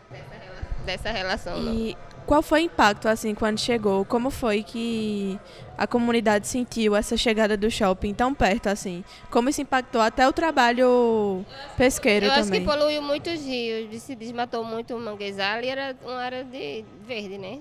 dessa 0.85 1.11
relação. 1.11 1.59
E 1.59 1.93
não. 1.93 1.99
qual 2.27 2.43
foi 2.43 2.63
o 2.63 2.65
impacto, 2.65 3.09
assim, 3.09 3.35
quando 3.35 3.59
chegou? 3.59 4.05
Como 4.05 4.31
foi 4.31 4.63
que 4.63 5.39
a 5.77 5.87
comunidade 5.87 6.47
sentiu 6.47 6.95
essa 6.95 7.17
chegada 7.17 7.57
do 7.57 7.71
shopping 7.71 8.15
tão 8.15 8.35
perto, 8.35 8.69
assim? 8.69 9.05
Como 9.31 9.49
isso 9.49 9.61
impactou 9.61 10.01
até 10.01 10.27
o 10.29 10.33
trabalho 10.33 11.45
pesqueiro 11.77 12.27
eu 12.27 12.31
também? 12.31 12.61
Eu 12.61 12.71
acho 12.71 12.77
que 12.77 12.79
poluiu 12.79 13.03
muitos 13.03 13.45
rios, 13.45 14.03
se 14.03 14.15
desmatou 14.15 14.65
muito 14.65 14.95
o 14.95 15.01
manguezal 15.01 15.61
e 15.61 15.69
era 15.69 15.97
uma 16.03 16.21
área 16.21 16.45
de 16.45 16.85
verde, 17.07 17.39
né? 17.39 17.61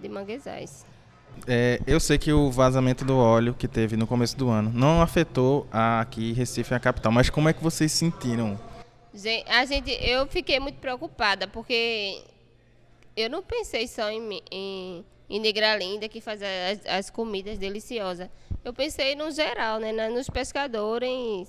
De 0.00 0.08
manguezais. 0.08 0.87
É, 1.46 1.80
eu 1.86 2.00
sei 2.00 2.18
que 2.18 2.32
o 2.32 2.50
vazamento 2.50 3.04
do 3.04 3.16
óleo 3.16 3.54
que 3.54 3.68
teve 3.68 3.96
no 3.96 4.06
começo 4.06 4.36
do 4.36 4.48
ano 4.48 4.70
não 4.74 5.00
afetou 5.00 5.66
aqui 5.70 6.32
Recife, 6.32 6.74
a 6.74 6.80
capital, 6.80 7.12
mas 7.12 7.30
como 7.30 7.48
é 7.48 7.52
que 7.52 7.62
vocês 7.62 7.92
sentiram? 7.92 8.58
A 9.46 9.64
gente, 9.64 9.90
eu 9.90 10.26
fiquei 10.26 10.60
muito 10.60 10.78
preocupada 10.78 11.48
porque 11.48 12.22
eu 13.16 13.28
não 13.28 13.42
pensei 13.42 13.88
só 13.88 14.08
em, 14.10 14.40
em, 14.50 15.04
em 15.28 15.40
Negralinda 15.40 16.08
que 16.08 16.20
faz 16.20 16.40
as, 16.42 16.86
as, 16.86 17.10
comidas 17.10 17.58
deliciosas. 17.58 18.28
Eu 18.64 18.72
pensei 18.72 19.16
no 19.16 19.30
geral, 19.30 19.80
né, 19.80 19.92
nos 20.08 20.30
pescadores. 20.30 21.48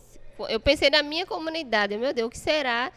Eu 0.50 0.60
pensei 0.60 0.90
na 0.90 1.04
minha 1.04 1.26
comunidade. 1.26 1.96
Meu 1.98 2.14
Deus, 2.14 2.28
o 2.28 2.32
que 2.32 2.40
será 2.40 2.92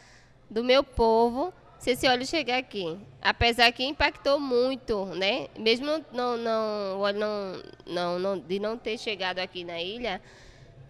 do 0.48 0.64
meu 0.64 0.82
povo 0.82 1.52
se 1.82 1.90
esse 1.90 2.06
óleo 2.06 2.24
chegar 2.24 2.58
aqui. 2.58 2.96
Apesar 3.20 3.72
que 3.72 3.84
impactou 3.84 4.38
muito, 4.38 5.04
né? 5.06 5.48
Mesmo 5.58 5.86
não, 6.12 6.36
não, 6.36 6.98
o 6.98 7.00
óleo 7.00 7.18
não, 7.18 7.62
não, 7.84 8.18
não, 8.20 8.38
de 8.38 8.60
não 8.60 8.78
ter 8.78 8.96
chegado 8.96 9.40
aqui 9.40 9.64
na 9.64 9.82
ilha, 9.82 10.22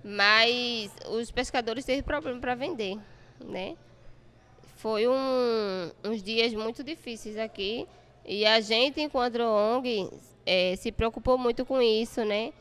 mas 0.05 0.93
os 1.09 1.31
pescadores 1.31 1.87
teve 1.87 2.03
problema 2.03 2.39
para 2.39 2.55
vender, 2.55 2.99
né? 3.43 3.75
Foi 4.77 5.09
um, 5.09 5.91
uns 6.05 6.23
dias 6.23 6.53
muito 6.53 6.85
difíceis 6.85 7.39
aqui 7.39 7.89
e 8.27 8.45
a 8.45 8.61
gente, 8.61 9.01
enquanto 9.01 9.41
ONG, 9.41 10.11
é, 10.45 10.77
se 10.77 10.93
preocupou 10.93 11.39
muito 11.39 11.65
com 11.65 11.81
isso, 11.81 12.23
né? 12.23 12.53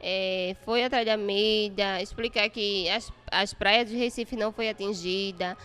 É, 0.00 0.54
foi 0.64 0.84
atrás 0.84 1.04
da 1.04 1.16
mídia, 1.16 2.00
explicar 2.00 2.48
que 2.48 2.88
as, 2.90 3.12
as 3.28 3.52
praias 3.52 3.88
de 3.88 3.96
Recife 3.96 4.36
não 4.36 4.52
foi 4.52 4.68
atingida, 4.68 5.56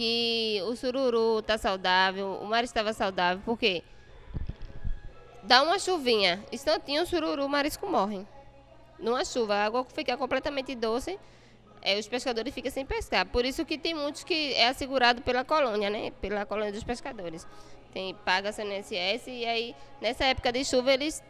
que 0.00 0.62
o 0.64 0.74
sururu 0.74 1.40
está 1.40 1.58
saudável, 1.58 2.38
o 2.40 2.46
mar 2.46 2.64
estava 2.64 2.90
saudável, 2.94 3.42
porque 3.44 3.82
dá 5.42 5.62
uma 5.62 5.78
chuvinha, 5.78 6.42
instantinho 6.50 7.02
o 7.02 7.06
sururu, 7.06 7.44
o 7.44 7.48
marisco 7.50 7.86
morre. 7.86 8.26
Numa 8.98 9.26
chuva, 9.26 9.56
a 9.56 9.66
água 9.66 9.84
fica 9.84 10.16
completamente 10.16 10.74
doce, 10.74 11.20
é, 11.82 11.98
os 11.98 12.08
pescadores 12.08 12.54
ficam 12.54 12.70
sem 12.70 12.86
pescar. 12.86 13.26
Por 13.26 13.44
isso 13.44 13.62
que 13.66 13.76
tem 13.76 13.92
muitos 13.92 14.24
que 14.24 14.54
é 14.54 14.68
assegurado 14.68 15.20
pela 15.20 15.44
colônia, 15.44 15.90
né? 15.90 16.12
Pela 16.12 16.46
colônia 16.46 16.72
dos 16.72 16.82
pescadores. 16.82 17.46
Tem, 17.92 18.14
paga 18.24 18.52
CNSS 18.52 19.30
e 19.30 19.44
aí, 19.44 19.76
nessa 20.00 20.24
época 20.24 20.50
de 20.50 20.64
chuva, 20.64 20.94
eles 20.94 21.22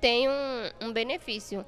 têm 0.00 0.28
um, 0.28 0.88
um 0.88 0.92
benefício, 0.92 1.64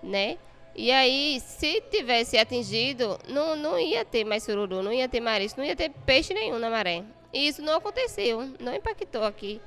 né? 0.00 0.38
E 0.74 0.90
aí, 0.90 1.40
se 1.40 1.80
tivesse 1.90 2.38
atingido, 2.38 3.18
não, 3.28 3.56
não 3.56 3.78
ia 3.78 4.04
ter 4.04 4.24
mais 4.24 4.42
sururu, 4.42 4.82
não 4.82 4.92
ia 4.92 5.08
ter 5.08 5.20
marisco, 5.20 5.60
não 5.60 5.66
ia 5.66 5.76
ter 5.76 5.90
peixe 6.06 6.32
nenhum 6.32 6.58
na 6.58 6.70
maré. 6.70 7.04
E 7.32 7.46
isso 7.48 7.62
não 7.62 7.76
aconteceu, 7.76 8.48
não 8.58 8.74
impactou 8.74 9.24
aqui. 9.24 9.60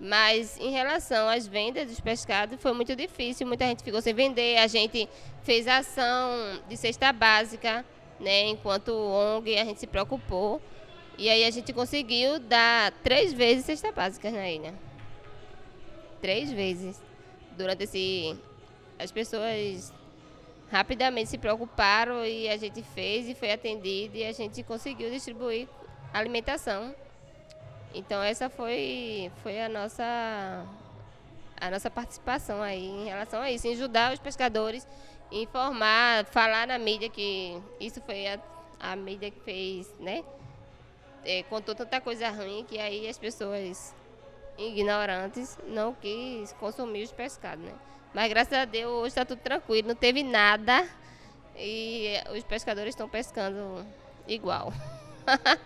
Mas 0.00 0.58
em 0.58 0.70
relação 0.70 1.28
às 1.28 1.46
vendas 1.46 1.86
dos 1.86 2.00
pescados, 2.00 2.58
foi 2.60 2.72
muito 2.72 2.96
difícil. 2.96 3.46
Muita 3.46 3.66
gente 3.66 3.82
ficou 3.82 4.00
sem 4.00 4.14
vender. 4.14 4.56
A 4.56 4.66
gente 4.66 5.06
fez 5.42 5.68
ação 5.68 6.58
de 6.66 6.76
cesta 6.76 7.12
básica, 7.12 7.84
né? 8.18 8.48
Enquanto 8.48 8.88
ONG, 8.94 9.58
a 9.58 9.64
gente 9.66 9.78
se 9.78 9.86
preocupou. 9.86 10.60
E 11.18 11.28
aí 11.28 11.44
a 11.44 11.50
gente 11.50 11.70
conseguiu 11.74 12.38
dar 12.38 12.92
três 13.02 13.34
vezes 13.34 13.66
cesta 13.66 13.92
básica 13.92 14.30
na 14.30 14.48
ilha. 14.48 14.72
Três 16.22 16.50
vezes. 16.50 16.98
Durante 17.58 17.84
esse. 17.84 18.34
As 18.98 19.12
pessoas 19.12 19.92
rapidamente 20.70 21.30
se 21.30 21.38
preocuparam 21.38 22.24
e 22.24 22.48
a 22.48 22.56
gente 22.56 22.82
fez 22.82 23.28
e 23.28 23.34
foi 23.34 23.52
atendido 23.52 24.16
e 24.16 24.24
a 24.24 24.32
gente 24.32 24.62
conseguiu 24.62 25.10
distribuir 25.10 25.68
alimentação. 26.12 26.94
Então 27.94 28.22
essa 28.22 28.48
foi, 28.48 29.30
foi 29.42 29.60
a 29.60 29.68
nossa 29.68 30.64
a 31.60 31.70
nossa 31.70 31.90
participação 31.90 32.62
aí 32.62 32.86
em 32.86 33.04
relação 33.04 33.42
a 33.42 33.50
isso, 33.50 33.66
em 33.66 33.72
ajudar 33.72 34.14
os 34.14 34.18
pescadores, 34.18 34.86
informar, 35.30 36.24
falar 36.24 36.66
na 36.66 36.78
mídia 36.78 37.10
que 37.10 37.60
isso 37.78 38.00
foi 38.00 38.26
a, 38.28 38.40
a 38.78 38.96
mídia 38.96 39.30
que 39.30 39.40
fez, 39.40 39.92
né? 40.00 40.24
É, 41.22 41.42
contou 41.42 41.74
tanta 41.74 42.00
coisa 42.00 42.30
ruim 42.30 42.64
que 42.66 42.78
aí 42.78 43.06
as 43.06 43.18
pessoas 43.18 43.94
ignorantes 44.56 45.58
não 45.66 45.92
quis 45.92 46.52
consumir 46.54 47.02
os 47.02 47.12
pescados, 47.12 47.62
né? 47.62 47.74
Mas 48.14 48.28
graças 48.28 48.52
a 48.52 48.64
Deus 48.64 48.90
hoje 48.90 49.08
está 49.08 49.24
tudo 49.24 49.38
tranquilo, 49.38 49.88
não 49.88 49.94
teve 49.94 50.22
nada 50.22 50.84
e 51.56 52.14
os 52.36 52.42
pescadores 52.42 52.90
estão 52.90 53.08
pescando 53.08 53.84
igual. 54.26 54.72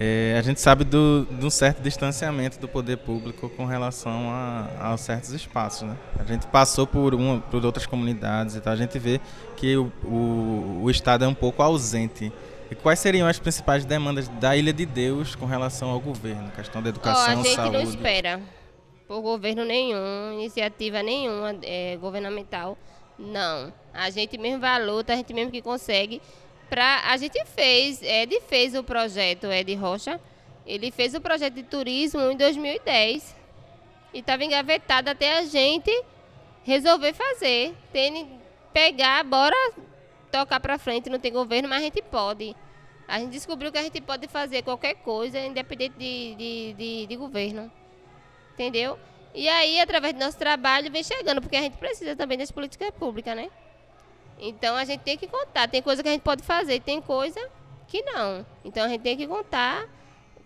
é, 0.00 0.34
a 0.38 0.42
gente 0.42 0.60
sabe 0.60 0.84
do, 0.84 1.26
de 1.30 1.44
um 1.44 1.50
certo 1.50 1.82
distanciamento 1.82 2.58
do 2.58 2.66
poder 2.66 2.96
público 2.96 3.50
com 3.50 3.66
relação 3.66 4.30
a, 4.30 4.92
a 4.92 4.96
certos 4.96 5.30
espaços. 5.30 5.82
Né? 5.82 5.96
A 6.18 6.24
gente 6.24 6.46
passou 6.46 6.86
por, 6.86 7.14
uma, 7.14 7.40
por 7.40 7.64
outras 7.66 7.84
comunidades 7.84 8.56
e 8.56 8.60
tal, 8.60 8.72
a 8.72 8.76
gente 8.76 8.98
vê 8.98 9.20
que 9.56 9.76
o, 9.76 9.92
o, 10.04 10.80
o 10.84 10.90
Estado 10.90 11.24
é 11.24 11.28
um 11.28 11.34
pouco 11.34 11.62
ausente. 11.62 12.32
E 12.70 12.74
quais 12.74 12.98
seriam 12.98 13.28
as 13.28 13.38
principais 13.38 13.84
demandas 13.84 14.26
da 14.26 14.56
Ilha 14.56 14.72
de 14.72 14.86
Deus 14.86 15.34
com 15.34 15.46
relação 15.46 15.90
ao 15.90 16.00
governo? 16.00 16.50
Questão 16.50 16.82
da 16.82 16.88
educação, 16.88 17.36
oh, 17.36 17.40
a 17.40 17.42
gente 17.42 17.54
saúde? 17.54 17.76
não 17.76 17.82
espera 17.82 18.40
por 19.06 19.20
governo 19.20 19.64
nenhum, 19.64 20.32
iniciativa 20.34 21.02
nenhuma 21.02 21.56
é, 21.62 21.96
governamental. 21.96 22.76
Não. 23.18 23.72
A 23.92 24.10
gente 24.10 24.36
mesmo 24.36 24.60
vai 24.60 24.70
à 24.70 24.78
luta, 24.78 25.12
a 25.12 25.16
gente 25.16 25.32
mesmo 25.32 25.50
que 25.50 25.62
consegue. 25.62 26.20
Pra, 26.68 27.02
a 27.10 27.16
gente 27.16 27.44
fez, 27.44 28.02
Ed 28.02 28.40
fez 28.48 28.74
o 28.74 28.82
projeto, 28.82 29.46
Ed 29.46 29.72
Rocha, 29.76 30.20
ele 30.66 30.90
fez 30.90 31.14
o 31.14 31.20
projeto 31.20 31.54
de 31.54 31.62
turismo 31.62 32.20
em 32.22 32.36
2010 32.36 33.36
e 34.12 34.18
estava 34.18 34.44
engavetado 34.44 35.08
até 35.08 35.38
a 35.38 35.42
gente 35.44 35.90
resolver 36.64 37.12
fazer. 37.12 37.74
Tem, 37.92 38.40
pegar, 38.72 39.22
bora 39.24 39.56
tocar 40.30 40.58
para 40.58 40.76
frente, 40.76 41.08
não 41.08 41.20
tem 41.20 41.32
governo, 41.32 41.68
mas 41.68 41.78
a 41.78 41.84
gente 41.84 42.02
pode. 42.02 42.54
A 43.06 43.20
gente 43.20 43.30
descobriu 43.30 43.70
que 43.70 43.78
a 43.78 43.82
gente 43.82 44.00
pode 44.00 44.26
fazer 44.26 44.62
qualquer 44.62 44.94
coisa, 44.96 45.38
independente 45.38 45.94
de, 45.96 46.34
de, 46.34 46.74
de, 46.74 47.06
de 47.06 47.16
governo. 47.16 47.70
Entendeu? 48.56 48.98
E 49.34 49.46
aí, 49.50 49.78
através 49.78 50.14
do 50.14 50.18
nosso 50.18 50.38
trabalho, 50.38 50.90
vem 50.90 51.04
chegando, 51.04 51.42
porque 51.42 51.56
a 51.56 51.60
gente 51.60 51.76
precisa 51.76 52.16
também 52.16 52.38
das 52.38 52.50
políticas 52.50 52.90
públicas, 52.90 53.36
né? 53.36 53.50
Então 54.38 54.74
a 54.74 54.84
gente 54.84 55.00
tem 55.00 55.18
que 55.18 55.26
contar. 55.26 55.68
Tem 55.68 55.82
coisa 55.82 56.02
que 56.02 56.08
a 56.08 56.12
gente 56.12 56.22
pode 56.22 56.42
fazer, 56.42 56.80
tem 56.80 57.02
coisa 57.02 57.38
que 57.86 58.00
não. 58.02 58.46
Então 58.64 58.84
a 58.84 58.88
gente 58.88 59.02
tem 59.02 59.14
que 59.14 59.26
contar 59.26 59.86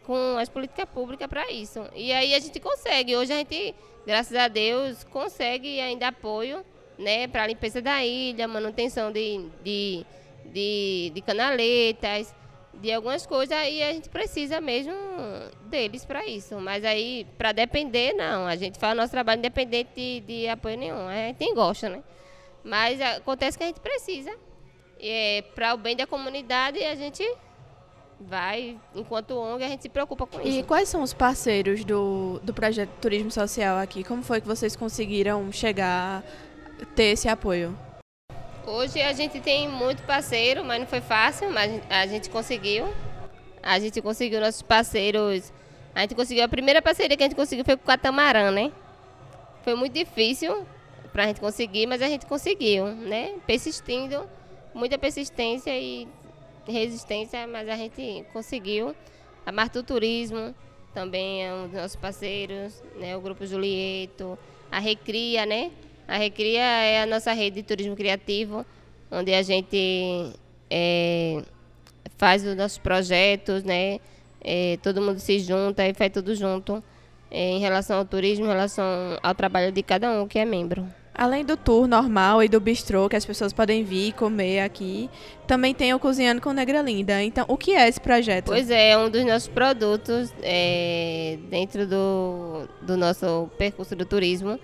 com 0.05 0.37
as 0.39 0.49
políticas 0.49 0.89
públicas 0.89 1.29
para 1.29 1.49
isso. 1.53 1.89
E 1.95 2.13
aí 2.13 2.35
a 2.35 2.41
gente 2.41 2.59
consegue. 2.59 3.17
Hoje 3.17 3.33
a 3.33 3.37
gente, 3.37 3.77
graças 4.05 4.37
a 4.37 4.49
Deus, 4.49 5.05
consegue 5.05 5.81
ainda 5.81 6.09
apoio 6.09 6.65
né, 6.99 7.29
para 7.29 7.45
a 7.45 7.47
limpeza 7.47 7.81
da 7.81 8.05
ilha, 8.05 8.49
manutenção 8.49 9.13
de, 9.13 9.49
de, 9.63 10.05
de, 10.47 11.13
de 11.15 11.21
canaletas, 11.23 12.35
de 12.75 12.93
algumas 12.93 13.27
coisas, 13.27 13.57
e 13.69 13.83
a 13.83 13.93
gente 13.93 14.09
precisa 14.09 14.61
mesmo 14.61 14.95
deles 15.65 16.05
para 16.05 16.27
isso. 16.27 16.59
Mas 16.61 16.85
aí, 16.85 17.27
para 17.37 17.53
depender, 17.53 18.13
não. 18.13 18.47
A 18.47 18.57
gente 18.57 18.79
faz 18.79 18.95
o 18.95 18.97
nosso 18.97 19.11
trabalho 19.11 19.39
independente 19.39 19.91
de, 19.95 20.21
de 20.21 20.49
apoio 20.49 20.79
nenhum. 20.79 21.09
A 21.09 21.15
gente 21.15 21.55
gosta, 21.55 21.89
né? 21.89 22.03
Mas 22.63 23.01
acontece 23.01 23.59
que 23.59 23.65
a 23.65 23.67
gente 23.67 23.81
precisa. 23.81 24.33
É, 24.99 25.43
para 25.55 25.75
o 25.75 25.79
bem 25.79 25.97
da 25.97 26.07
comunidade, 26.07 26.83
a 26.85 26.95
gente 26.95 27.25
vai, 28.21 28.79
enquanto 28.95 29.31
ONG, 29.31 29.65
a 29.65 29.69
gente 29.69 29.83
se 29.83 29.89
preocupa 29.89 30.27
com 30.27 30.41
isso. 30.41 30.59
E 30.59 30.63
quais 30.63 30.89
são 30.89 31.03
os 31.03 31.15
parceiros 31.15 31.85
do, 31.85 32.39
do 32.43 32.53
projeto 32.53 32.91
Turismo 33.01 33.31
Social 33.31 33.79
aqui? 33.79 34.05
Como 34.05 34.23
foi 34.23 34.41
que 34.41 34.47
vocês 34.47 34.77
conseguiram 34.77 35.51
chegar, 35.51 36.23
ter 36.95 37.05
esse 37.05 37.29
apoio? 37.29 37.77
Hoje 38.67 39.01
a 39.01 39.13
gente 39.13 39.41
tem 39.41 39.69
muito 39.69 40.03
parceiro, 40.03 40.65
mas 40.65 40.81
não 40.81 40.87
foi 40.87 41.01
fácil, 41.01 41.51
mas 41.51 41.81
a 41.89 42.07
gente 42.07 42.29
conseguiu. 42.29 42.93
A 43.63 43.79
gente 43.79 44.01
conseguiu 44.03 44.41
nossos 44.41 44.63
parceiros. 44.63 45.53
A 45.95 46.03
gente 46.03 46.15
conseguiu, 46.15 46.45
a 46.45 46.49
primeira 46.49 46.83
parceria 46.83 47.17
que 47.17 47.23
a 47.23 47.27
gente 47.27 47.37
conseguiu 47.37 47.65
foi 47.65 47.77
com 47.77 47.83
o 47.83 47.87
Catamarã, 47.87 48.51
né? 48.51 48.71
Foi 49.63 49.75
muito 49.75 49.95
difícil 49.95 50.67
para 51.13 51.25
a 51.25 51.27
gente 51.27 51.41
conseguir, 51.41 51.87
mas 51.87 52.03
a 52.03 52.09
gente 52.09 52.27
conseguiu, 52.27 52.87
né? 52.87 53.35
Persistindo, 53.47 54.29
muita 54.75 54.99
persistência 54.99 55.77
e 55.77 56.07
resistência, 56.67 57.47
mas 57.47 57.69
a 57.69 57.77
gente 57.77 58.25
conseguiu. 58.33 58.95
A 59.45 59.51
Martu 59.51 59.83
Turismo 59.83 60.55
também 60.95 61.47
é 61.47 61.55
um 61.55 61.65
dos 61.65 61.73
nossos 61.73 61.97
parceiros, 61.97 62.83
né? 62.97 63.17
O 63.17 63.21
Grupo 63.21 63.45
Julieto, 63.47 64.39
a 64.71 64.79
Recria, 64.79 65.47
né? 65.47 65.71
A 66.11 66.17
Recria 66.17 66.61
é 66.61 67.03
a 67.03 67.07
nossa 67.07 67.33
rede 67.33 67.57
de 67.57 67.63
turismo 67.63 67.95
criativo, 67.95 68.67
onde 69.13 69.33
a 69.33 69.43
gente 69.43 70.33
é, 70.69 71.41
faz 72.19 72.45
os 72.45 72.57
nossos 72.57 72.79
projetos, 72.79 73.63
né? 73.63 74.01
É, 74.43 74.77
todo 74.83 75.01
mundo 75.01 75.21
se 75.21 75.39
junta 75.39 75.87
e 75.87 75.95
faz 75.95 76.11
tudo 76.13 76.35
junto 76.35 76.83
é, 77.31 77.51
em 77.51 77.61
relação 77.61 77.99
ao 77.99 78.05
turismo, 78.05 78.45
em 78.45 78.49
relação 78.49 78.85
ao 79.23 79.33
trabalho 79.37 79.71
de 79.71 79.85
cada 79.85 80.11
um 80.21 80.27
que 80.27 80.41
é 80.41 80.45
membro. 80.45 80.85
Além 81.15 81.45
do 81.45 81.57
tour 81.57 81.87
normal 81.87 82.43
e 82.43 82.49
do 82.49 82.59
bistrô, 82.59 83.09
que 83.09 83.15
as 83.15 83.25
pessoas 83.25 83.53
podem 83.53 83.85
vir 83.85 84.13
comer 84.15 84.63
aqui, 84.63 85.09
também 85.47 85.73
tem 85.73 85.95
o 85.95 86.01
Cozinhando 86.01 86.41
com 86.41 86.53
Negra 86.53 86.83
Linda. 86.83 87.23
Então, 87.23 87.45
o 87.47 87.57
que 87.57 87.71
é 87.77 87.87
esse 87.87 88.01
projeto? 88.01 88.47
Pois 88.47 88.69
é, 88.69 88.91
é 88.91 88.99
um 88.99 89.09
dos 89.09 89.25
nossos 89.25 89.49
produtos 89.49 90.35
é, 90.43 91.39
dentro 91.49 91.87
do, 91.87 92.67
do 92.83 92.97
nosso 92.97 93.49
percurso 93.57 93.95
do 93.95 94.05
turismo. 94.05 94.59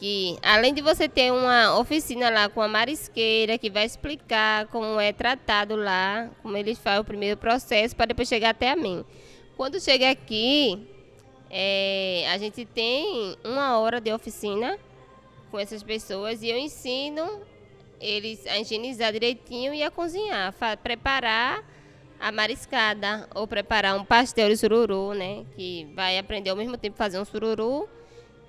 Que 0.00 0.38
além 0.42 0.72
de 0.72 0.80
você 0.80 1.06
ter 1.10 1.30
uma 1.30 1.78
oficina 1.78 2.30
lá 2.30 2.48
com 2.48 2.62
a 2.62 2.66
marisqueira, 2.66 3.58
que 3.58 3.68
vai 3.68 3.84
explicar 3.84 4.66
como 4.68 4.98
é 4.98 5.12
tratado 5.12 5.76
lá, 5.76 6.30
como 6.42 6.56
eles 6.56 6.78
fazem 6.78 7.02
o 7.02 7.04
primeiro 7.04 7.36
processo 7.36 7.94
para 7.94 8.06
depois 8.06 8.26
chegar 8.26 8.48
até 8.48 8.70
a 8.70 8.76
mim. 8.76 9.04
Quando 9.58 9.78
chega 9.78 10.10
aqui, 10.10 10.88
é, 11.50 12.24
a 12.32 12.38
gente 12.38 12.64
tem 12.64 13.36
uma 13.44 13.78
hora 13.78 14.00
de 14.00 14.10
oficina 14.10 14.78
com 15.50 15.58
essas 15.58 15.82
pessoas 15.82 16.42
e 16.42 16.48
eu 16.48 16.56
ensino 16.56 17.42
eles 18.00 18.46
a 18.46 18.58
higienizar 18.58 19.12
direitinho 19.12 19.74
e 19.74 19.82
a 19.82 19.90
cozinhar, 19.90 20.54
preparar 20.82 21.62
a 22.18 22.32
mariscada 22.32 23.28
ou 23.34 23.46
preparar 23.46 23.94
um 23.96 24.04
pastel 24.06 24.48
de 24.48 24.56
sururu, 24.56 25.12
né? 25.12 25.44
Que 25.54 25.92
vai 25.94 26.16
aprender 26.16 26.48
ao 26.48 26.56
mesmo 26.56 26.78
tempo 26.78 26.96
fazer 26.96 27.18
um 27.18 27.24
sururu 27.26 27.86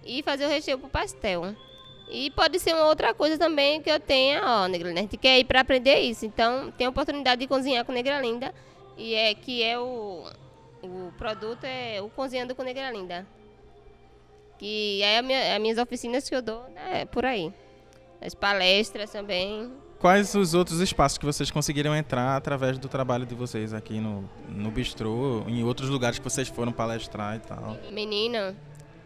e 0.05 0.23
fazer 0.23 0.45
o 0.45 0.49
recheio 0.49 0.77
pro 0.77 0.89
pastel. 0.89 1.55
E 2.09 2.29
pode 2.31 2.59
ser 2.59 2.73
uma 2.73 2.85
outra 2.85 3.13
coisa 3.13 3.37
também 3.37 3.81
que 3.81 3.89
eu 3.89 3.99
tenha, 3.99 4.41
ó, 4.43 4.67
Negra 4.67 4.91
a 4.91 4.95
gente 4.95 5.15
quer 5.15 5.39
ir 5.39 5.45
para 5.45 5.61
aprender 5.61 5.99
isso. 5.99 6.25
Então, 6.25 6.71
tem 6.71 6.87
a 6.87 6.89
oportunidade 6.89 7.39
de 7.39 7.47
cozinhar 7.47 7.85
com 7.85 7.91
Negra 7.91 8.19
Linda 8.19 8.53
e 8.97 9.15
é 9.15 9.33
que 9.33 9.63
é 9.63 9.79
o 9.79 10.25
o 10.83 11.11
produto 11.17 11.63
é 11.63 12.01
o 12.01 12.09
cozinhando 12.09 12.55
com 12.55 12.63
Negra 12.63 12.91
Linda. 12.91 13.25
Que 14.57 15.01
é 15.01 15.21
minha, 15.21 15.55
as 15.55 15.61
minhas 15.61 15.77
oficinas 15.77 16.27
que 16.27 16.35
eu 16.35 16.41
dou 16.41 16.63
né, 16.69 17.05
por 17.05 17.25
aí. 17.25 17.53
As 18.19 18.35
palestras 18.35 19.11
também. 19.11 19.71
Quais 19.99 20.33
os 20.35 20.53
outros 20.53 20.79
espaços 20.79 21.17
que 21.17 21.25
vocês 21.25 21.51
conseguiram 21.51 21.95
entrar 21.95 22.35
através 22.35 22.77
do 22.77 22.87
trabalho 22.87 23.25
de 23.25 23.35
vocês 23.35 23.73
aqui 23.73 23.99
no, 23.99 24.27
no 24.49 24.71
bistrô, 24.71 25.43
em 25.47 25.63
outros 25.63 25.89
lugares 25.89 26.17
que 26.17 26.23
vocês 26.23 26.47
foram 26.47 26.71
palestrar 26.71 27.35
e 27.35 27.39
tal? 27.39 27.77
Menina, 27.91 28.55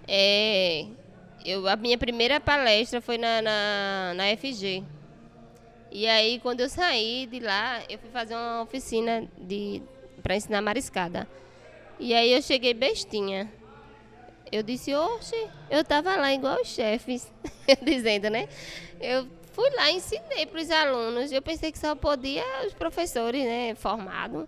é, 0.08 0.86
eu, 1.46 1.68
a 1.68 1.76
minha 1.76 1.98
primeira 1.98 2.40
palestra 2.40 3.02
foi 3.02 3.18
na, 3.18 3.42
na, 3.42 4.14
na 4.16 4.38
FG. 4.38 4.84
E 5.92 6.08
aí, 6.08 6.40
quando 6.40 6.62
eu 6.62 6.70
saí 6.70 7.28
de 7.32 7.40
lá, 7.40 7.82
eu 7.88 7.98
fui 8.00 8.10
fazer 8.10 8.36
uma 8.36 8.62
oficina 8.62 9.28
de 9.38 9.82
para 10.22 10.36
ensinar 10.36 10.62
mariscada. 10.62 11.28
E 12.00 12.14
aí 12.14 12.32
eu 12.34 12.42
cheguei 12.42 12.74
bestinha. 12.74 13.52
Eu 14.52 14.64
disse, 14.64 14.94
oxe, 14.94 15.36
eu 15.70 15.84
tava 15.84 16.16
lá 16.16 16.34
igual 16.34 16.60
os 16.62 16.68
chefes, 16.68 17.32
dizendo, 17.82 18.30
né? 18.30 18.50
Eu 19.00 19.28
fui 19.54 19.70
lá 19.72 19.92
ensinei 19.92 20.46
para 20.46 20.60
os 20.60 20.70
alunos. 20.70 21.32
Eu 21.32 21.42
pensei 21.42 21.72
que 21.72 21.80
só 21.80 21.96
podia 21.96 22.44
os 22.66 22.74
professores, 22.74 23.44
né, 23.44 23.76
formados. 23.76 24.48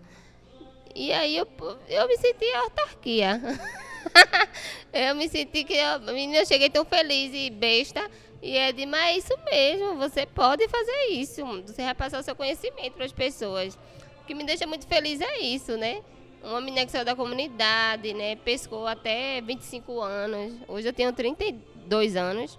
E 0.95 1.11
aí 1.13 1.37
eu, 1.37 1.47
eu 1.87 2.07
me 2.07 2.17
senti 2.17 2.51
autarquia. 2.55 3.39
eu 4.93 5.15
me 5.15 5.27
senti 5.29 5.63
que 5.63 5.73
eu, 5.73 5.99
menina, 5.99 6.39
eu 6.39 6.45
cheguei 6.45 6.69
tão 6.69 6.85
feliz 6.85 7.31
e 7.33 7.49
besta. 7.49 8.09
E 8.41 8.55
é 8.55 8.71
de, 8.71 8.85
mas 8.85 9.01
é 9.01 9.17
isso 9.17 9.33
mesmo, 9.51 9.95
você 9.95 10.25
pode 10.25 10.67
fazer 10.67 11.07
isso. 11.09 11.43
Você 11.63 11.83
vai 11.83 11.95
passar 11.95 12.19
o 12.19 12.23
seu 12.23 12.35
conhecimento 12.35 12.93
para 12.93 13.05
as 13.05 13.11
pessoas. 13.11 13.75
O 14.21 14.25
que 14.25 14.35
me 14.35 14.43
deixa 14.43 14.67
muito 14.67 14.87
feliz 14.87 15.21
é 15.21 15.39
isso, 15.39 15.75
né? 15.77 16.01
uma 16.43 16.61
menina 16.61 16.85
que 16.85 16.91
saiu 16.91 17.05
da 17.05 17.15
comunidade, 17.15 18.13
né? 18.13 18.35
Pescou 18.37 18.87
até 18.87 19.41
25 19.41 19.99
anos. 20.01 20.53
Hoje 20.67 20.87
eu 20.87 20.93
tenho 20.93 21.11
32 21.11 22.15
anos. 22.15 22.57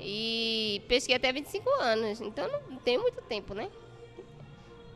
E 0.00 0.82
pesquei 0.88 1.16
até 1.16 1.32
25 1.32 1.68
anos. 1.80 2.20
Então 2.20 2.48
não 2.70 2.78
tenho 2.78 3.00
muito 3.02 3.20
tempo, 3.22 3.52
né? 3.52 3.68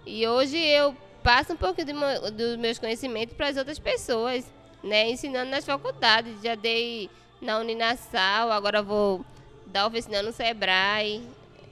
E 0.06 0.26
hoje 0.26 0.56
eu 0.56 0.96
passo 1.22 1.52
um 1.52 1.56
meu, 1.94 2.30
dos 2.30 2.56
meus 2.56 2.78
conhecimentos 2.78 3.36
para 3.36 3.48
as 3.48 3.56
outras 3.56 3.78
pessoas, 3.78 4.50
né? 4.82 5.10
Ensinando 5.10 5.50
nas 5.50 5.64
faculdades. 5.64 6.42
Já 6.42 6.54
dei 6.54 7.08
na 7.40 7.58
Uninasal, 7.58 8.50
agora 8.50 8.82
vou 8.82 9.24
dar 9.66 9.86
oficina 9.86 10.22
no 10.22 10.32
Sebrae, 10.32 11.22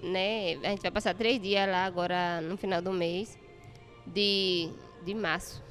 né? 0.02 0.54
A 0.62 0.70
gente 0.70 0.82
vai 0.82 0.90
passar 0.90 1.14
três 1.14 1.40
dias 1.40 1.68
lá 1.68 1.84
agora 1.84 2.40
no 2.40 2.56
final 2.56 2.80
do 2.80 2.92
mês 2.92 3.38
de, 4.06 4.70
de 5.04 5.14
março. 5.14 5.62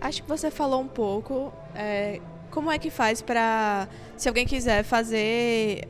Acho 0.00 0.22
que 0.22 0.28
você 0.28 0.50
falou 0.50 0.80
um 0.80 0.88
pouco. 0.88 1.52
É, 1.74 2.20
como 2.50 2.70
é 2.70 2.78
que 2.78 2.90
faz 2.90 3.22
para, 3.22 3.88
se 4.16 4.28
alguém 4.28 4.46
quiser 4.46 4.84
fazer, 4.84 5.88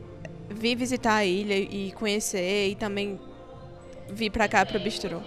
vir 0.49 0.75
visitar 0.75 1.15
a 1.15 1.25
ilha 1.25 1.55
e 1.57 1.91
conhecer 1.91 2.69
e 2.69 2.75
também 2.75 3.19
vir 4.09 4.29
para 4.29 4.47
cá 4.47 4.65
para 4.65 4.77
o 4.77 4.79
Bistrô? 4.79 5.21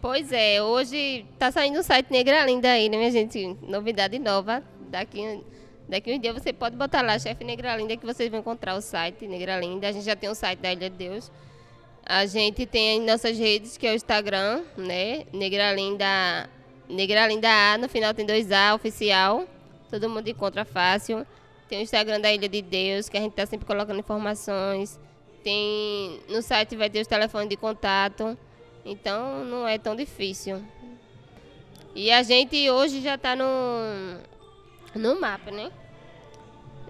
Pois 0.00 0.32
é, 0.32 0.62
hoje 0.62 1.26
está 1.30 1.52
saindo 1.52 1.78
o 1.78 1.82
site 1.82 2.10
Negra 2.10 2.46
Linda 2.46 2.70
aí, 2.70 2.88
né, 2.88 2.96
minha 2.96 3.10
gente? 3.10 3.54
Novidade 3.60 4.18
nova. 4.18 4.64
Daqui, 4.88 5.44
daqui 5.86 6.14
uns 6.14 6.20
dias 6.20 6.32
você 6.32 6.54
pode 6.54 6.74
botar 6.74 7.02
lá, 7.02 7.18
chefe 7.18 7.44
Negra 7.44 7.76
Linda, 7.76 7.94
que 7.98 8.06
vocês 8.06 8.30
vão 8.30 8.40
encontrar 8.40 8.76
o 8.76 8.80
site 8.80 9.28
Negra 9.28 9.60
Linda. 9.60 9.88
A 9.88 9.92
gente 9.92 10.06
já 10.06 10.16
tem 10.16 10.30
o 10.30 10.34
site 10.34 10.58
da 10.60 10.72
Ilha 10.72 10.88
de 10.88 10.96
Deus. 10.96 11.30
A 12.02 12.24
gente 12.24 12.64
tem 12.64 13.02
nossas 13.02 13.36
redes, 13.38 13.76
que 13.76 13.86
é 13.86 13.92
o 13.92 13.94
Instagram, 13.94 14.62
né? 14.74 15.26
Negra 15.34 15.74
Linda 15.74 16.48
Negra 16.88 17.28
Linda 17.28 17.48
A, 17.50 17.76
no 17.76 17.86
final 17.86 18.14
tem 18.14 18.24
dois 18.24 18.50
A, 18.50 18.74
oficial. 18.74 19.46
Todo 19.90 20.08
mundo 20.08 20.26
encontra 20.26 20.64
fácil. 20.64 21.26
Tem 21.68 21.78
o 21.78 21.82
Instagram 21.82 22.20
da 22.20 22.32
Ilha 22.32 22.48
de 22.48 22.62
Deus, 22.62 23.10
que 23.10 23.18
a 23.18 23.20
gente 23.20 23.32
está 23.32 23.44
sempre 23.44 23.66
colocando 23.66 24.00
informações. 24.00 24.98
Tem 25.44 26.20
no 26.30 26.40
site 26.40 26.74
vai 26.74 26.88
ter 26.88 27.02
os 27.02 27.06
telefones 27.06 27.50
de 27.50 27.56
contato. 27.58 28.38
Então 28.84 29.44
não 29.44 29.66
é 29.66 29.78
tão 29.78 29.94
difícil. 29.94 30.62
E 31.94 32.10
a 32.10 32.22
gente 32.22 32.70
hoje 32.70 33.00
já 33.00 33.16
está 33.16 33.34
no, 33.34 33.44
no 34.94 35.20
mapa, 35.20 35.50
né? 35.50 35.70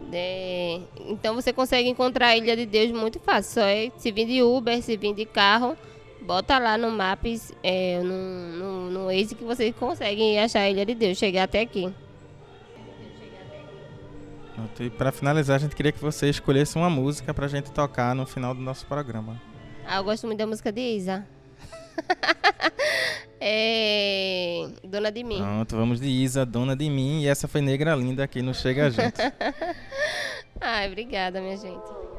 De, 0.00 0.80
então 1.10 1.34
você 1.34 1.52
consegue 1.52 1.88
encontrar 1.88 2.28
a 2.28 2.36
Ilha 2.36 2.56
de 2.56 2.66
Deus 2.66 2.90
muito 2.90 3.18
fácil. 3.20 3.54
Só 3.54 3.66
é 3.66 3.90
se 3.96 4.10
vir 4.10 4.26
de 4.26 4.42
Uber, 4.42 4.82
se 4.82 4.96
vir 4.96 5.14
de 5.14 5.24
carro, 5.24 5.76
bota 6.22 6.58
lá 6.58 6.76
no 6.78 6.90
Maps, 6.90 7.52
é, 7.62 8.00
no, 8.02 8.58
no, 8.58 8.90
no 8.90 9.06
Waze 9.06 9.34
que 9.34 9.44
vocês 9.44 9.74
conseguem 9.74 10.38
achar 10.38 10.60
a 10.60 10.70
Ilha 10.70 10.86
de 10.86 10.94
Deus, 10.94 11.18
chegar 11.18 11.44
até 11.44 11.60
aqui. 11.60 11.92
E 14.78 14.90
para 14.90 15.10
finalizar, 15.12 15.56
a 15.56 15.58
gente 15.58 15.74
queria 15.74 15.92
que 15.92 16.00
você 16.00 16.28
escolhesse 16.28 16.76
uma 16.76 16.90
música 16.90 17.32
para 17.32 17.46
a 17.46 17.48
gente 17.48 17.70
tocar 17.70 18.14
no 18.14 18.26
final 18.26 18.54
do 18.54 18.60
nosso 18.60 18.86
programa. 18.86 19.40
Ah, 19.86 19.96
eu 19.96 20.04
gosto 20.04 20.26
muito 20.26 20.38
da 20.38 20.46
música 20.46 20.70
de 20.70 20.80
Isa. 20.80 21.26
é... 23.40 24.68
Dona 24.84 25.10
de 25.10 25.22
Mim. 25.22 25.38
Pronto, 25.38 25.76
vamos 25.76 26.00
de 26.00 26.08
Isa, 26.08 26.44
Dona 26.44 26.76
de 26.76 26.88
Mim. 26.90 27.22
E 27.22 27.28
essa 27.28 27.46
foi 27.46 27.60
Negra 27.60 27.94
Linda 27.94 28.24
aqui 28.24 28.42
no 28.42 28.54
Chega 28.54 28.90
Junto. 28.90 29.20
Ai, 30.60 30.88
obrigada, 30.88 31.40
minha 31.40 31.56
gente. 31.56 32.10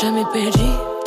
Já 0.00 0.12
me 0.12 0.24
perdi 0.26 0.87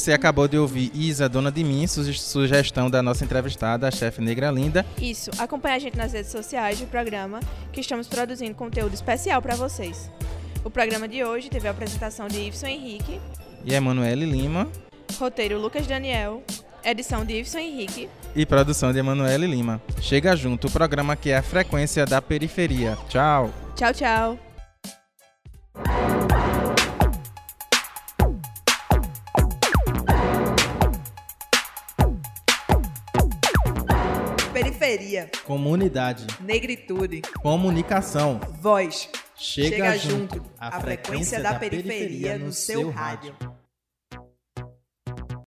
Você 0.00 0.14
acabou 0.14 0.48
de 0.48 0.56
ouvir 0.56 0.90
Isa, 0.94 1.28
dona 1.28 1.52
de 1.52 1.62
mim, 1.62 1.86
sugestão 1.86 2.88
da 2.88 3.02
nossa 3.02 3.22
entrevistada, 3.22 3.86
a 3.86 3.90
chefe 3.90 4.22
Negra 4.22 4.50
Linda. 4.50 4.84
Isso. 4.98 5.30
Acompanhe 5.36 5.76
a 5.76 5.78
gente 5.78 5.94
nas 5.94 6.14
redes 6.14 6.30
sociais 6.30 6.80
do 6.80 6.86
programa, 6.86 7.38
que 7.70 7.82
estamos 7.82 8.08
produzindo 8.08 8.54
conteúdo 8.54 8.94
especial 8.94 9.42
para 9.42 9.54
vocês. 9.56 10.10
O 10.64 10.70
programa 10.70 11.06
de 11.06 11.22
hoje 11.22 11.50
teve 11.50 11.68
a 11.68 11.70
apresentação 11.70 12.28
de 12.28 12.40
Iveson 12.40 12.68
Henrique 12.68 13.20
e 13.62 13.74
Emanuele 13.74 14.24
Lima. 14.24 14.66
Roteiro 15.18 15.58
Lucas 15.58 15.86
Daniel. 15.86 16.42
Edição 16.82 17.22
de 17.22 17.34
Iveson 17.34 17.58
Henrique. 17.58 18.08
E 18.34 18.46
produção 18.46 18.94
de 18.94 19.00
Emanuele 19.00 19.46
Lima. 19.46 19.82
Chega 20.00 20.34
junto 20.34 20.68
o 20.68 20.70
programa 20.70 21.14
que 21.14 21.28
é 21.28 21.36
a 21.36 21.42
frequência 21.42 22.06
da 22.06 22.22
periferia. 22.22 22.96
Tchau. 23.10 23.50
Tchau, 23.76 23.92
tchau. 23.92 24.38
Periferia, 35.10 35.30
Comunidade. 35.44 36.26
negritude, 36.40 37.22
Comunicação. 37.42 38.40
voz. 38.60 39.08
Chega, 39.36 39.68
Chega 39.70 39.98
junto. 39.98 40.34
junto, 40.36 40.50
a 40.58 40.80
frequência 40.80 41.42
da 41.42 41.54
periferia 41.54 42.36
no 42.38 42.52
seu 42.52 42.90
rádio. 42.90 43.34